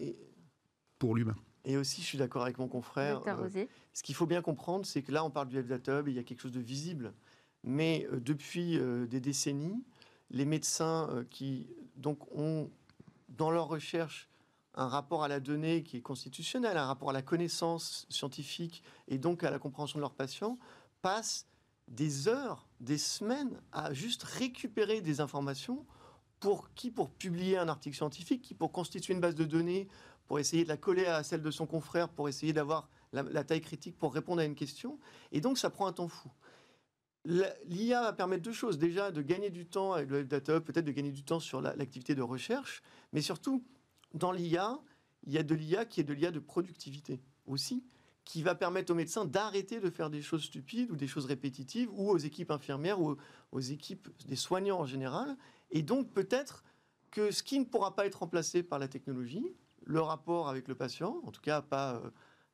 pour 0.98 1.16
l'humain. 1.16 1.36
Et 1.66 1.76
aussi, 1.76 2.02
je 2.02 2.06
suis 2.06 2.18
d'accord 2.18 2.44
avec 2.44 2.58
mon 2.58 2.70
confrère. 2.70 3.22
Euh, 3.28 3.66
ce 3.92 4.02
qu'il 4.02 4.16
faut 4.16 4.26
bien 4.26 4.42
comprendre, 4.42 4.86
c'est 4.86 5.02
que 5.02 5.12
là, 5.12 5.26
on 5.26 5.30
parle 5.30 5.50
du 5.50 5.58
Health 5.58 5.68
Data 5.68 6.00
Hub 6.00 6.08
et 6.08 6.12
il 6.12 6.16
y 6.16 6.20
a 6.20 6.24
quelque 6.24 6.42
chose 6.42 6.54
de 6.54 6.62
visible. 6.62 7.14
Mais 7.64 8.08
depuis 8.22 8.80
des 9.10 9.20
décennies, 9.20 9.84
les 10.32 10.46
médecins 10.46 11.10
euh, 11.10 11.24
qui 11.30 11.68
donc 12.00 12.20
ont 12.36 12.72
dans 13.28 13.52
leur 13.52 13.68
recherche 13.68 14.30
un 14.74 14.88
rapport 14.88 15.24
à 15.24 15.28
la 15.28 15.40
donnée 15.40 15.84
qui 15.84 15.98
est 15.98 16.02
constitutionnel, 16.02 16.78
un 16.78 16.86
rapport 16.86 17.10
à 17.10 17.14
la 17.14 17.22
connaissance 17.22 18.06
scientifique 18.10 18.84
et 19.08 19.18
donc 19.18 19.44
à 19.44 19.52
la 19.52 19.60
compréhension 19.60 20.00
de 20.00 20.02
leurs 20.02 20.14
patients, 20.14 20.58
passent 21.02 21.48
des 21.88 22.28
heures, 22.28 22.68
des 22.80 22.98
semaines 22.98 23.60
à 23.72 23.94
juste 23.94 24.24
récupérer 24.24 25.02
des 25.02 25.22
informations 25.22 25.86
pour 26.40 26.74
qui 26.74 26.92
pour 26.92 27.10
publier 27.10 27.58
un 27.58 27.68
article 27.68 27.98
scientifique, 27.98 28.42
qui 28.42 28.54
pour 28.54 28.72
constituer 28.72 29.14
une 29.14 29.20
base 29.20 29.36
de 29.36 29.44
données, 29.44 29.88
pour 30.28 30.40
essayer 30.40 30.64
de 30.64 30.70
la 30.70 30.78
coller 30.78 31.06
à 31.06 31.24
celle 31.24 31.42
de 31.42 31.52
son 31.52 31.66
confrère, 31.66 32.08
pour 32.08 32.30
essayer 32.30 32.54
d'avoir 32.54 32.88
la, 33.12 33.24
la, 33.24 33.44
taille 33.44 33.62
critique 33.62 33.98
pour 33.98 34.14
répondre 34.14 34.42
à 34.42 34.46
une 34.46 34.56
question. 34.56 35.00
Et 35.32 35.42
donc 35.42 35.58
ça 35.58 35.70
prend 35.70 35.88
un 35.88 35.94
temps 35.94 36.08
fou. 36.08 36.30
L'IA 37.66 38.02
va 38.02 38.14
permettre 38.14 38.42
deux 38.42 38.54
choses. 38.54 38.80
Déjà, 38.80 39.12
de 39.12 39.22
gagner 39.22 39.52
du 39.52 39.68
temps 39.68 39.94
avec 39.94 40.10
le 40.10 40.24
data, 40.26 40.60
peut-être 40.60 40.86
de 40.86 40.92
gagner 40.92 41.12
du 41.12 41.24
temps 41.24 41.40
sur 41.40 41.62
l'activité 41.62 42.16
de 42.16 42.24
recherche, 42.24 42.82
mais 43.14 43.22
surtout, 43.22 43.64
dans 44.14 44.32
l'IA, 44.32 44.80
il 45.28 45.34
y 45.34 45.38
a 45.38 45.44
de 45.44 45.54
l'IA 45.54 45.86
qui 45.86 46.02
est 46.02 46.04
de 46.04 46.14
l'IA 46.14 46.32
de 46.32 46.40
productivité 46.40 47.22
aussi, 47.46 47.84
qui 48.26 48.42
va 48.42 48.56
permettre 48.56 48.92
aux 48.92 48.96
médecins 48.96 49.26
d'arrêter 49.26 49.80
de 49.80 49.90
faire 49.90 50.10
des 50.10 50.22
choses 50.22 50.44
stupides 50.44 50.90
ou 50.92 50.96
des 50.96 51.08
choses 51.08 51.26
répétitives, 51.26 51.90
ou 51.92 52.10
aux 52.10 52.18
équipes 52.18 52.52
infirmières 52.52 53.00
ou 53.00 53.16
aux 53.52 53.60
équipes 53.60 54.10
des 54.28 54.36
soignants 54.36 54.80
en 54.80 54.86
général. 54.86 55.38
Et 55.72 55.84
donc 55.84 56.12
peut-être 56.14 56.64
que 57.12 57.32
ce 57.32 57.44
qui 57.44 57.60
ne 57.60 57.66
pourra 57.66 57.96
pas 57.96 58.06
être 58.06 58.20
remplacé 58.20 58.64
par 58.64 58.80
la 58.80 58.88
technologie, 58.88 59.56
le 59.84 60.02
rapport 60.02 60.50
avec 60.50 60.68
le 60.68 60.76
patient, 60.76 61.22
en 61.24 61.32
tout 61.32 61.42
cas 61.42 61.62
pas 61.62 61.96
euh, 61.96 62.10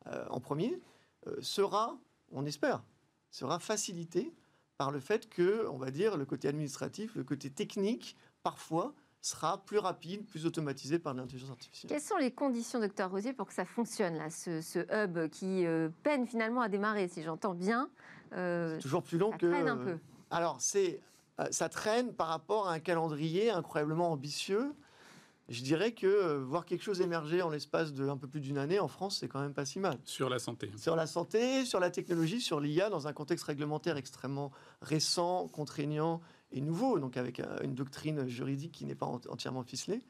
euh, 0.08 0.26
en 0.30 0.40
premier, 0.40 0.82
euh, 1.28 1.36
sera, 1.42 1.98
on 2.32 2.46
espère, 2.46 2.84
sera 3.32 3.60
facilité 3.60 4.34
par 4.78 4.92
le 4.92 5.00
fait 5.00 5.30
que, 5.30 5.68
on 5.68 5.78
va 5.78 5.92
dire, 5.92 6.18
le 6.18 6.26
côté 6.26 6.48
administratif, 6.48 7.16
le 7.16 7.24
côté 7.24 7.50
technique, 7.50 8.16
parfois, 8.44 8.94
sera 9.22 9.64
plus 9.66 9.80
rapide, 9.80 10.26
plus 10.26 10.46
automatisé 10.46 11.00
par 11.00 11.14
l'intelligence 11.14 11.50
artificielle. 11.50 11.90
Quelles 11.90 12.02
sont 12.02 12.18
les 12.18 12.32
conditions, 12.32 12.80
docteur 12.80 13.10
Rosier, 13.10 13.34
pour 13.34 13.48
que 13.48 13.54
ça 13.54 13.66
fonctionne, 13.66 14.16
là, 14.18 14.30
ce, 14.30 14.86
hub 14.92 15.30
qui 15.30 15.66
peine 16.04 16.28
finalement 16.28 16.62
à 16.62 16.70
démarrer, 16.70 17.08
si 17.08 17.24
j'entends 17.24 17.56
bien 17.56 17.90
C'est 18.32 18.80
toujours 18.82 19.02
plus 19.02 19.18
long 19.18 19.32
que... 19.32 19.50
Traîne 19.50 19.68
un 19.68 19.78
peu. 19.78 19.98
Alors, 20.30 20.58
c'est, 20.60 21.02
ça 21.50 21.70
traîne 21.70 22.14
par 22.14 22.28
rapport 22.28 22.68
à 22.68 22.74
un 22.74 22.80
calendrier 22.80 23.50
incroyablement 23.50 24.12
ambitieux 24.12 24.74
je 25.48 25.62
dirais 25.62 25.92
que 25.92 26.08
euh, 26.08 26.44
voir 26.44 26.66
quelque 26.66 26.84
chose 26.84 27.02
émerger 27.02 27.42
en 27.42 27.50
l'espace 27.50 27.94
de 27.94 28.08
un 28.08 28.18
peu 28.18 28.28
plus 28.28 28.40
d'une 28.40 28.58
année 28.58 28.80
en 28.80 28.88
France, 28.88 29.18
c'est 29.20 29.28
quand 29.28 29.42
même 29.42 29.54
pas 29.54 29.66
si 29.66 29.80
mal. 29.80 29.98
Sur 30.04 30.30
la 30.30 30.40
santé. 30.40 30.72
Sur 30.76 30.96
la 30.96 31.06
santé, 31.06 31.66
sur 31.66 31.80
la 31.80 31.92
technologie, 31.92 32.42
sur 32.42 32.60
l'IA, 32.60 32.90
dans 32.90 33.08
un 33.08 33.14
contexte 33.14 33.46
réglementaire 33.46 33.98
extrêmement 33.98 34.52
récent, 34.82 35.48
contraignant 35.48 36.22
et 36.52 36.62
nouveau, 36.62 37.00
donc 37.00 37.18
avec 37.18 37.40
euh, 37.40 37.60
une 37.64 37.76
doctrine 37.76 38.28
juridique 38.28 38.72
qui 38.72 38.86
n'est 38.86 38.96
pas 38.96 39.06
entièrement 39.06 39.64
ficelée. 39.64 40.02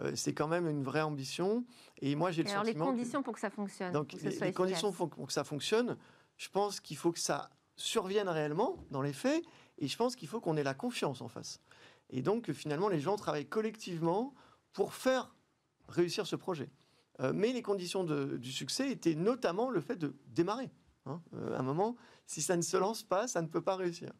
Euh, 0.00 0.12
c'est 0.16 0.32
quand 0.32 0.48
même 0.48 0.68
une 0.68 0.82
vraie 0.82 1.02
ambition. 1.02 1.64
Et 2.00 2.16
moi, 2.16 2.32
j'ai 2.32 2.42
le 2.42 2.50
alors 2.50 2.64
sentiment. 2.64 2.86
les 2.86 2.90
conditions 2.90 3.22
pour 3.22 3.34
que 3.34 3.40
ça 3.40 3.50
fonctionne. 3.50 3.92
Donc, 3.92 4.12
les, 4.12 4.52
conditions 4.52 4.92
pour 4.92 5.26
que 5.26 5.32
ça 5.32 5.44
fonctionne, 5.44 5.96
je 6.36 6.48
pense 6.48 6.80
qu'il 6.80 6.96
faut 6.96 7.12
que 7.12 7.20
ça 7.20 7.50
survienne 7.76 8.28
réellement 8.28 8.76
dans 8.90 9.02
les 9.02 9.12
faits, 9.12 9.42
et 9.78 9.88
je 9.88 9.96
pense 9.96 10.16
qu'il 10.16 10.28
faut 10.28 10.40
qu'on 10.40 10.56
ait 10.56 10.62
la 10.62 10.74
confiance 10.74 11.20
en 11.20 11.28
face. 11.28 11.60
Et 12.10 12.22
donc, 12.22 12.50
finalement, 12.52 12.88
les 12.88 13.00
gens 13.00 13.16
travaillent 13.16 13.48
collectivement 13.48 14.34
pour 14.72 14.94
faire 14.94 15.34
réussir 15.88 16.26
ce 16.26 16.36
projet. 16.36 16.70
Euh, 17.20 17.32
mais 17.34 17.52
les 17.52 17.62
conditions 17.62 18.04
du 18.04 18.52
succès 18.52 18.90
étaient 18.90 19.14
notamment 19.14 19.70
le 19.70 19.80
fait 19.80 19.96
de 19.96 20.14
démarrer. 20.28 20.70
Hein. 21.06 21.20
Euh, 21.34 21.56
à 21.56 21.60
un 21.60 21.62
moment, 21.62 21.96
si 22.26 22.40
ça 22.40 22.56
ne 22.56 22.62
se 22.62 22.76
lance 22.76 23.02
pas, 23.02 23.28
ça 23.28 23.42
ne 23.42 23.46
peut 23.46 23.60
pas 23.60 23.76
réussir. 23.76 24.10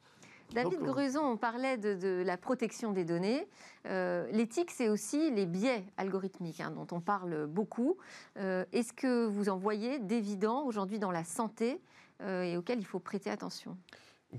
David 0.53 0.81
Gruson, 0.81 1.21
on 1.21 1.37
parlait 1.37 1.79
de, 1.79 2.25
la 2.27 2.37
protection 2.37 2.93
des 2.93 3.05
données. 3.05 3.47
Euh, 3.87 4.29
l'éthique, 4.33 4.73
c'est 4.73 4.89
aussi 4.89 5.31
les 5.31 5.47
biais 5.47 5.85
algorithmiques 5.97 6.61
hein, 6.61 6.73
dont 6.73 6.89
on 6.91 7.01
parle 7.01 7.47
beaucoup. 7.47 7.97
Est-ce 8.35 8.93
que 8.93 9.27
vous 9.27 9.49
en 9.49 9.57
voyez 9.57 10.01
d'évidents 10.01 10.65
aujourd'hui 10.65 10.99
dans 10.99 11.13
la 11.13 11.23
santé 11.23 11.81
et 12.21 12.57
auxquels 12.57 12.81
il 12.81 12.85
faut 12.85 12.99
prêter 12.99 13.31
attention? 13.31 13.79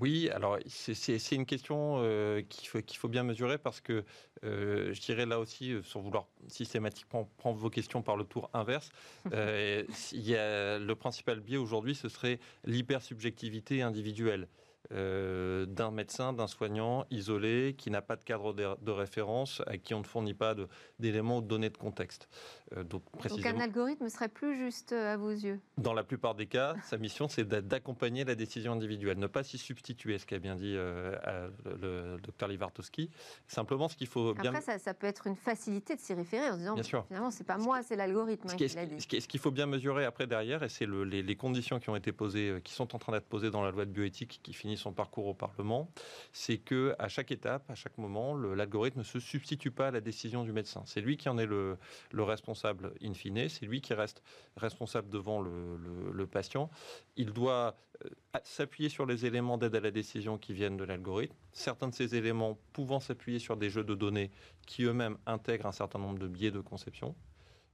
Oui, 0.00 0.30
alors 0.30 0.58
c'est 0.68 1.32
une 1.32 1.44
question 1.44 1.96
euh, 1.98 2.40
qu'il 2.48 2.66
faut, 2.66 2.78
faut, 2.94 3.08
bien 3.08 3.24
mesurer 3.24 3.58
parce 3.58 3.82
que 3.82 4.04
euh, 4.42 4.94
je 4.94 5.00
dirais 5.02 5.26
là 5.26 5.38
aussi, 5.38 5.72
euh, 5.72 5.82
sans 5.82 6.00
vouloir 6.00 6.26
systématiquement 6.48 7.28
prendre 7.36 7.58
vos 7.58 7.68
questions 7.68 8.00
par 8.00 8.16
le 8.16 8.24
tour 8.24 8.48
inverse, 8.54 8.90
il 9.26 10.20
y 10.20 10.34
a, 10.34 10.78
le 10.78 10.94
principal 10.94 11.40
biais 11.40 11.58
aujourd'hui, 11.58 11.94
ce 11.94 12.08
serait 12.08 12.40
l'hypersubjectivité 12.64 13.82
individuelle. 13.82 14.48
Euh, 14.90 15.64
d'un 15.64 15.90
médecin, 15.90 16.32
d'un 16.32 16.48
soignant 16.48 17.06
isolé, 17.10 17.74
qui 17.78 17.90
n'a 17.90 18.02
pas 18.02 18.16
de 18.16 18.24
cadre 18.24 18.52
de, 18.52 18.90
référence, 18.90 19.62
à 19.66 19.78
qui 19.78 19.94
on 19.94 20.00
ne 20.00 20.04
fournit 20.04 20.34
pas 20.34 20.54
d'éléments 20.98 21.38
ou 21.38 21.40
de 21.40 21.46
données 21.46 21.70
de 21.70 21.78
contexte. 21.78 22.28
Euh, 22.76 22.84
donc, 22.84 23.02
un 23.44 23.60
algorithme 23.60 24.08
serait 24.08 24.28
plus 24.28 24.56
juste 24.56 24.92
euh, 24.92 25.14
à 25.14 25.16
vos 25.16 25.30
yeux 25.30 25.60
Dans 25.78 25.94
la 25.94 26.02
plupart 26.02 26.34
des 26.34 26.46
cas, 26.46 26.74
sa 26.84 26.98
mission, 26.98 27.28
c'est 27.28 27.48
d'accompagner 27.48 28.24
la 28.24 28.34
décision 28.34 28.72
individuelle, 28.72 29.18
ne 29.18 29.26
pas 29.28 29.44
s'y 29.44 29.56
substituer, 29.56 30.18
ce 30.18 30.26
qu'a 30.26 30.38
bien 30.38 30.56
dit 30.56 30.74
le, 30.74 32.18
docteur 32.22 32.48
Livartowski. 32.48 33.08
Simplement, 33.46 33.88
ce 33.88 33.96
qu'il 33.96 34.08
faut 34.08 34.34
bien... 34.34 34.52
Après, 34.52 34.78
ça, 34.78 34.94
peut 34.94 35.06
être 35.06 35.26
une 35.26 35.36
facilité 35.36 35.94
de 35.94 36.00
s'y 36.00 36.12
référer 36.12 36.50
en 36.50 36.56
disant, 36.56 36.74
bien 36.74 36.82
finalement, 36.82 37.30
c'est 37.30 37.44
pas 37.44 37.56
moi, 37.56 37.82
c'est 37.82 37.96
l'algorithme 37.96 38.48
hein, 38.50 38.56
qui 38.56 38.68
l'a 38.68 38.86
dit. 38.86 39.00
Ce 39.00 39.06
qu'il 39.06 39.40
faut 39.40 39.50
bien 39.50 39.66
mesurer 39.66 40.04
après 40.04 40.26
derrière, 40.26 40.62
et 40.62 40.68
c'est 40.68 40.86
les, 40.86 41.22
les, 41.22 41.36
conditions 41.36 41.78
qui 41.78 41.88
ont 41.88 41.96
été 41.96 42.12
posées, 42.12 42.60
qui 42.62 42.74
sont 42.74 42.94
en 42.94 42.98
train 42.98 43.12
d'être 43.12 43.28
posées 43.28 43.50
dans 43.50 43.62
la 43.62 43.70
loi 43.70 43.84
de 43.84 43.90
bioéthique, 43.90 44.40
qui 44.42 44.52
finit 44.52 44.71
son 44.76 44.92
parcours 44.92 45.26
au 45.26 45.34
Parlement, 45.34 45.90
c'est 46.32 46.58
que 46.58 46.94
à 46.98 47.08
chaque 47.08 47.30
étape, 47.30 47.70
à 47.70 47.74
chaque 47.74 47.98
moment, 47.98 48.34
l'algorithme 48.34 49.00
ne 49.00 49.04
se 49.04 49.20
substitue 49.20 49.70
pas 49.70 49.88
à 49.88 49.90
la 49.90 50.00
décision 50.00 50.44
du 50.44 50.52
médecin. 50.52 50.82
C'est 50.86 51.00
lui 51.00 51.16
qui 51.16 51.28
en 51.28 51.38
est 51.38 51.46
le, 51.46 51.78
responsable 52.14 52.92
in 53.02 53.14
fine, 53.14 53.48
c'est 53.48 53.66
lui 53.66 53.80
qui 53.80 53.94
reste 53.94 54.22
responsable 54.56 55.08
devant 55.08 55.40
le, 55.40 56.26
patient. 56.26 56.70
Il 57.16 57.32
doit 57.32 57.76
euh, 58.04 58.08
s'appuyer 58.44 58.88
sur 58.88 59.06
les 59.06 59.26
éléments 59.26 59.58
d'aide 59.58 59.74
à 59.74 59.80
la 59.80 59.90
décision 59.90 60.38
qui 60.38 60.54
viennent 60.54 60.76
de 60.76 60.84
l'algorithme, 60.84 61.34
certains 61.52 61.88
de 61.88 61.94
ces 61.94 62.14
éléments 62.14 62.58
pouvant 62.72 63.00
s'appuyer 63.00 63.38
sur 63.38 63.56
des 63.56 63.70
jeux 63.70 63.84
de 63.84 63.94
données 63.94 64.30
qui 64.66 64.84
eux-mêmes 64.84 65.18
intègrent 65.26 65.66
un 65.66 65.72
certain 65.72 65.98
nombre 65.98 66.18
de 66.18 66.28
biais 66.28 66.52
de 66.52 66.60
conception. 66.60 67.14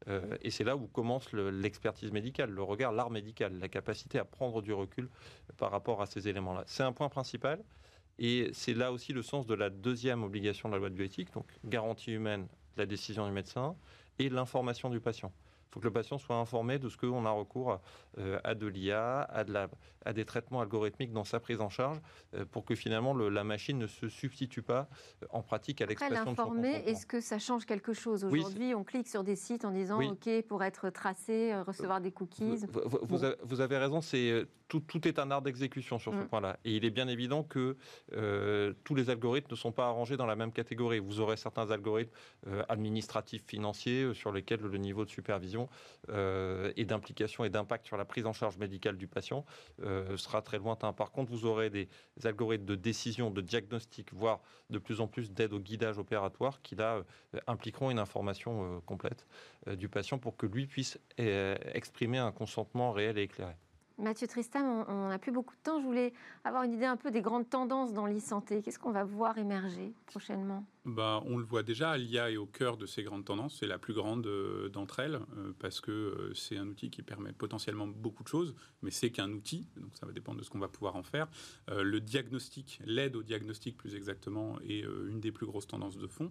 Euh, 0.07 0.37
et 0.43 0.51
c'est 0.51 0.65
là 0.65 0.77
où 0.77 0.87
commence 0.87 1.33
l'expertise 1.33 2.13
médicale, 2.13 2.51
le 2.51 2.63
regard, 2.63 2.93
l'art 2.93 3.11
médical, 3.11 3.59
la 3.59 3.69
capacité 3.69 4.19
à 4.19 4.25
prendre 4.25 4.63
du 4.63 4.73
recul 4.73 5.09
par 5.57 5.71
rapport 5.71 6.01
à 6.01 6.07
ces 6.07 6.29
éléments-là. 6.29 6.65
C'est 6.67 6.85
un 6.85 6.93
point 6.93 7.09
principal. 7.09 7.63
Et 8.19 8.51
c'est 8.53 8.75
là 8.75 8.93
aussi 8.93 9.13
le 9.13 9.23
sens 9.23 9.47
de 9.47 9.55
la 9.55 9.71
deuxième 9.71 10.25
obligation 10.25 10.69
de 10.69 10.75
la 10.75 10.81
loi 10.81 10.91
de 10.91 10.95
bioéthique, 10.95 11.33
donc 11.33 11.47
garantie 11.65 12.13
humaine, 12.13 12.49
la 12.77 12.85
décision 12.85 13.27
du 13.27 13.33
médecin 13.33 13.77
et 14.19 14.29
l'information 14.29 14.91
du 14.91 15.01
patient. 15.01 15.33
Il 15.69 15.75
faut 15.75 15.81
que 15.81 15.85
le 15.85 15.93
patient 15.93 16.17
soit 16.17 16.37
informé 16.37 16.79
de 16.79 16.89
ce 16.89 16.97
qu'on 16.97 17.27
a 17.27 17.31
recours 17.31 17.79
euh, 18.17 18.41
à 18.43 18.55
de 18.55 18.67
l'IA, 18.67 19.21
à, 19.21 19.45
de 19.45 19.55
à 20.05 20.13
des 20.15 20.25
traitements 20.25 20.63
algorithmiques 20.63 21.13
dans 21.13 21.25
sa 21.25 21.41
prise 21.41 21.61
en 21.61 21.69
charge, 21.69 21.99
euh, 22.35 22.47
pour 22.47 22.65
que 22.65 22.75
finalement 22.75 23.13
la 23.15 23.45
machine 23.45 23.79
ne 23.79 23.87
se 23.87 24.09
substitue 24.09 24.63
pas 24.63 24.89
euh, 25.23 25.27
en 25.31 25.43
pratique 25.43 25.83
à 25.83 25.87
l'expression 25.87 26.33
de 26.33 26.37
son 26.37 26.63
est-ce 26.63 27.05
que 27.05 27.21
ça 27.21 27.39
change 27.39 27.67
quelque 27.67 27.93
chose 27.93 28.25
Aujourd'hui, 28.25 28.75
on 28.75 28.83
clique 28.85 29.09
sur 29.09 29.25
des 29.25 29.37
sites 29.37 29.65
en 29.65 29.73
disant 29.73 30.01
OK 30.03 30.29
pour 30.49 30.65
être 30.65 30.89
tracé, 30.89 31.55
recevoir 31.61 32.01
des 32.01 32.13
cookies. 32.13 32.65
Vous, 33.03 33.61
avez 33.61 33.77
raison, 33.77 34.01
c'est 34.01 34.47
tout, 34.69 34.81
tout, 34.81 35.07
est 35.07 35.19
un 35.19 35.31
art 35.31 35.43
d'exécution 35.43 35.99
sur 35.99 36.13
ce 36.13 36.19
mm. 36.19 36.29
point-là. 36.29 36.59
Et 36.65 36.77
il 36.77 36.85
est 36.85 36.91
bien 36.91 37.09
évident 37.09 37.43
que 37.43 37.77
tous 38.85 38.95
les 38.95 39.11
algorithmes 39.11 39.51
ne 39.51 39.57
sont 39.57 39.73
pas 39.73 39.87
arrangés 39.87 40.17
dans 40.17 40.27
la 40.27 40.37
même 40.37 40.53
catégorie. 40.53 40.99
Vous 40.99 41.21
aurez 41.21 41.37
certains 41.37 41.71
algorithmes 41.71 42.13
administratifs, 42.69 43.45
financiers, 43.47 44.15
sur 44.15 44.33
lesquels 44.33 44.61
le 44.61 44.79
niveau 44.79 45.05
de 45.05 45.11
supervision 45.11 45.58
euh, 46.11 46.73
et 46.77 46.85
d'implication 46.85 47.45
et 47.45 47.51
d'impact 47.51 47.87
sur 47.87 47.97
la 47.97 48.05
prise 48.05 48.27
en 48.27 48.33
charge 48.33 48.59
médicale 48.59 48.97
du 48.97 49.07
patient 49.07 49.45
euh, 49.83 50.17
sera 50.17 50.43
très 50.43 50.59
lointain. 50.59 50.93
Par 50.93 51.11
contre, 51.11 51.31
vous 51.31 51.45
aurez 51.45 51.71
des 51.71 51.89
algorithmes 52.25 52.65
de 52.65 52.75
décision, 52.75 53.31
de 53.31 53.41
diagnostic, 53.41 54.13
voire 54.13 54.41
de 54.71 54.79
plus 54.79 55.01
en 55.01 55.07
plus 55.07 55.33
d'aide 55.33 55.53
au 55.53 55.61
guidage 55.61 55.99
opératoire 55.99 56.63
qui 56.63 56.77
euh, 56.79 57.03
impliqueront 57.47 57.91
une 57.91 57.99
information 57.99 58.81
complète 58.87 59.27
du 59.67 59.89
patient 59.89 60.19
pour 60.19 60.37
que 60.37 60.47
lui 60.47 60.67
puisse 60.67 60.99
exprimer 61.17 62.19
un 62.19 62.33
consentement 62.33 62.93
réel 62.93 63.19
et 63.19 63.23
éclairé. 63.23 63.55
Mathieu 63.99 64.29
Tristam, 64.29 64.85
on 64.87 65.09
n'a 65.09 65.19
plus 65.19 65.33
beaucoup 65.33 65.57
de 65.57 65.61
temps. 65.61 65.81
Je 65.81 65.85
voulais 65.85 66.13
avoir 66.45 66.63
une 66.63 66.73
idée 66.73 66.85
un 66.85 66.97
peu 66.97 67.11
des 67.11 67.21
grandes 67.21 67.51
tendances 67.51 67.93
dans 67.93 68.07
l'e-santé. 68.07 68.63
Qu'est-ce 68.63 68.79
qu'on 68.79 68.93
va 68.93 69.03
voir 69.03 69.39
émerger 69.39 69.93
prochainement? 70.07 70.65
Bah, 70.85 71.21
On 71.27 71.37
le 71.37 71.45
voit 71.45 71.65
déjà, 71.65 71.99
l'IA 71.99 72.31
est 72.31 72.37
au 72.37 72.47
cœur 72.47 72.77
de 72.77 72.87
ces 72.87 73.03
grandes 73.03 73.25
tendances. 73.25 73.57
C'est 73.59 73.67
la 73.67 73.79
plus 73.79 73.95
grande 73.95 74.27
euh, 74.27 74.69
d'entre 74.69 75.01
elles 75.01 75.17
euh, 75.37 75.53
parce 75.59 75.81
que 75.81 75.91
euh, 75.91 76.35
c'est 76.35 76.57
un 76.57 76.69
outil 76.69 76.91
qui 76.91 77.03
permet 77.03 77.33
potentiellement 77.33 77.89
beaucoup 77.89 78.23
de 78.23 78.29
choses, 78.29 78.55
mais 78.83 78.93
c'est 78.93 79.11
qu'un 79.11 79.31
outil, 79.33 79.69
donc 79.77 79.91
ça 79.99 80.07
va 80.07 80.13
dépendre 80.13 80.39
de 80.39 80.45
ce 80.45 80.51
qu'on 80.51 80.61
va 80.61 80.69
pouvoir 80.69 80.95
en 80.95 81.03
faire. 81.03 81.29
le 81.69 82.01
diagnostic, 82.01 82.81
l'aide 82.85 83.17
au 83.17 83.23
diagnostic 83.23 83.77
plus 83.77 83.97
exactement, 83.97 84.59
est 84.61 84.85
une 85.09 85.21
des 85.21 85.33
plus 85.33 85.47
grosses 85.47 85.67
tendances 85.67 85.99
de 85.99 86.07
fond. 86.07 86.29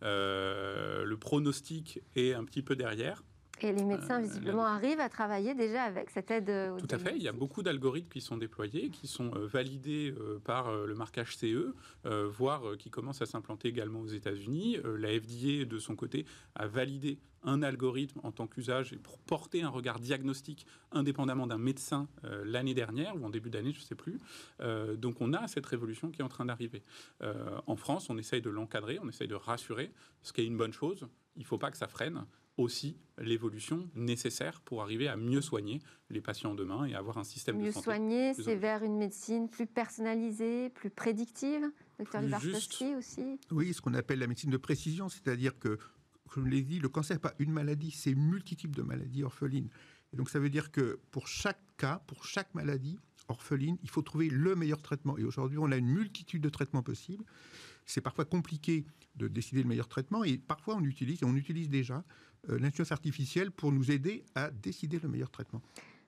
le 0.00 1.14
pronostic 1.16 2.00
est 2.16 2.32
un 2.32 2.44
petit 2.44 2.62
peu 2.62 2.76
derrière. 2.76 3.22
Et 3.62 3.72
les 3.72 3.84
médecins, 3.84 4.20
euh, 4.20 4.22
visiblement, 4.22 4.64
arrivent 4.64 5.00
à 5.00 5.08
travailler 5.08 5.54
déjà 5.54 5.82
avec 5.82 6.10
cette 6.10 6.30
aide. 6.30 6.48
Euh, 6.48 6.78
Tout 6.78 6.88
à 6.90 6.98
fait. 6.98 7.14
Il 7.16 7.22
y 7.22 7.28
a 7.28 7.32
beaucoup 7.32 7.62
d'algorithmes 7.62 8.08
qui 8.08 8.20
sont 8.20 8.36
déployés, 8.36 8.90
qui 8.90 9.06
sont 9.06 9.34
euh, 9.34 9.46
validés 9.46 10.14
par 10.44 10.72
le 10.72 10.94
marquage 10.94 11.36
CE, 11.36 11.74
voire 12.04 12.76
qui 12.78 12.90
commencent 12.90 13.22
à 13.22 13.26
s'implanter 13.26 13.68
également 13.68 14.00
aux 14.00 14.06
États-Unis. 14.06 14.78
La 14.98 15.08
FDA, 15.08 15.64
de 15.64 15.78
son 15.78 15.96
côté, 15.96 16.24
a 16.54 16.66
validé 16.66 17.18
un 17.42 17.62
algorithme 17.62 18.20
en 18.22 18.32
tant 18.32 18.46
qu'usage 18.46 18.92
et 18.92 18.96
pour 18.96 19.18
porter 19.18 19.62
un 19.62 19.68
regard 19.68 19.98
diagnostique 19.98 20.66
indépendamment 20.92 21.46
d'un 21.46 21.58
médecin 21.58 22.08
l'année 22.44 22.74
dernière 22.74 23.16
ou 23.16 23.24
en 23.24 23.30
début 23.30 23.50
d'année, 23.50 23.72
je 23.72 23.80
ne 23.80 23.84
sais 23.84 23.94
plus. 23.94 24.18
donc 24.96 25.20
on 25.20 25.32
a 25.32 25.48
cette 25.48 25.66
révolution 25.66 26.10
qui 26.10 26.20
est 26.20 26.24
en 26.24 26.28
train 26.28 26.44
d'arriver. 26.44 26.82
en 27.66 27.76
France, 27.76 28.10
on 28.10 28.18
essaye 28.18 28.42
de 28.42 28.50
l'encadrer, 28.50 28.98
on 29.02 29.08
essaye 29.08 29.28
de 29.28 29.34
rassurer, 29.34 29.92
ce 30.22 30.32
qui 30.32 30.42
est 30.42 30.46
une 30.46 30.56
bonne 30.56 30.72
chose. 30.72 31.06
Il 31.36 31.42
ne 31.42 31.46
faut 31.46 31.58
pas 31.58 31.70
que 31.70 31.78
ça 31.78 31.88
freine 31.88 32.24
aussi 32.60 32.96
l'évolution 33.18 33.88
nécessaire 33.94 34.60
pour 34.62 34.82
arriver 34.82 35.08
à 35.08 35.16
mieux 35.16 35.40
soigner 35.40 35.80
les 36.08 36.20
patients 36.20 36.54
demain 36.54 36.84
et 36.86 36.94
avoir 36.94 37.18
un 37.18 37.24
système 37.24 37.56
de 37.56 37.70
santé. 37.70 37.76
Mieux 37.76 37.82
soigner, 37.82 38.34
c'est 38.34 38.56
vers 38.56 38.82
une 38.82 38.96
médecine 38.96 39.48
plus 39.48 39.66
personnalisée, 39.66 40.70
plus 40.70 40.90
prédictive. 40.90 41.70
Docteur 41.98 42.22
Libartowski 42.22 42.94
aussi. 42.94 43.38
Oui, 43.50 43.74
ce 43.74 43.80
qu'on 43.80 43.94
appelle 43.94 44.18
la 44.18 44.26
médecine 44.26 44.50
de 44.50 44.56
précision, 44.56 45.08
c'est-à-dire 45.08 45.58
que, 45.58 45.78
comme 46.30 46.46
je 46.46 46.50
l'ai 46.50 46.62
dit, 46.62 46.78
le 46.78 46.88
cancer 46.88 47.16
n'est 47.16 47.20
pas 47.20 47.34
une 47.38 47.52
maladie, 47.52 47.90
c'est 47.90 48.14
multitude 48.14 48.72
de 48.72 48.82
maladies 48.82 49.22
orphelines. 49.22 49.68
donc 50.14 50.30
ça 50.30 50.38
veut 50.38 50.50
dire 50.50 50.72
que 50.72 50.98
pour 51.10 51.28
chaque 51.28 51.60
cas, 51.76 52.02
pour 52.06 52.24
chaque 52.24 52.54
maladie 52.54 52.98
orpheline, 53.28 53.78
il 53.82 53.88
faut 53.88 54.02
trouver 54.02 54.28
le 54.28 54.54
meilleur 54.56 54.82
traitement. 54.82 55.16
Et 55.16 55.24
aujourd'hui, 55.24 55.58
on 55.58 55.70
a 55.70 55.76
une 55.76 55.88
multitude 55.88 56.42
de 56.42 56.48
traitements 56.48 56.82
possibles. 56.82 57.24
C'est 57.86 58.00
parfois 58.00 58.24
compliqué 58.24 58.84
de 59.16 59.28
décider 59.28 59.62
le 59.62 59.68
meilleur 59.68 59.88
traitement 59.88 60.24
et 60.24 60.38
parfois 60.38 60.76
on 60.76 60.84
utilise, 60.84 61.22
et 61.22 61.26
on 61.26 61.36
utilise 61.36 61.68
déjà, 61.68 62.04
euh, 62.48 62.58
l'intelligence 62.58 62.92
artificielle 62.92 63.50
pour 63.50 63.72
nous 63.72 63.90
aider 63.90 64.24
à 64.34 64.50
décider 64.50 64.98
le 64.98 65.08
meilleur 65.08 65.30
traitement. 65.30 65.60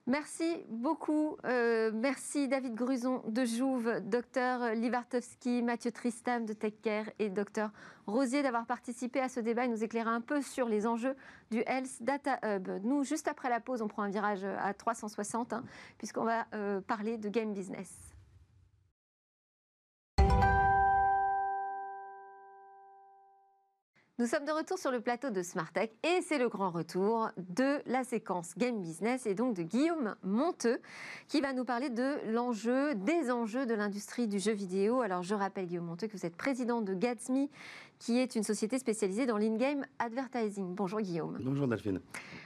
Merci 0.06 0.64
beaucoup. 0.68 1.36
Euh, 1.44 1.92
merci 1.94 2.48
David 2.48 2.74
Gruson 2.74 3.22
de 3.28 3.44
Jouve, 3.44 4.00
docteur 4.00 4.74
Livartowski, 4.74 5.62
Mathieu 5.62 5.92
Tristam 5.92 6.44
de 6.44 6.54
TechCare 6.54 7.04
et 7.20 7.30
docteur 7.30 7.70
Rosier 8.08 8.42
d'avoir 8.42 8.66
participé 8.66 9.20
à 9.20 9.28
ce 9.28 9.38
débat 9.38 9.66
et 9.66 9.68
nous 9.68 9.84
éclairer 9.84 10.10
un 10.10 10.20
peu 10.20 10.42
sur 10.42 10.68
les 10.68 10.88
enjeux 10.88 11.14
du 11.52 11.62
Health 11.66 12.02
Data 12.02 12.40
Hub. 12.42 12.68
Nous, 12.82 13.04
juste 13.04 13.28
après 13.28 13.48
la 13.48 13.60
pause, 13.60 13.80
on 13.80 13.86
prend 13.86 14.02
un 14.02 14.10
virage 14.10 14.42
à 14.42 14.74
360 14.74 15.52
hein, 15.52 15.62
puisqu'on 15.98 16.24
va 16.24 16.46
euh, 16.52 16.80
parler 16.80 17.16
de 17.16 17.28
game 17.28 17.52
business. 17.52 18.11
Nous 24.18 24.26
sommes 24.26 24.44
de 24.44 24.52
retour 24.52 24.78
sur 24.78 24.90
le 24.90 25.00
plateau 25.00 25.30
de 25.30 25.42
Smartech 25.42 25.90
et 26.04 26.20
c'est 26.20 26.36
le 26.36 26.50
grand 26.50 26.70
retour 26.70 27.30
de 27.38 27.80
la 27.90 28.04
séquence 28.04 28.52
Game 28.58 28.82
Business 28.82 29.24
et 29.24 29.34
donc 29.34 29.56
de 29.56 29.62
Guillaume 29.62 30.16
Monteux 30.22 30.80
qui 31.28 31.40
va 31.40 31.54
nous 31.54 31.64
parler 31.64 31.88
de 31.88 32.30
l'enjeu, 32.30 32.94
des 32.94 33.30
enjeux 33.30 33.64
de 33.64 33.72
l'industrie 33.72 34.28
du 34.28 34.38
jeu 34.38 34.52
vidéo. 34.52 35.00
Alors 35.00 35.22
je 35.22 35.34
rappelle 35.34 35.64
Guillaume 35.64 35.86
Monteux 35.86 36.08
que 36.08 36.12
vous 36.12 36.26
êtes 36.26 36.36
président 36.36 36.82
de 36.82 36.92
Gatsme 36.92 37.48
qui 37.98 38.18
est 38.18 38.36
une 38.36 38.42
société 38.42 38.78
spécialisée 38.78 39.24
dans 39.24 39.38
l'in-game 39.38 39.86
advertising. 39.98 40.74
Bonjour 40.74 41.00
Guillaume. 41.00 41.38
Bonjour 41.40 41.66
Delphine. 41.66 42.00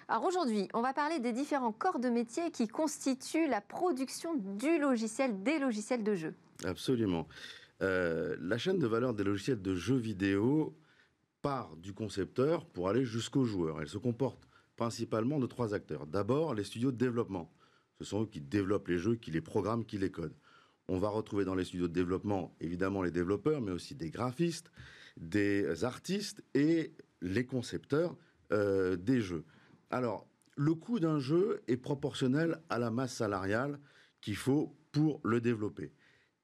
Alors 0.06 0.24
aujourd'hui, 0.24 0.68
on 0.72 0.82
va 0.82 0.92
parler 0.92 1.18
des 1.18 1.32
différents 1.32 1.72
corps 1.72 1.98
de 1.98 2.10
métier 2.10 2.52
qui 2.52 2.68
constituent 2.68 3.48
la 3.48 3.60
production 3.60 4.36
du 4.36 4.78
logiciel, 4.78 5.42
des 5.42 5.58
logiciels 5.58 6.04
de 6.04 6.14
jeu. 6.14 6.34
Absolument. 6.64 7.26
Euh, 7.82 8.36
la 8.40 8.56
chaîne 8.56 8.78
de 8.78 8.86
valeur 8.86 9.14
des 9.14 9.24
logiciels 9.24 9.60
de 9.60 9.74
jeux 9.74 9.96
vidéo 9.96 10.72
du 11.80 11.92
concepteur 11.92 12.64
pour 12.66 12.88
aller 12.88 13.04
jusqu'au 13.04 13.44
joueur. 13.44 13.80
Elle 13.80 13.88
se 13.88 13.98
comporte 13.98 14.48
principalement 14.76 15.38
de 15.38 15.46
trois 15.46 15.74
acteurs. 15.74 16.06
D'abord, 16.06 16.54
les 16.54 16.64
studios 16.64 16.90
de 16.90 16.96
développement. 16.96 17.52
Ce 17.98 18.04
sont 18.04 18.22
eux 18.22 18.26
qui 18.26 18.40
développent 18.40 18.88
les 18.88 18.98
jeux, 18.98 19.14
qui 19.14 19.30
les 19.30 19.40
programment, 19.40 19.84
qui 19.84 19.96
les 19.96 20.10
codent. 20.10 20.34
On 20.88 20.98
va 20.98 21.08
retrouver 21.08 21.44
dans 21.44 21.54
les 21.54 21.64
studios 21.64 21.88
de 21.88 21.92
développement 21.92 22.54
évidemment 22.60 23.02
les 23.02 23.10
développeurs, 23.10 23.60
mais 23.60 23.70
aussi 23.70 23.94
des 23.94 24.10
graphistes, 24.10 24.70
des 25.16 25.84
artistes 25.84 26.42
et 26.54 26.92
les 27.22 27.46
concepteurs 27.46 28.16
euh, 28.52 28.96
des 28.96 29.20
jeux. 29.20 29.44
Alors, 29.90 30.26
le 30.56 30.74
coût 30.74 30.98
d'un 30.98 31.18
jeu 31.18 31.62
est 31.68 31.76
proportionnel 31.76 32.60
à 32.68 32.78
la 32.78 32.90
masse 32.90 33.14
salariale 33.14 33.78
qu'il 34.20 34.36
faut 34.36 34.74
pour 34.90 35.20
le 35.22 35.40
développer. 35.40 35.92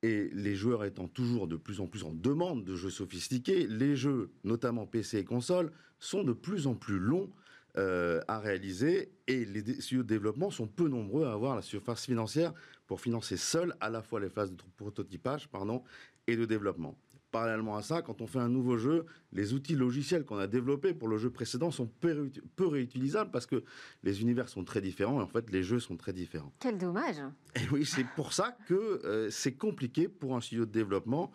Et 0.03 0.31
les 0.33 0.57
joueurs 0.57 0.85
étant 0.85 1.07
toujours 1.07 1.47
de 1.47 1.57
plus 1.57 1.81
en 1.81 1.87
plus 1.87 2.03
en 2.03 2.13
demande 2.13 2.65
de 2.65 2.75
jeux 2.75 2.91
sophistiqués, 2.91 3.67
les 3.69 3.95
jeux, 3.95 4.31
notamment 4.43 4.85
PC 4.87 5.19
et 5.19 5.25
console, 5.25 5.71
sont 6.01 6.25
de 6.25 6.33
plus 6.33 6.67
en 6.67 6.75
plus 6.75 6.99
longs 6.99 7.31
euh, 7.79 8.21
à 8.29 8.39
réaliser 8.39 9.13
et 9.27 9.47
les 9.47 9.81
studios 9.81 10.03
de 10.03 10.09
développement 10.09 10.51
sont 10.51 10.67
peu 10.67 10.89
nombreux 10.89 11.25
à 11.25 11.33
avoir 11.33 11.57
la 11.57 11.63
surface 11.63 12.05
financière 12.05 12.53
pour 12.87 13.01
financer 13.01 13.39
seuls 13.39 13.75
à 13.81 13.89
la 13.89 14.03
fois 14.03 14.21
les 14.21 14.29
phases 14.29 14.51
de 14.53 14.63
prototypage 14.77 15.49
pardon, 15.49 15.83
et 16.27 16.37
de 16.37 16.45
développement. 16.45 16.99
Parallèlement 17.33 17.77
à 17.77 17.83
ça, 17.83 18.03
quand 18.03 18.21
on 18.21 18.27
fait 18.27 18.41
un 18.41 18.51
nouveau 18.51 18.77
jeu, 18.77 19.07
les 19.33 19.55
outils 19.55 19.75
logiciels 19.75 20.27
qu'on 20.27 20.37
a 20.37 20.47
développés 20.47 20.93
pour 20.93 21.09
le 21.09 21.17
jeu 21.17 21.31
précédent 21.31 21.71
sont 21.71 21.87
peu, 21.87 22.29
réutilisables 22.59 23.31
parce 23.31 23.47
que 23.47 23.65
les 24.03 24.21
univers 24.21 24.51
sont 24.51 24.65
très 24.65 24.83
différents 24.83 25.19
et 25.19 25.23
en 25.23 25.29
fait 25.29 25.51
les 25.51 25.63
jeux 25.63 25.81
sont 25.81 25.97
très 25.97 26.13
différents. 26.13 26.53
Quel 26.61 26.77
dommage 26.77 27.17
Et 27.57 27.67
oui, 27.73 27.87
c'est 27.87 28.07
pour 28.17 28.35
ça 28.35 28.55
que 28.69 28.75
euh, 28.75 29.31
c'est 29.31 29.55
compliqué 29.55 30.09
pour 30.09 30.37
un 30.37 30.43
studio 30.43 30.67
de 30.67 30.73
développement 30.73 31.33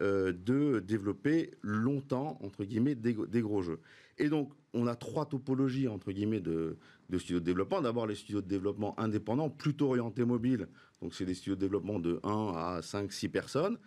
euh, 0.00 0.32
de 0.32 0.78
développer 0.78 1.54
longtemps, 1.62 2.38
entre 2.42 2.62
guillemets, 2.64 2.94
des, 2.94 3.14
gros 3.14 3.62
jeux. 3.62 3.80
Et 4.18 4.28
donc, 4.28 4.52
on 4.72 4.86
a 4.86 4.94
trois 4.94 5.26
topologies, 5.26 5.88
entre 5.88 6.12
guillemets, 6.12 6.40
de, 6.40 6.76
de 7.08 7.18
studios 7.18 7.40
de 7.40 7.44
développement. 7.44 7.80
D'abord, 7.80 8.06
les 8.06 8.14
studios 8.14 8.40
de 8.40 8.46
développement 8.46 9.00
indépendants, 9.00 9.50
plutôt 9.50 9.88
orientés 9.88 10.24
mobile. 10.24 10.68
Donc, 11.02 11.14
c'est 11.14 11.24
des 11.24 11.34
studios 11.34 11.56
de 11.56 11.60
développement 11.60 11.98
de 11.98 12.20
1 12.22 12.52
à 12.54 12.80
5, 12.80 13.10
6 13.10 13.28
personnes. 13.30 13.78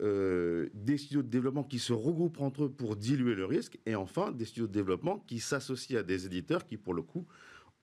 Euh, 0.00 0.68
des 0.74 0.98
studios 0.98 1.22
de 1.22 1.28
développement 1.28 1.62
qui 1.62 1.78
se 1.78 1.92
regroupent 1.92 2.40
entre 2.40 2.64
eux 2.64 2.68
pour 2.68 2.96
diluer 2.96 3.34
le 3.34 3.44
risque, 3.44 3.78
et 3.86 3.94
enfin 3.94 4.32
des 4.32 4.44
studios 4.44 4.66
de 4.66 4.72
développement 4.72 5.20
qui 5.20 5.38
s'associent 5.38 5.98
à 5.98 6.02
des 6.02 6.26
éditeurs 6.26 6.66
qui, 6.66 6.76
pour 6.76 6.94
le 6.94 7.02
coup, 7.02 7.26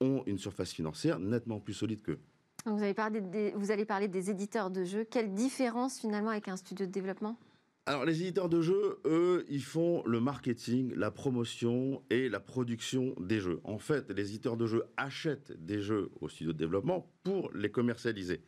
ont 0.00 0.22
une 0.26 0.38
surface 0.38 0.72
financière 0.72 1.18
nettement 1.18 1.58
plus 1.58 1.72
solide 1.72 2.02
qu'eux. 2.02 2.18
Vous, 2.66 2.82
avez 2.82 2.94
parlé 2.94 3.20
des, 3.20 3.52
vous 3.52 3.70
allez 3.70 3.84
parler 3.84 4.08
des 4.08 4.30
éditeurs 4.30 4.70
de 4.70 4.84
jeux. 4.84 5.04
Quelle 5.04 5.32
différence 5.32 5.98
finalement 5.98 6.30
avec 6.30 6.48
un 6.48 6.56
studio 6.56 6.86
de 6.86 6.92
développement? 6.92 7.38
Alors 7.86 8.04
les 8.04 8.20
éditeurs 8.22 8.48
de 8.48 8.60
jeux, 8.60 9.00
eux, 9.06 9.44
ils 9.48 9.64
font 9.64 10.04
le 10.06 10.20
marketing, 10.20 10.92
la 10.94 11.10
promotion 11.10 12.02
et 12.10 12.28
la 12.28 12.38
production 12.38 13.14
des 13.18 13.40
jeux. 13.40 13.60
En 13.64 13.78
fait, 13.78 14.08
les 14.10 14.28
éditeurs 14.28 14.56
de 14.56 14.66
jeux 14.66 14.84
achètent 14.96 15.52
des 15.64 15.80
jeux 15.80 16.10
au 16.20 16.28
studio 16.28 16.52
de 16.52 16.58
développement 16.58 17.10
pour 17.24 17.50
les 17.54 17.72
commercialiser. 17.72 18.42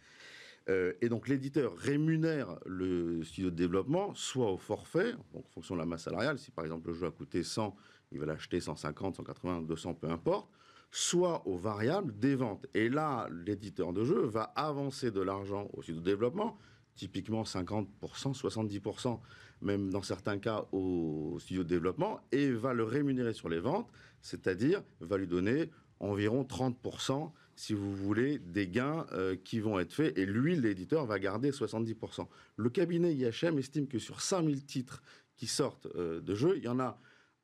Euh, 0.71 0.95
et 1.03 1.09
donc 1.11 1.29
l'éditeur 1.29 1.77
rémunère 1.77 2.59
le 2.65 3.23
studio 3.23 3.51
de 3.51 3.57
développement 3.57 4.15
soit 4.15 4.51
au 4.51 4.57
forfait, 4.57 5.13
en 5.35 5.43
fonction 5.43 5.75
de 5.75 5.81
la 5.81 5.87
masse 5.87 6.05
salariale, 6.05 6.39
si 6.39 6.51
par 6.51 6.65
exemple 6.65 6.89
le 6.89 6.95
jeu 6.95 7.07
a 7.07 7.11
coûté 7.11 7.43
100, 7.43 7.77
il 8.13 8.19
va 8.19 8.27
l'acheter 8.27 8.61
150, 8.61 9.17
180, 9.17 9.63
200, 9.63 9.95
peu 9.95 10.09
importe, 10.09 10.49
soit 10.91 11.47
aux 11.47 11.59
variables 11.59 12.19
des 12.19 12.35
ventes. 12.35 12.67
Et 12.73 12.89
là, 12.89 13.29
l'éditeur 13.45 13.93
de 13.93 14.05
jeu 14.05 14.21
va 14.21 14.45
avancer 14.55 15.11
de 15.11 15.21
l'argent 15.21 15.69
au 15.75 15.83
studio 15.83 16.01
de 16.01 16.07
développement, 16.07 16.57
typiquement 16.95 17.43
50%, 17.43 17.89
70%, 18.01 19.19
même 19.61 19.91
dans 19.91 20.03
certains 20.03 20.39
cas 20.39 20.65
au 20.73 21.37
studio 21.41 21.65
de 21.65 21.69
développement, 21.69 22.21
et 22.33 22.51
va 22.53 22.73
le 22.73 22.85
rémunérer 22.85 23.35
sur 23.35 23.49
les 23.49 23.59
ventes, 23.59 23.91
c'est-à-dire 24.23 24.83
va 25.01 25.19
lui 25.19 25.27
donner 25.27 25.71
environ 26.01 26.45
30% 26.45 27.33
si 27.57 27.73
vous 27.73 27.95
voulez, 27.95 28.39
des 28.39 28.69
gains 28.69 29.07
euh, 29.13 29.37
qui 29.37 29.61
vont 29.61 29.79
être 29.79 29.93
faits 29.93 30.17
et 30.19 30.27
lui, 30.27 30.57
l'éditeur, 30.57 31.07
va 31.07 31.19
garder 31.19 31.51
70%. 31.51 32.27
Le 32.57 32.71
cabinet 32.71 33.15
IHM 33.15 33.59
estime 33.59 33.87
que 33.87 33.99
sur 33.99 34.21
5000 34.21 34.65
titres 34.65 35.03
qui 35.37 35.47
sortent 35.47 35.87
euh, 35.95 36.21
de 36.21 36.35
jeu, 36.35 36.57
il 36.57 36.65
y 36.65 36.69
en 36.69 36.81
a 36.81 36.99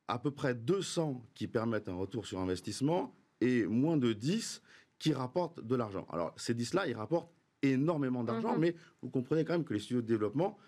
à 0.09 0.19
peu 0.19 0.31
près 0.31 0.55
200 0.55 1.25
qui 1.35 1.47
permettent 1.47 1.89
un 1.89 1.95
retour 1.95 2.27
sur 2.27 2.41
investissement 2.41 3.15
et 3.41 3.67
moins 3.67 3.97
de 3.97 4.13
10 4.13 4.63
qui 4.99 5.13
rapportent 5.13 5.61
de 5.61 5.77
l'argent. 5.77 6.07
Alors, 6.11 6.35
ces 6.37 6.55
10-là, 6.55 6.87
ils 6.89 6.95
rapportent 6.95 7.33
énormément 7.63 8.25
d'argent, 8.25 8.55
mhm. 8.55 8.61
mais 8.61 8.77
vous 9.03 9.11
comprenez 9.11 9.45
quand 9.45 9.53
même 9.53 9.65
que 9.65 9.75
les 9.75 9.81
studios 9.81 10.03
de 10.03 10.07
développement 10.07 10.59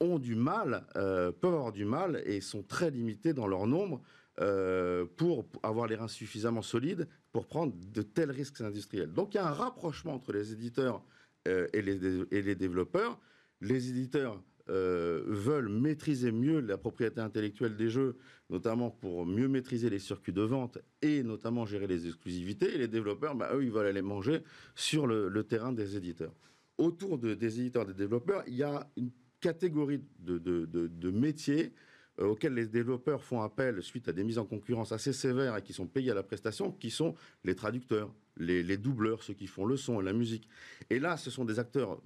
ont 0.00 0.18
du 0.18 0.34
mal, 0.34 0.86
euh, 0.96 1.30
peuvent 1.30 1.54
avoir 1.54 1.72
du 1.72 1.84
mal 1.84 2.22
et 2.24 2.40
sont 2.40 2.62
très 2.62 2.90
limités 2.90 3.34
dans 3.34 3.46
leur 3.46 3.66
nombre 3.66 4.00
euh, 4.40 5.04
pour 5.16 5.44
avoir 5.62 5.86
les 5.86 5.96
reins 5.96 6.08
suffisamment 6.08 6.62
solides 6.62 7.08
pour 7.32 7.46
prendre 7.46 7.72
de 7.92 8.02
tels 8.02 8.30
risques 8.30 8.60
industriels. 8.60 9.12
Donc 9.12 9.34
il 9.34 9.36
y 9.36 9.40
a 9.40 9.48
un 9.48 9.52
rapprochement 9.52 10.14
entre 10.14 10.32
les 10.32 10.52
éditeurs 10.52 11.02
euh, 11.48 11.66
et, 11.72 11.82
les, 11.82 12.54
développeurs. 12.54 13.18
Les 13.60 13.90
éditeurs 13.90 14.42
euh, 14.68 15.22
veulent 15.26 15.68
maîtriser 15.68 16.32
mieux 16.32 16.60
la 16.60 16.76
propriété 16.76 17.20
intellectuelle 17.20 17.76
des 17.76 17.88
jeux, 17.88 18.16
notamment 18.50 18.90
pour 18.90 19.26
mieux 19.26 19.48
maîtriser 19.48 19.90
les 19.90 19.98
circuits 19.98 20.32
de 20.32 20.42
vente 20.42 20.78
et 21.02 21.22
notamment 21.22 21.64
gérer 21.64 21.86
les 21.86 22.06
exclusivités. 22.06 22.74
Et 22.74 22.78
les 22.78 22.88
développeurs, 22.88 23.34
bah, 23.34 23.50
eux, 23.54 23.64
ils 23.64 23.70
veulent 23.70 23.86
aller 23.86 24.02
manger 24.02 24.42
sur 24.74 25.06
le, 25.06 25.42
terrain 25.44 25.72
des 25.72 25.96
éditeurs. 25.96 26.34
Autour 26.78 27.18
des 27.18 27.60
éditeurs 27.60 27.84
et 27.84 27.92
des 27.92 27.94
développeurs, 27.94 28.42
il 28.46 28.54
y 28.54 28.62
a 28.62 28.90
une 28.96 29.10
catégorie 29.40 30.02
de, 30.18 30.38
de, 30.38 30.66
de 30.66 31.10
métiers 31.10 31.72
euh, 32.20 32.26
auxquels 32.26 32.54
les 32.54 32.66
développeurs 32.66 33.22
font 33.22 33.40
appel 33.40 33.82
suite 33.82 34.08
à 34.08 34.12
des 34.12 34.24
mises 34.24 34.38
en 34.38 34.44
concurrence 34.44 34.92
assez 34.92 35.12
sévères 35.12 35.56
et 35.56 35.62
qui 35.62 35.72
sont 35.72 35.86
payés 35.86 36.10
à 36.10 36.14
la 36.14 36.22
prestation, 36.22 36.72
qui 36.72 36.90
sont 36.90 37.14
les 37.44 37.54
traducteurs, 37.54 38.12
les, 38.36 38.76
doubleurs, 38.76 39.22
ceux 39.22 39.34
qui 39.34 39.46
font 39.46 39.64
le 39.64 39.76
son 39.76 40.00
et 40.00 40.04
la 40.04 40.12
musique. 40.12 40.48
Et 40.88 40.98
là, 40.98 41.16
ce 41.16 41.30
sont 41.30 41.44
des 41.44 41.58
acteurs 41.58 42.00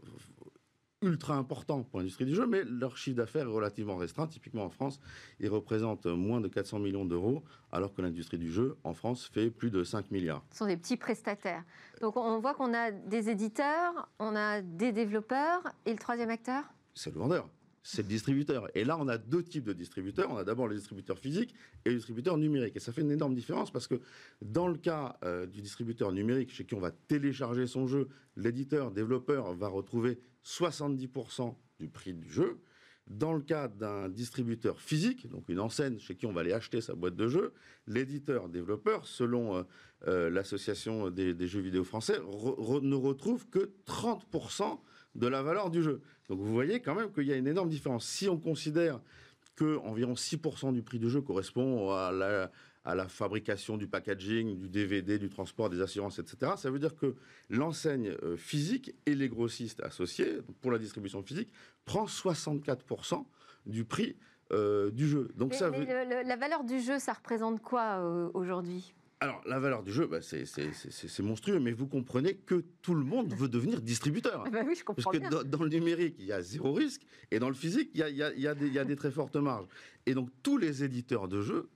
ultra 1.02 1.36
importants 1.36 1.82
pour 1.82 1.98
l'industrie 1.98 2.24
du 2.24 2.34
jeu, 2.34 2.46
mais 2.46 2.64
leur 2.64 2.96
chiffre 2.96 3.16
d'affaires 3.16 3.42
est 3.42 3.52
relativement 3.52 3.96
restreint. 3.96 4.26
Typiquement 4.26 4.64
en 4.64 4.70
France, 4.70 5.00
ils 5.38 5.48
représentent 5.48 6.06
moins 6.06 6.40
de 6.40 6.48
400 6.48 6.78
millions 6.78 7.04
d'euros, 7.04 7.44
alors 7.72 7.92
que 7.92 8.00
l'industrie 8.00 8.38
du 8.38 8.50
jeu 8.50 8.76
en 8.84 8.94
France 8.94 9.28
fait 9.32 9.50
plus 9.50 9.70
de 9.70 9.84
5 9.84 10.10
milliards. 10.10 10.44
Ce 10.52 10.58
sont 10.58 10.66
des 10.66 10.76
petits 10.76 10.96
prestataires. 10.96 11.64
Donc 12.00 12.16
on 12.16 12.38
voit 12.40 12.54
qu'on 12.54 12.72
a 12.72 12.90
des 12.90 13.28
éditeurs, 13.28 14.08
on 14.18 14.34
a 14.34 14.62
des 14.62 14.92
développeurs, 14.92 15.62
et 15.84 15.92
le 15.92 15.98
troisième 15.98 16.30
acteur? 16.30 16.64
C'est 16.94 17.12
le 17.12 17.18
vendeur 17.20 17.48
c'est 17.84 18.02
le 18.02 18.08
distributeur. 18.08 18.66
Et 18.74 18.82
là, 18.82 18.96
on 18.98 19.06
a 19.08 19.18
deux 19.18 19.42
types 19.42 19.64
de 19.64 19.74
distributeurs. 19.74 20.30
On 20.30 20.38
a 20.38 20.44
d'abord 20.44 20.68
les 20.68 20.76
distributeurs 20.76 21.18
physiques 21.18 21.54
et 21.84 21.90
les 21.90 21.96
distributeurs 21.96 22.38
numériques. 22.38 22.74
Et 22.76 22.80
ça 22.80 22.92
fait 22.92 23.02
une 23.02 23.12
énorme 23.12 23.34
différence 23.34 23.70
parce 23.70 23.86
que 23.86 24.00
dans 24.40 24.68
le 24.68 24.78
cas 24.78 25.18
euh, 25.22 25.46
du 25.46 25.60
distributeur 25.60 26.10
numérique, 26.10 26.50
chez 26.50 26.64
qui 26.64 26.74
on 26.74 26.80
va 26.80 26.90
télécharger 26.90 27.66
son 27.66 27.86
jeu, 27.86 28.08
l'éditeur, 28.36 28.90
développeur 28.90 29.54
va 29.54 29.68
retrouver 29.68 30.18
70% 30.44 31.54
du 31.78 31.88
prix 31.88 32.14
du 32.14 32.28
jeu. 32.30 32.58
dans 33.06 33.34
le 33.34 33.42
cas 33.42 33.68
d'un 33.68 34.08
distributeur 34.08 34.80
physique, 34.80 35.28
donc 35.28 35.50
une 35.50 35.60
enseigne 35.60 35.98
chez 35.98 36.16
qui 36.16 36.24
on 36.24 36.32
va 36.32 36.40
aller 36.40 36.54
acheter 36.54 36.80
sa 36.80 36.94
boîte 36.94 37.16
de 37.16 37.28
jeux, 37.28 37.52
l'éditeur 37.86 38.48
développeur, 38.48 39.06
selon 39.06 39.56
euh, 39.56 39.62
euh, 40.08 40.30
l'association 40.30 41.10
des, 41.10 41.46
jeux 41.46 41.60
vidéo 41.60 41.84
français, 41.84 42.18
ne 42.18 42.94
retrouve 42.94 43.46
que 43.50 43.72
30% 43.86 44.78
de 45.14 45.26
la 45.26 45.42
valeur 45.42 45.70
du 45.70 45.82
jeu. 45.82 46.00
Donc 46.28 46.40
vous 46.40 46.52
voyez 46.52 46.80
quand 46.80 46.94
même 46.94 47.12
qu'il 47.12 47.24
y 47.24 47.32
a 47.32 47.36
une 47.36 47.46
énorme 47.46 47.68
différence. 47.68 48.06
Si 48.06 48.28
on 48.28 48.38
considère 48.38 49.00
que 49.56 49.78
environ 49.78 50.14
6% 50.14 50.72
du 50.72 50.82
prix 50.82 50.98
du 50.98 51.08
jeu 51.08 51.20
correspond 51.20 51.92
à 51.92 52.10
la, 52.10 52.50
à 52.84 52.94
la 52.94 53.08
fabrication 53.08 53.76
du 53.76 53.86
packaging, 53.86 54.58
du 54.58 54.68
DVD, 54.68 55.18
du 55.18 55.28
transport, 55.28 55.70
des 55.70 55.80
assurances, 55.80 56.18
etc. 56.18 56.52
Ça 56.56 56.70
veut 56.70 56.78
dire 56.78 56.94
que 56.94 57.14
l'enseigne 57.48 58.16
euh, 58.22 58.36
physique 58.36 58.94
et 59.06 59.14
les 59.14 59.28
grossistes 59.28 59.82
associés, 59.82 60.38
pour 60.60 60.70
la 60.70 60.78
distribution 60.78 61.22
physique, 61.22 61.50
prend 61.84 62.06
64% 62.06 63.24
du 63.66 63.84
prix 63.84 64.16
euh, 64.52 64.90
du 64.90 65.08
jeu. 65.08 65.30
Donc 65.36 65.54
ça 65.54 65.70
la 65.70 66.36
valeur 66.36 66.64
du 66.64 66.80
jeu, 66.80 66.98
ça 66.98 67.14
représente 67.14 67.62
quoi 67.62 68.00
euh, 68.00 68.28
aujourd'hui? 68.34 68.92
Alors, 69.24 69.40
la 69.46 69.58
valeur 69.58 69.82
du 69.82 69.90
jeu, 69.90 70.06
bah, 70.06 70.20
c'est 70.20 71.22
monstrueux, 71.22 71.58
mais 71.58 71.72
vous 71.72 71.86
comprenez 71.86 72.34
que 72.34 72.62
tout 72.82 72.94
le 72.94 73.04
monde 73.04 73.32
veut 73.32 73.48
devenir 73.48 73.80
distributeur. 73.80 74.44
bah 74.50 74.60
oui, 74.66 74.74
je 74.76 74.84
comprends 74.84 75.10
Parce 75.10 75.18
que 75.18 75.44
Dans, 75.44 75.62
le 75.62 75.70
numérique, 75.70 76.16
il 76.18 76.26
y 76.26 76.32
a 76.32 76.42
zéro 76.42 76.74
risque, 76.74 77.00
et 77.30 77.38
dans 77.38 77.48
le 77.48 77.54
physique, 77.54 77.90
il 77.94 78.00
y 78.00 78.02
a, 78.02 78.10
il 78.10 78.16
y 78.16 78.22
a, 78.22 78.54
il 78.54 78.72
y 78.72 78.78
a 78.78 78.84
des 78.84 78.96
très 78.96 79.10
fortes 79.10 79.36
marges. 79.36 79.66
Et 80.04 80.12
donc, 80.12 80.28
tous 80.42 80.58
les 80.58 80.84
éditeurs 80.84 81.26
de 81.26 81.40
jeux 81.40 81.70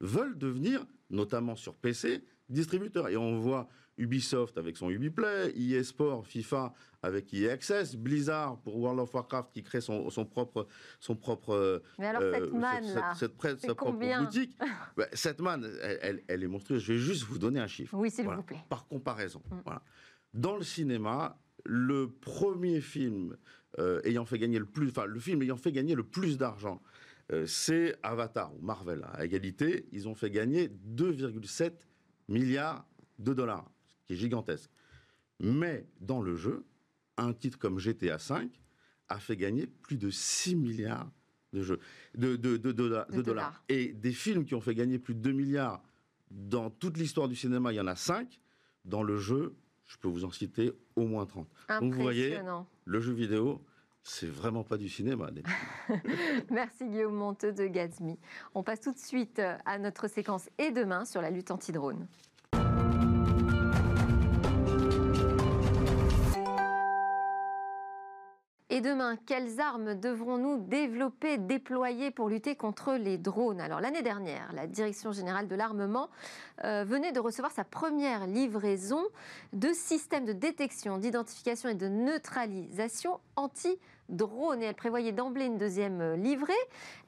veulent 0.00 0.36
devenir, 0.36 0.84
notamment 1.10 1.54
sur 1.54 1.76
PC, 1.76 2.24
distributeurs. 2.48 3.08
Et 3.08 3.16
on 3.16 3.38
voit 3.38 3.68
Ubisoft 3.98 4.58
avec 4.58 4.76
son 4.76 4.90
Ubiplay, 4.90 5.52
EA 5.56 5.82
Sport, 5.82 6.26
FIFA 6.26 6.72
avec 7.02 7.32
EA 7.34 7.52
Access, 7.52 7.96
Blizzard 7.96 8.58
pour 8.62 8.78
World 8.78 9.00
of 9.00 9.14
Warcraft 9.14 9.52
qui 9.52 9.62
crée 9.62 9.80
son, 9.80 10.08
propre 10.24 10.66
son 11.00 11.16
propre 11.16 11.82
Mais 11.98 12.06
alors 12.06 12.22
cette 12.22 12.42
euh, 12.42 12.58
manne 12.58 13.14
cette, 13.16 13.60
sa 13.60 13.74
propre 13.74 14.20
boutique. 14.20 14.56
Bah, 14.96 15.06
cette 15.12 15.40
manne, 15.40 15.68
elle, 15.82 16.22
est 16.28 16.46
monstrueuse. 16.46 16.82
Je 16.82 16.92
vais 16.92 16.98
juste 16.98 17.24
vous 17.24 17.38
donner 17.38 17.60
un 17.60 17.66
chiffre. 17.66 17.94
Oui, 17.96 18.10
s'il 18.10 18.26
vous 18.26 18.42
plaît. 18.42 18.64
Par 18.68 18.86
comparaison. 18.86 19.42
Mm. 19.50 19.56
Voilà. 19.64 19.82
Dans 20.32 20.56
le 20.56 20.62
cinéma, 20.62 21.38
le 21.64 22.10
premier 22.10 22.80
film 22.80 23.36
euh, 23.78 24.00
ayant 24.04 24.24
fait 24.24 24.38
gagner 24.38 24.58
le 24.58 24.66
plus, 24.66 24.88
enfin 24.90 25.06
le 25.06 25.18
film 25.18 25.42
ayant 25.42 25.56
fait 25.56 25.72
gagner 25.72 25.94
le 25.94 26.04
plus 26.04 26.38
d'argent 26.38 26.80
euh, 27.32 27.46
c'est 27.46 27.96
Avatar 28.02 28.54
ou 28.54 28.60
Marvel 28.60 29.04
à 29.12 29.24
égalité. 29.24 29.86
Ils 29.92 30.08
ont 30.08 30.14
fait 30.14 30.30
gagner 30.30 30.68
2,7 30.68 31.72
milliards 32.28 32.86
de 33.18 33.32
dollars, 33.32 33.70
qui 34.06 34.14
est 34.14 34.16
gigantesque. 34.16 34.70
Mais 35.40 35.86
dans 36.00 36.22
le 36.22 36.36
jeu, 36.36 36.64
un 37.16 37.32
titre 37.32 37.58
comme 37.58 37.78
GTA 37.78 38.16
V 38.16 38.48
a 39.08 39.18
fait 39.18 39.36
gagner 39.36 39.66
plus 39.66 39.96
de 39.96 40.10
6 40.10 40.56
milliards 40.56 41.10
de, 41.52 41.62
jeux, 41.62 41.78
de, 42.14 42.36
dollars. 42.36 43.64
Et 43.68 43.92
des 43.92 44.12
films 44.12 44.44
qui 44.44 44.54
ont 44.54 44.60
fait 44.60 44.74
gagner 44.74 44.98
plus 44.98 45.14
de 45.14 45.20
2 45.20 45.32
milliards 45.32 45.82
dans 46.30 46.70
toute 46.70 46.98
l'histoire 46.98 47.28
du 47.28 47.36
cinéma, 47.36 47.72
il 47.72 47.76
y 47.76 47.80
en 47.80 47.86
a 47.86 47.96
5. 47.96 48.40
Dans 48.84 49.02
le 49.02 49.18
jeu, 49.18 49.54
je 49.86 49.96
peux 49.98 50.08
vous 50.08 50.24
en 50.24 50.30
citer 50.30 50.72
au 50.96 51.06
moins 51.06 51.26
30. 51.26 51.48
Donc 51.80 51.94
vous 51.94 52.02
voyez, 52.02 52.38
le 52.84 53.00
jeu 53.00 53.12
vidéo, 53.12 53.64
c'est 54.02 54.28
vraiment 54.28 54.64
pas 54.64 54.76
du 54.76 54.88
cinéma. 54.88 55.30
Merci 56.50 56.86
Guillaume 56.86 57.14
Monteux 57.14 57.52
de 57.52 57.66
Gazmi. 57.66 58.18
On 58.54 58.62
passe 58.62 58.80
tout 58.80 58.92
de 58.92 58.98
suite 58.98 59.40
à 59.64 59.78
notre 59.78 60.08
séquence 60.08 60.50
et 60.58 60.70
demain 60.72 61.04
sur 61.04 61.22
la 61.22 61.30
lutte 61.30 61.50
anti-drone. 61.50 62.06
Et 68.74 68.80
demain, 68.80 69.16
quelles 69.24 69.60
armes 69.60 69.94
devrons-nous 69.94 70.58
développer, 70.58 71.38
déployer 71.38 72.10
pour 72.10 72.28
lutter 72.28 72.56
contre 72.56 72.94
les 72.94 73.18
drones? 73.18 73.60
Alors 73.60 73.80
l'année 73.80 74.02
dernière, 74.02 74.52
la 74.52 74.66
Direction 74.66 75.12
générale 75.12 75.46
de 75.46 75.54
l'armement 75.54 76.10
euh, 76.64 76.82
venait 76.84 77.12
de 77.12 77.20
recevoir 77.20 77.52
sa 77.52 77.62
première 77.62 78.26
livraison 78.26 79.04
de 79.52 79.68
systèmes 79.72 80.24
de 80.24 80.32
détection, 80.32 80.98
d'identification 80.98 81.68
et 81.68 81.76
de 81.76 81.86
neutralisation 81.86 83.20
anti 83.36 83.78
drone 84.08 84.62
et 84.62 84.66
elle 84.66 84.74
prévoyait 84.74 85.12
d'emblée 85.12 85.46
une 85.46 85.58
deuxième 85.58 86.00
euh, 86.00 86.16
livrée. 86.16 86.52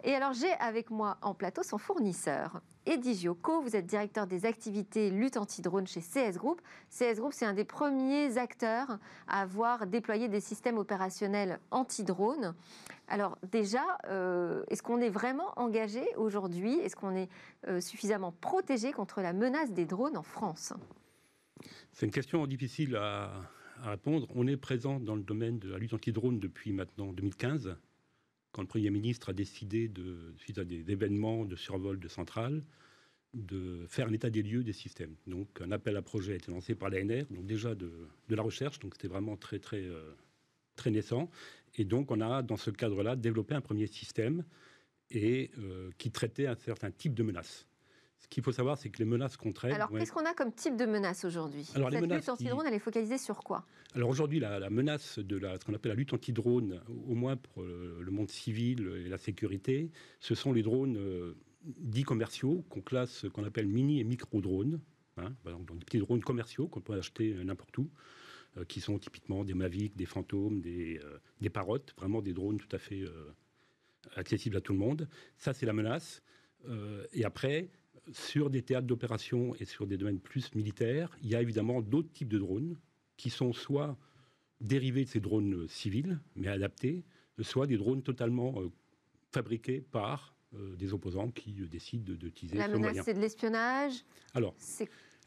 Et 0.05 0.15
alors 0.15 0.33
j'ai 0.33 0.53
avec 0.55 0.91
moi 0.91 1.19
en 1.23 1.35
plateau 1.35 1.63
son 1.63 1.79
fournisseur. 1.79 2.61
Eddie 2.87 3.15
Gioco, 3.15 3.61
vous 3.61 3.77
êtes 3.77 3.87
directeur 3.87 4.27
des 4.27 4.47
activités 4.47 5.11
lutte 5.11 5.37
anti-drone 5.37 5.87
chez 5.87 6.01
CS 6.01 6.37
Group. 6.37 6.61
CS 6.91 7.17
Group, 7.17 7.33
c'est 7.33 7.47
un 7.47 7.53
des 7.53 7.65
premiers 7.65 8.39
acteurs 8.39 8.99
à 9.27 9.43
avoir 9.43 9.87
déployé 9.87 10.29
des 10.29 10.41
systèmes 10.41 10.79
opérationnels 10.79 11.59
anti-drone. 11.71 12.55
Alors 13.09 13.39
déjà, 13.51 13.83
euh, 14.09 14.65
est-ce 14.69 14.83
qu'on 14.83 15.01
est 15.01 15.11
vraiment 15.11 15.53
engagé 15.57 16.05
aujourd'hui? 16.17 16.79
Est-ce 16.79 16.97
qu'on 16.97 17.15
est, 17.15 17.29
euh, 17.69 17.81
suffisamment 17.81 18.33
protégé 18.41 18.93
contre 18.93 19.21
la 19.21 19.33
menace 19.33 19.73
des 19.73 19.85
drones 19.85 20.17
en 20.17 20.23
France? 20.23 20.73
C'est 21.93 22.07
une 22.07 22.13
question 22.13 22.47
difficile 22.47 22.97
à, 22.97 23.31
à 23.87 23.91
répondre. 23.91 24.27
On 24.35 24.47
est 24.47 24.57
présent 24.57 25.01
dans 25.01 25.15
le 25.15 25.23
domaine 25.23 25.59
de 25.59 25.69
la 25.71 25.79
lutte 25.79 25.95
anti-drone 25.95 26.39
depuis 26.41 26.73
maintenant 26.73 27.13
2015, 27.13 27.77
quand 28.53 28.63
le 28.63 28.69
Premier 28.69 28.91
ministre 28.91 29.31
a 29.31 29.33
décidé, 29.33 29.91
suite 30.39 30.59
à 30.59 30.65
des 30.65 30.91
événements 30.91 31.45
de 31.45 31.57
survol 31.57 31.99
de 31.99 32.09
centrales, 32.09 32.65
de 33.35 33.85
faire 33.89 34.09
un 34.09 34.13
état 34.13 34.31
des 34.31 34.43
lieux 34.43 34.65
des 34.65 34.73
systèmes. 34.73 35.15
Donc 35.27 35.61
un 35.61 35.71
appel 35.71 35.97
à 35.97 36.03
projet 36.03 36.33
a 36.33 36.37
été 36.37 36.51
lancé 36.51 36.75
par 36.75 36.91
l'ANR, 36.91 37.27
donc 37.31 37.47
déjà 37.47 37.75
de, 37.75 37.91
la 38.29 38.43
recherche, 38.43 38.79
donc 38.79 38.95
c'était 38.95 39.09
vraiment 39.09 39.37
très 39.37 39.59
très 39.59 39.85
euh, 39.85 40.15
très 40.75 40.91
naissant. 40.91 41.31
Et 41.77 41.85
donc 41.85 42.11
on 42.11 42.21
a 42.21 42.43
dans 42.43 42.57
ce 42.57 42.71
cadre-là 42.71 43.15
développé 43.15 43.55
un 43.55 43.61
premier 43.61 43.87
système 43.87 44.45
euh, 45.15 45.91
qui 45.99 46.11
traitait 46.11 46.47
un 46.47 46.57
certain 46.57 46.91
type 46.91 47.15
de 47.15 47.23
menaces. 47.23 47.67
Ce 48.19 48.29
qu'il 48.29 48.43
faut 48.43 48.53
savoir, 48.53 48.79
c'est 48.79 48.89
que 48.91 48.99
les 48.99 49.05
menaces 49.05 49.37
qu'on 49.37 49.53
traite... 49.53 49.75
Alors, 49.75 49.91
qu'est-ce 49.91 50.13
qu'on 50.13 50.25
a 50.25 50.35
comme 50.35 50.53
type 50.53 50.77
de 50.77 50.87
menace 50.87 51.25
aujourd'hui? 51.25 51.69
Alors, 51.75 51.91
Cette 51.91 52.03
lutte 52.03 52.29
anti-drone, 52.29 52.65
elle 52.67 52.75
est 52.75 52.79
focalisée 52.79 53.19
sur 53.19 53.43
quoi? 53.43 53.65
Alors, 53.95 54.09
aujourd'hui, 54.09 54.41
la, 54.41 54.71
menace 54.71 55.19
de 55.19 55.37
la, 55.37 55.59
ce 55.59 55.65
qu'on 55.65 55.75
appelle 55.75 55.91
la 55.91 55.97
lutte 55.97 56.13
anti-drone, 56.13 56.81
au 57.09 57.15
moins 57.15 57.37
pour 57.37 57.63
le, 57.63 58.11
monde 58.11 58.31
civil 58.31 58.89
et 59.05 59.09
la 59.09 59.19
sécurité, 59.19 59.91
ce 60.21 60.35
sont 60.35 60.53
les 60.53 60.63
drones 60.63 60.97
euh, 60.97 61.37
dits 61.65 62.05
commerciaux, 62.05 62.65
qu'on 62.69 62.81
classe, 62.81 63.27
qu'on 63.33 63.45
appelle 63.45 63.67
mini 63.67 64.01
et 64.01 64.05
micro-drones. 64.05 64.81
Hein, 65.19 65.33
donc, 65.45 65.79
des 65.79 65.85
petits 65.85 65.99
drones 65.99 66.23
commerciaux 66.23 66.69
qu'on 66.69 66.81
peut 66.81 66.95
acheter 66.95 67.33
n'importe 67.45 67.79
où, 67.79 67.91
euh, 68.59 68.65
qui 68.65 68.81
sont 68.81 68.99
typiquement 68.99 69.45
des 69.45 69.55
Mavic, 69.55 69.97
des 69.97 70.05
Fantômes, 70.05 70.61
des, 70.61 71.01
euh, 71.03 71.19
des 71.41 71.49
Parottes, 71.49 71.95
vraiment 71.97 72.21
des 72.23 72.33
drones 72.33 72.59
tout 72.59 72.69
à 72.73 72.79
fait 72.79 73.05
accessibles 74.15 74.57
à 74.57 74.61
tout 74.61 74.73
le 74.73 74.79
monde. 74.79 75.09
Ça, 75.39 75.53
c'est 75.53 75.67
la 75.67 75.73
menace. 75.73 76.23
et 77.13 77.25
après, 77.25 77.71
sur 78.13 78.51
des 78.51 78.63
théâtres 78.63 78.87
d'opération 78.87 79.55
et 79.57 79.65
sur 79.65 79.87
des 79.87 79.97
domaines 79.97 80.21
plus 80.21 80.55
militaires, 80.55 81.17
il 81.23 81.29
y 81.29 81.35
a 81.35 81.43
évidemment 81.43 81.83
d'autres 81.83 82.11
types 82.11 82.29
de 82.29 82.39
drones 82.39 82.77
qui 83.17 83.31
sont 83.31 83.53
soit 83.53 83.97
dérivés 84.61 85.05
de 85.05 85.09
ces 85.09 85.21
drones 85.21 85.67
civils, 85.69 86.19
mais 86.35 86.49
adaptés, 86.49 87.05
soit 87.41 87.67
des 87.67 87.77
drones 87.77 88.03
totalement 88.03 88.61
euh, 88.61 88.71
fabriqués 89.33 89.81
par 89.81 90.35
euh, 90.55 90.77
des 90.77 90.93
opposants 90.95 91.31
qui 91.31 91.61
euh, 91.61 91.67
décident 91.67 92.15
d'utiliser 92.15 92.57
ce 92.57 92.61
moyen. 92.61 92.79
La 92.79 92.91
menace, 92.91 93.05
c'est 93.05 93.15
de 93.15 93.21
l'espionnage? 93.21 94.05
Alors, 94.35 94.55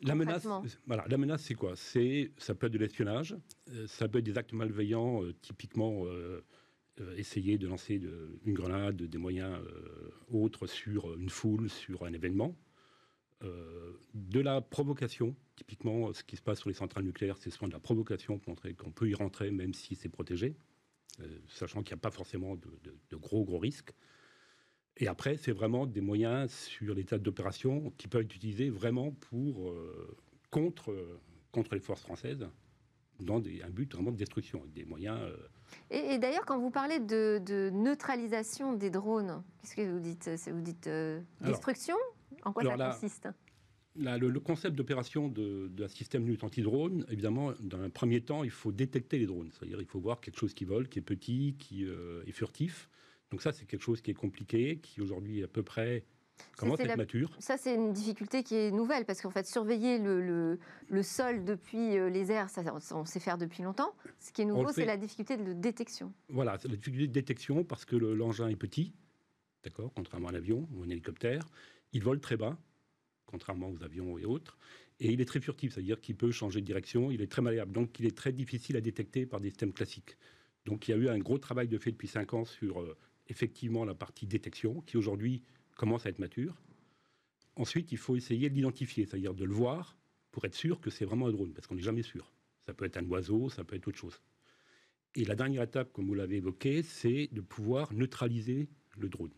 la 0.02 0.16
menace, 0.16 0.48
voilà, 0.88 1.06
la 1.08 1.18
menace, 1.18 1.44
c'est 1.44 1.56
quoi? 1.56 1.76
C'est 1.76 2.32
ça 2.38 2.56
peut 2.56 2.68
être 2.68 2.74
de 2.74 2.78
l'espionnage, 2.78 3.36
ça 3.88 4.08
peut 4.08 4.20
être 4.20 4.26
des 4.26 4.38
actes 4.38 4.54
malveillants, 4.54 5.22
typiquement 5.42 6.06
essayer 7.18 7.58
de 7.58 7.68
lancer 7.68 8.02
une 8.46 8.54
grenade, 8.54 8.96
des 8.96 9.18
moyens 9.18 9.60
autres 10.32 10.68
sur 10.68 11.14
une 11.16 11.30
foule, 11.30 11.70
sur 11.70 12.06
un 12.06 12.14
événement. 12.14 12.56
Euh, 13.44 13.94
de 14.14 14.42
la 14.42 14.60
provocation. 14.60 15.34
Typiquement, 15.56 16.12
ce 16.12 16.24
qui 16.24 16.36
se 16.36 16.42
passe 16.42 16.60
sur 16.60 16.68
les 16.68 16.76
centrales 16.76 17.06
nucléaires, 17.06 17.38
c'est 17.38 17.50
souvent 17.50 17.68
de 17.68 17.74
la 17.74 17.80
provocation 17.80 18.38
pour 18.38 18.50
montrer 18.50 18.74
qu'on 18.74 18.92
peut 18.92 19.08
y 19.08 19.14
rentrer 19.14 19.50
même 19.50 19.74
si 19.74 19.96
c'est 19.96 20.10
protégé, 20.10 20.58
euh, 21.22 21.40
sachant 21.48 21.82
qu'il 21.82 21.94
n'y 21.94 22.00
a 22.00 22.02
pas 22.02 22.12
forcément 22.12 22.58
de, 22.58 23.16
gros, 23.16 23.46
gros 23.46 23.60
risques. 23.60 23.94
Et 24.98 25.08
après, 25.08 25.38
c'est 25.38 25.54
vraiment 25.54 25.86
des 25.86 26.02
moyens 26.02 26.52
sur 26.52 26.94
les 26.94 27.06
tas 27.06 27.18
d'opérations 27.18 27.94
qui 27.98 28.10
peuvent 28.10 28.24
être 28.24 28.36
utilisés 28.36 28.70
vraiment 28.70 29.12
pour, 29.12 29.70
euh, 29.70 30.18
contre, 30.52 30.94
contre 31.54 31.76
les 31.76 31.82
forces 31.82 32.02
françaises 32.02 32.46
dans 33.22 33.40
des, 33.40 33.62
un 33.62 33.70
but 33.70 33.94
vraiment 33.94 34.12
de 34.12 34.18
destruction, 34.18 34.66
des 34.74 34.84
moyens... 34.84 35.18
Et, 35.92 36.18
d'ailleurs, 36.18 36.46
quand 36.46 36.60
vous 36.60 36.72
parlez 36.72 37.00
de, 37.00 37.70
neutralisation 37.72 38.74
des 38.74 38.90
drones, 38.90 39.44
qu'est-ce 39.62 39.76
que 39.76 39.90
vous 39.90 40.00
dites? 40.00 40.30
Vous 40.48 40.62
dites 40.62 40.90
destruction? 41.42 41.96
En 42.44 42.54
quoi 42.54 42.64
ça 42.64 42.92
consiste 42.92 43.28
le, 43.96 44.40
concept 44.40 44.76
d'opération 44.76 45.28
d'un 45.28 45.88
système 45.88 46.24
de 46.24 46.30
lutte 46.30 46.44
anti-drone, 46.44 47.06
évidemment, 47.10 47.54
dans 47.60 47.82
un 47.82 47.90
premier 47.90 48.22
temps, 48.22 48.44
il 48.44 48.52
faut 48.52 48.72
détecter 48.72 49.18
les 49.18 49.26
drones. 49.26 49.50
C'est-à-dire 49.52 49.82
il 49.82 49.88
faut 49.88 50.00
voir 50.00 50.22
quelque 50.22 50.38
chose 50.38 50.54
qui 50.54 50.66
vole, 50.66 50.88
qui 50.88 51.00
est 51.00 51.04
petit, 51.04 51.56
qui 51.60 51.86
euh, 51.86 52.24
est 52.26 52.32
furtif. 52.32 52.90
Donc 53.32 53.42
ça, 53.42 53.52
c'est 53.52 53.66
quelque 53.66 53.84
chose 53.84 54.02
qui 54.02 54.12
est 54.12 54.16
compliqué, 54.16 54.80
qui 54.82 55.02
aujourd'hui 55.02 55.42
est 55.42 55.44
à 55.44 55.48
peu 55.48 55.64
près 55.64 56.06
commence 56.58 56.80
à 56.80 56.84
être 56.84 56.98
mature. 56.98 57.36
Ça, 57.40 57.58
c'est 57.58 57.76
une 57.76 57.92
difficulté 57.92 58.44
qui 58.44 58.56
est 58.56 58.72
nouvelle, 58.72 59.06
parce 59.06 59.22
qu'en 59.22 59.30
fait, 59.30 59.46
surveiller 59.46 59.98
le, 60.00 60.58
le, 60.88 61.04
sol 61.04 61.44
depuis 61.44 61.98
euh, 61.98 62.10
les 62.10 62.32
airs, 62.32 62.50
ça, 62.50 62.62
on 62.92 63.06
sait 63.06 63.20
faire 63.20 63.38
depuis 63.38 63.64
longtemps. 63.64 63.94
Ce 64.20 64.32
qui 64.32 64.42
est 64.42 64.46
nouveau, 64.46 64.72
c'est 64.72 64.86
la 64.86 64.98
difficulté 64.98 65.38
de 65.38 65.54
détection. 65.54 66.14
Voilà, 66.30 66.58
c'est 66.58 66.68
la 66.68 66.76
difficulté 66.76 67.08
de 67.08 67.14
détection 67.14 67.64
parce 67.64 67.86
que 67.86 67.96
l'engin 67.96 68.48
est 68.48 68.56
petit, 68.56 68.94
d'accord, 69.64 69.92
contrairement 69.96 70.30
à 70.30 70.32
l'avion 70.32 70.68
ou 70.74 70.84
un 70.84 70.90
hélicoptère. 70.90 71.42
Il 71.94 72.04
vole 72.04 72.20
très 72.20 72.38
bas, 72.38 72.58
contrairement 73.26 73.70
aux 73.70 73.84
avions 73.84 74.18
et 74.18 74.26
autres. 74.26 74.58
Et 75.00 75.12
il 75.12 75.22
est 75.22 75.26
très 75.26 75.40
furtif, 75.40 75.74
c'est-à-dire 75.74 76.02
qu'il 76.02 76.16
peut 76.16 76.32
changer 76.32 76.60
de 76.60 76.66
direction, 76.66 77.10
il 77.10 77.22
est 77.22 77.32
très 77.32 77.42
malléable. 77.42 77.72
Donc, 77.72 78.00
il 78.00 78.06
est 78.06 78.16
très 78.16 78.34
difficile 78.34 78.76
à 78.76 78.82
détecter 78.82 79.26
par 79.26 79.40
des 79.40 79.50
systèmes 79.50 79.74
classiques. 79.74 80.18
Donc, 80.66 80.88
il 80.88 80.92
y 80.92 80.94
a 80.94 80.98
eu 80.98 81.08
un 81.08 81.20
gros 81.20 81.38
travail 81.38 81.68
de 81.68 81.78
fait 81.78 81.92
depuis 81.92 82.08
5 82.08 82.34
ans 82.34 82.46
sur 82.46 82.82
euh, 82.82 82.98
effectivement 83.28 83.86
la 83.86 83.96
partie 83.96 84.28
détection, 84.28 84.82
qui 84.82 84.98
aujourd'hui 84.98 85.42
commence 85.78 86.06
à 86.06 86.10
être 86.10 86.20
mature. 86.20 86.62
Ensuite, 87.56 87.92
il 87.92 87.98
faut 87.98 88.16
essayer 88.16 88.50
de 88.50 88.56
l'identifier, 88.56 89.06
c'est-à-dire 89.06 89.34
de 89.34 89.46
le 89.46 89.54
voir 89.54 89.98
pour 90.32 90.46
être 90.46 90.56
sûr 90.56 90.80
que 90.82 90.90
c'est 90.90 91.06
vraiment 91.06 91.28
un 91.28 91.32
drone, 91.32 91.54
parce 91.54 91.68
qu'on 91.68 91.76
n'est 91.76 91.82
jamais 91.82 92.04
sûr. 92.04 92.32
Ça 92.66 92.74
peut 92.74 92.86
être 92.86 92.98
un 92.98 93.06
oiseau, 93.06 93.50
ça 93.50 93.64
peut 93.64 93.76
être 93.76 93.88
autre 93.88 93.98
chose. 93.98 94.22
Et 95.16 95.26
la 95.26 95.36
dernière 95.36 95.64
étape, 95.64 95.92
comme 95.92 96.08
vous 96.08 96.14
l'avez 96.14 96.38
évoqué, 96.38 96.84
c'est 96.84 97.30
de 97.32 97.42
pouvoir 97.42 97.94
neutraliser 97.94 98.70
le 98.98 99.10
drone. 99.10 99.32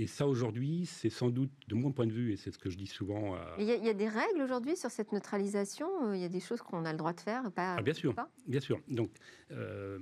Et 0.00 0.06
ça, 0.06 0.28
aujourd'hui, 0.28 0.86
c'est 0.86 1.10
sans 1.10 1.28
doute, 1.28 1.50
de 1.66 1.74
mon 1.74 1.90
point 1.90 2.06
de 2.06 2.12
vue, 2.12 2.32
et 2.32 2.36
c'est 2.36 2.52
ce 2.52 2.58
que 2.58 2.70
je 2.70 2.76
dis 2.76 2.86
souvent. 2.86 3.36
Il 3.58 3.64
y, 3.64 3.72
a 3.72 3.94
des 3.94 4.08
règles 4.08 4.40
aujourd'hui 4.42 4.76
sur 4.76 4.92
cette 4.92 5.10
neutralisation 5.10 5.88
euh, 6.04 6.16
Il 6.16 6.22
y 6.22 6.24
a 6.24 6.28
des 6.28 6.38
choses 6.38 6.62
qu'on 6.62 6.84
a 6.84 6.92
le 6.92 6.98
droit 6.98 7.12
de 7.12 7.20
faire 7.20 7.50
pas, 7.50 7.74
ah, 7.76 7.82
Bien 7.82 7.94
sûr, 7.94 8.14
bien 8.46 8.60
sûr. 8.60 8.80
Donc, 8.86 9.10
euh, 9.50 9.98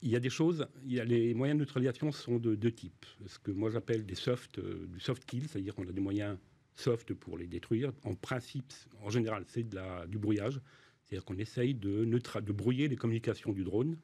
il 0.00 0.08
y 0.08 0.16
a 0.16 0.20
des 0.20 0.30
choses, 0.30 0.66
il 0.84 0.94
y 0.94 1.00
a 1.00 1.04
les 1.04 1.34
moyens 1.34 1.58
de 1.58 1.64
neutralisation 1.64 2.12
sont 2.12 2.38
de 2.38 2.54
deux 2.54 2.72
types. 2.72 3.04
Ce 3.26 3.38
que 3.38 3.50
moi 3.50 3.68
j'appelle 3.68 4.06
des 4.06 4.14
soft, 4.14 4.58
euh, 4.58 4.86
du 4.88 5.00
soft 5.00 5.26
kill, 5.26 5.46
c'est-à-dire 5.48 5.74
qu'on 5.74 5.86
a 5.86 5.92
des 5.92 6.00
moyens 6.00 6.38
soft 6.74 7.12
pour 7.12 7.36
les 7.36 7.46
détruire. 7.46 7.92
En 8.04 8.14
principe, 8.14 8.72
en 9.02 9.10
général, 9.10 9.44
c'est 9.48 9.68
du 10.08 10.18
brouillage. 10.18 10.60
C'est-à-dire 11.04 11.26
qu'on 11.26 11.36
essaye 11.36 11.74
de, 11.74 12.04
de 12.04 12.52
brouiller 12.52 12.88
les 12.88 12.96
communications 12.96 13.52
du 13.52 13.64
drone 13.64 13.98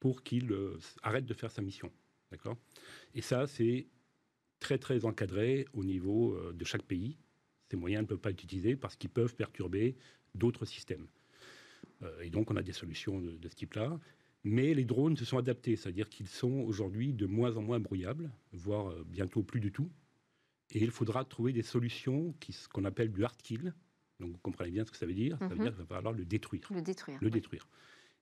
pour 0.00 0.24
qu'il 0.24 0.52
arrête 1.02 1.24
de 1.24 1.34
faire 1.34 1.52
sa 1.52 1.62
mission. 1.62 1.90
D'accord? 2.30 2.56
Et 3.14 3.22
ça, 3.22 3.46
c'est 3.46 3.86
très 4.60 4.78
très 4.78 5.04
encadrés 5.04 5.66
au 5.72 5.84
niveau 5.84 6.34
euh, 6.34 6.52
de 6.52 6.64
chaque 6.64 6.82
pays. 6.82 7.18
Ces 7.70 7.76
moyens 7.76 8.02
ne 8.02 8.06
peuvent 8.06 8.20
pas 8.20 8.30
être 8.30 8.42
utilisés 8.42 8.76
parce 8.76 8.96
qu'ils 8.96 9.10
peuvent 9.10 9.34
perturber 9.34 9.96
d'autres 10.34 10.64
systèmes. 10.64 11.06
Euh, 12.02 12.20
et 12.20 12.30
donc 12.30 12.50
on 12.50 12.56
a 12.56 12.62
des 12.62 12.72
solutions 12.72 13.20
de, 13.20 13.48
ce 13.48 13.54
type-là. 13.54 13.98
Mais 14.44 14.74
les 14.74 14.84
drones 14.84 15.16
se 15.16 15.24
sont 15.24 15.38
adaptés, 15.38 15.74
c'est-à-dire 15.74 16.08
qu'ils 16.08 16.28
sont 16.28 16.60
aujourd'hui 16.60 17.12
de 17.12 17.26
moins 17.26 17.56
en 17.56 17.62
moins 17.62 17.80
brouillables, 17.80 18.30
voire 18.52 18.90
euh, 18.90 19.04
bientôt 19.04 19.42
plus 19.42 19.60
du 19.60 19.72
tout. 19.72 19.90
Et 20.70 20.82
il 20.82 20.90
faudra 20.90 21.24
trouver 21.24 21.52
des 21.52 21.62
solutions 21.62 22.34
qui, 22.40 22.52
ce 22.52 22.68
qu'on 22.68 22.84
appelle 22.84 23.10
du 23.10 23.24
hard 23.24 23.40
kill. 23.42 23.74
Donc 24.20 24.32
vous 24.32 24.38
comprenez 24.38 24.70
bien 24.70 24.84
ce 24.84 24.90
que 24.90 24.96
ça 24.96 25.06
veut 25.06 25.14
dire. 25.14 25.38
Ça 25.38 25.48
veut 25.48 25.56
mhm. 25.56 25.62
dire 25.62 25.72
qu'il 25.72 25.84
va 25.84 25.96
falloir 25.96 26.12
le 26.12 26.24
détruire. 26.24 26.66
Le 26.70 26.82
détruire. 26.82 27.18
Le 27.20 27.30
détruire. 27.30 27.68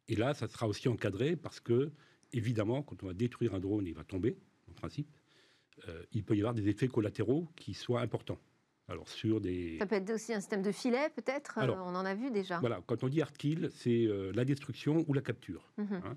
Et 0.09 0.17
là, 0.17 0.35
ça 0.35 0.49
sera 0.49 0.69
aussi 0.69 0.89
encadré 0.89 1.37
parce 1.37 1.61
que, 1.61 1.91
évidemment, 2.33 2.83
quand 2.83 3.03
on 3.03 3.07
va 3.07 3.15
détruire 3.15 3.55
un 3.55 3.61
drone, 3.61 3.87
il 3.87 3.95
va 3.95 4.05
tomber, 4.05 4.37
en 4.69 4.73
principe. 4.73 5.09
Euh, 5.89 6.03
il 6.13 6.25
peut 6.25 6.37
y 6.37 6.41
avoir 6.41 6.55
des 6.55 6.69
effets 6.69 6.89
collatéraux 6.89 7.49
qui 7.57 7.75
soient 7.75 8.01
importants. 8.01 8.39
Alors, 8.89 9.09
sur 9.09 9.41
des... 9.41 9.79
Ça 9.79 9.87
peut 9.87 9.97
être 9.97 10.11
aussi 10.11 10.35
un 10.35 10.41
système 10.41 10.63
de 10.63 10.71
filet, 10.71 11.09
peut-être 11.17 11.59
euh, 11.59 11.69
On 11.69 11.95
en 11.95 12.05
a 12.05 12.15
vu 12.15 12.31
déjà. 12.31 12.61
Voilà, 12.61 12.83
quand 12.87 13.03
on 13.03 13.09
dit 13.09 13.23
hard 13.23 13.37
kill, 13.37 13.71
c'est 13.73 14.07
euh, 14.07 14.31
la 14.35 14.45
destruction 14.45 15.05
ou 15.09 15.15
la 15.15 15.23
capture. 15.23 15.73
Mhm. 15.79 16.03
Hein. 16.05 16.17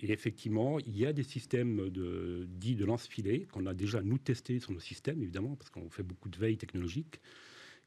Et 0.00 0.12
effectivement, 0.12 0.78
il 0.80 0.96
y 0.96 1.06
a 1.06 1.12
des 1.12 1.22
systèmes 1.22 1.90
de, 1.90 2.46
dits 2.48 2.76
de 2.76 2.84
lance-filet 2.84 3.46
qu'on 3.52 3.66
a 3.66 3.74
déjà, 3.74 4.02
nous, 4.02 4.18
testés 4.18 4.60
sur 4.60 4.72
nos 4.72 4.80
systèmes, 4.80 5.22
évidemment, 5.22 5.56
parce 5.56 5.70
qu'on 5.70 5.90
fait 5.90 6.02
beaucoup 6.02 6.28
de 6.28 6.38
veille 6.38 6.56
technologique, 6.56 7.20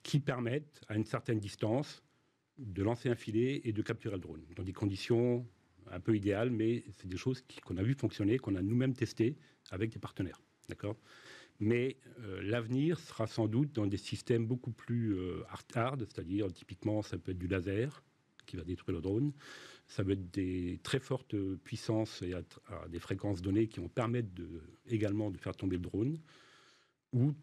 qui 0.03 0.19
permettent, 0.19 0.81
à 0.87 0.95
une 0.95 1.05
certaine 1.05 1.39
distance, 1.39 2.03
de 2.57 2.83
lancer 2.83 3.09
un 3.09 3.15
filet 3.15 3.61
et 3.63 3.71
de 3.71 3.81
capturer 3.81 4.15
le 4.15 4.21
drone, 4.21 4.43
dans 4.55 4.63
des 4.63 4.73
conditions 4.73 5.45
un 5.89 5.99
peu 5.99 6.15
idéales, 6.15 6.49
mais 6.49 6.83
c'est 6.91 7.07
des 7.07 7.17
choses 7.17 7.43
qu'on 7.65 7.77
a 7.77 7.83
vu 7.83 7.93
fonctionner, 7.93 8.37
qu'on 8.37 8.55
a 8.55 8.61
nous-mêmes 8.61 8.93
testées 8.93 9.37
avec 9.71 9.91
des 9.91 9.99
partenaires. 9.99 10.41
D'accord? 10.71 10.95
Mais 11.59 11.97
euh, 12.21 12.41
l'avenir 12.41 12.97
sera 12.97 13.27
sans 13.27 13.49
doute 13.49 13.73
dans 13.73 13.85
des 13.85 13.97
systèmes 13.97 14.47
beaucoup 14.47 14.71
plus 14.71 15.13
euh, 15.15 15.43
hard, 15.75 16.07
c'est-à-dire 16.09 16.51
typiquement 16.53 17.01
ça 17.01 17.17
peut 17.17 17.31
être 17.31 17.37
du 17.37 17.49
laser 17.49 18.01
qui 18.45 18.55
va 18.55 18.63
détruire 18.63 18.95
le 18.95 19.01
drone, 19.01 19.33
ça 19.87 20.05
peut 20.05 20.11
être 20.11 20.31
des 20.31 20.79
très 20.81 20.99
fortes 20.99 21.35
puissances 21.57 22.21
et 22.21 22.33
à, 22.33 22.41
des 22.87 22.99
fréquences 22.99 23.41
données 23.41 23.67
qui 23.67 23.81
vont 23.81 23.89
permettre 23.89 24.29
également 24.87 25.29
de 25.29 25.37
faire 25.37 25.55
tomber 25.55 25.75
le 25.75 25.83
drone, 25.83 26.17
ou 27.11 27.33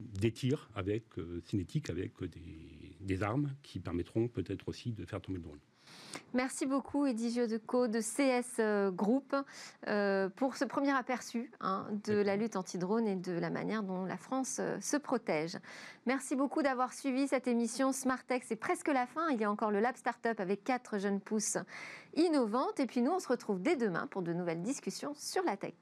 des 0.00 0.32
tirs 0.32 0.70
avec 0.74 1.18
euh, 1.18 1.42
cinétiques 1.44 1.90
avec 1.90 2.12
des 3.00 3.22
armes 3.22 3.54
qui 3.62 3.78
permettront 3.78 4.26
peut-être 4.26 4.68
aussi 4.68 4.92
de 4.92 5.04
faire 5.04 5.20
tomber 5.20 5.38
le 5.38 5.44
drone. 5.44 5.60
Merci 6.34 6.66
beaucoup 6.66 7.06
Edigio 7.06 7.46
Deco 7.46 7.86
de 7.86 8.00
CS 8.00 8.56
euh, 8.58 8.90
Group 8.90 9.36
euh, 9.86 10.28
pour 10.30 10.56
ce 10.56 10.64
premier 10.64 10.90
aperçu 10.90 11.52
hein, 11.60 11.86
de 12.04 12.14
la 12.14 12.34
lutte 12.34 12.56
anti-drone 12.56 13.06
et 13.06 13.14
de 13.14 13.32
la 13.32 13.50
manière 13.50 13.84
dont 13.84 14.04
la 14.04 14.16
France 14.16 14.56
euh, 14.58 14.76
se 14.80 14.96
protège. 14.96 15.56
Merci 16.06 16.34
beaucoup 16.34 16.62
d'avoir 16.62 16.92
suivi 16.92 17.28
cette 17.28 17.46
émission 17.46 17.92
Smart 17.92 18.22
Tech. 18.24 18.42
C'est 18.44 18.56
presque 18.56 18.88
la 18.88 19.06
fin. 19.06 19.28
Il 19.30 19.40
y 19.40 19.44
a 19.44 19.50
encore 19.50 19.70
le 19.70 19.78
Lab 19.78 19.96
Startup 19.96 20.38
avec 20.40 20.64
quatre 20.64 20.98
jeunes 20.98 21.20
pousses 21.20 21.58
innovantes. 22.14 22.80
Et 22.80 22.86
puis 22.86 23.00
nous, 23.00 23.12
on 23.12 23.20
se 23.20 23.28
retrouve 23.28 23.62
dès 23.62 23.76
demain 23.76 24.08
pour 24.08 24.22
de 24.22 24.32
nouvelles 24.32 24.62
discussions 24.62 25.14
sur 25.14 25.44
la 25.44 25.56
tech. 25.56 25.74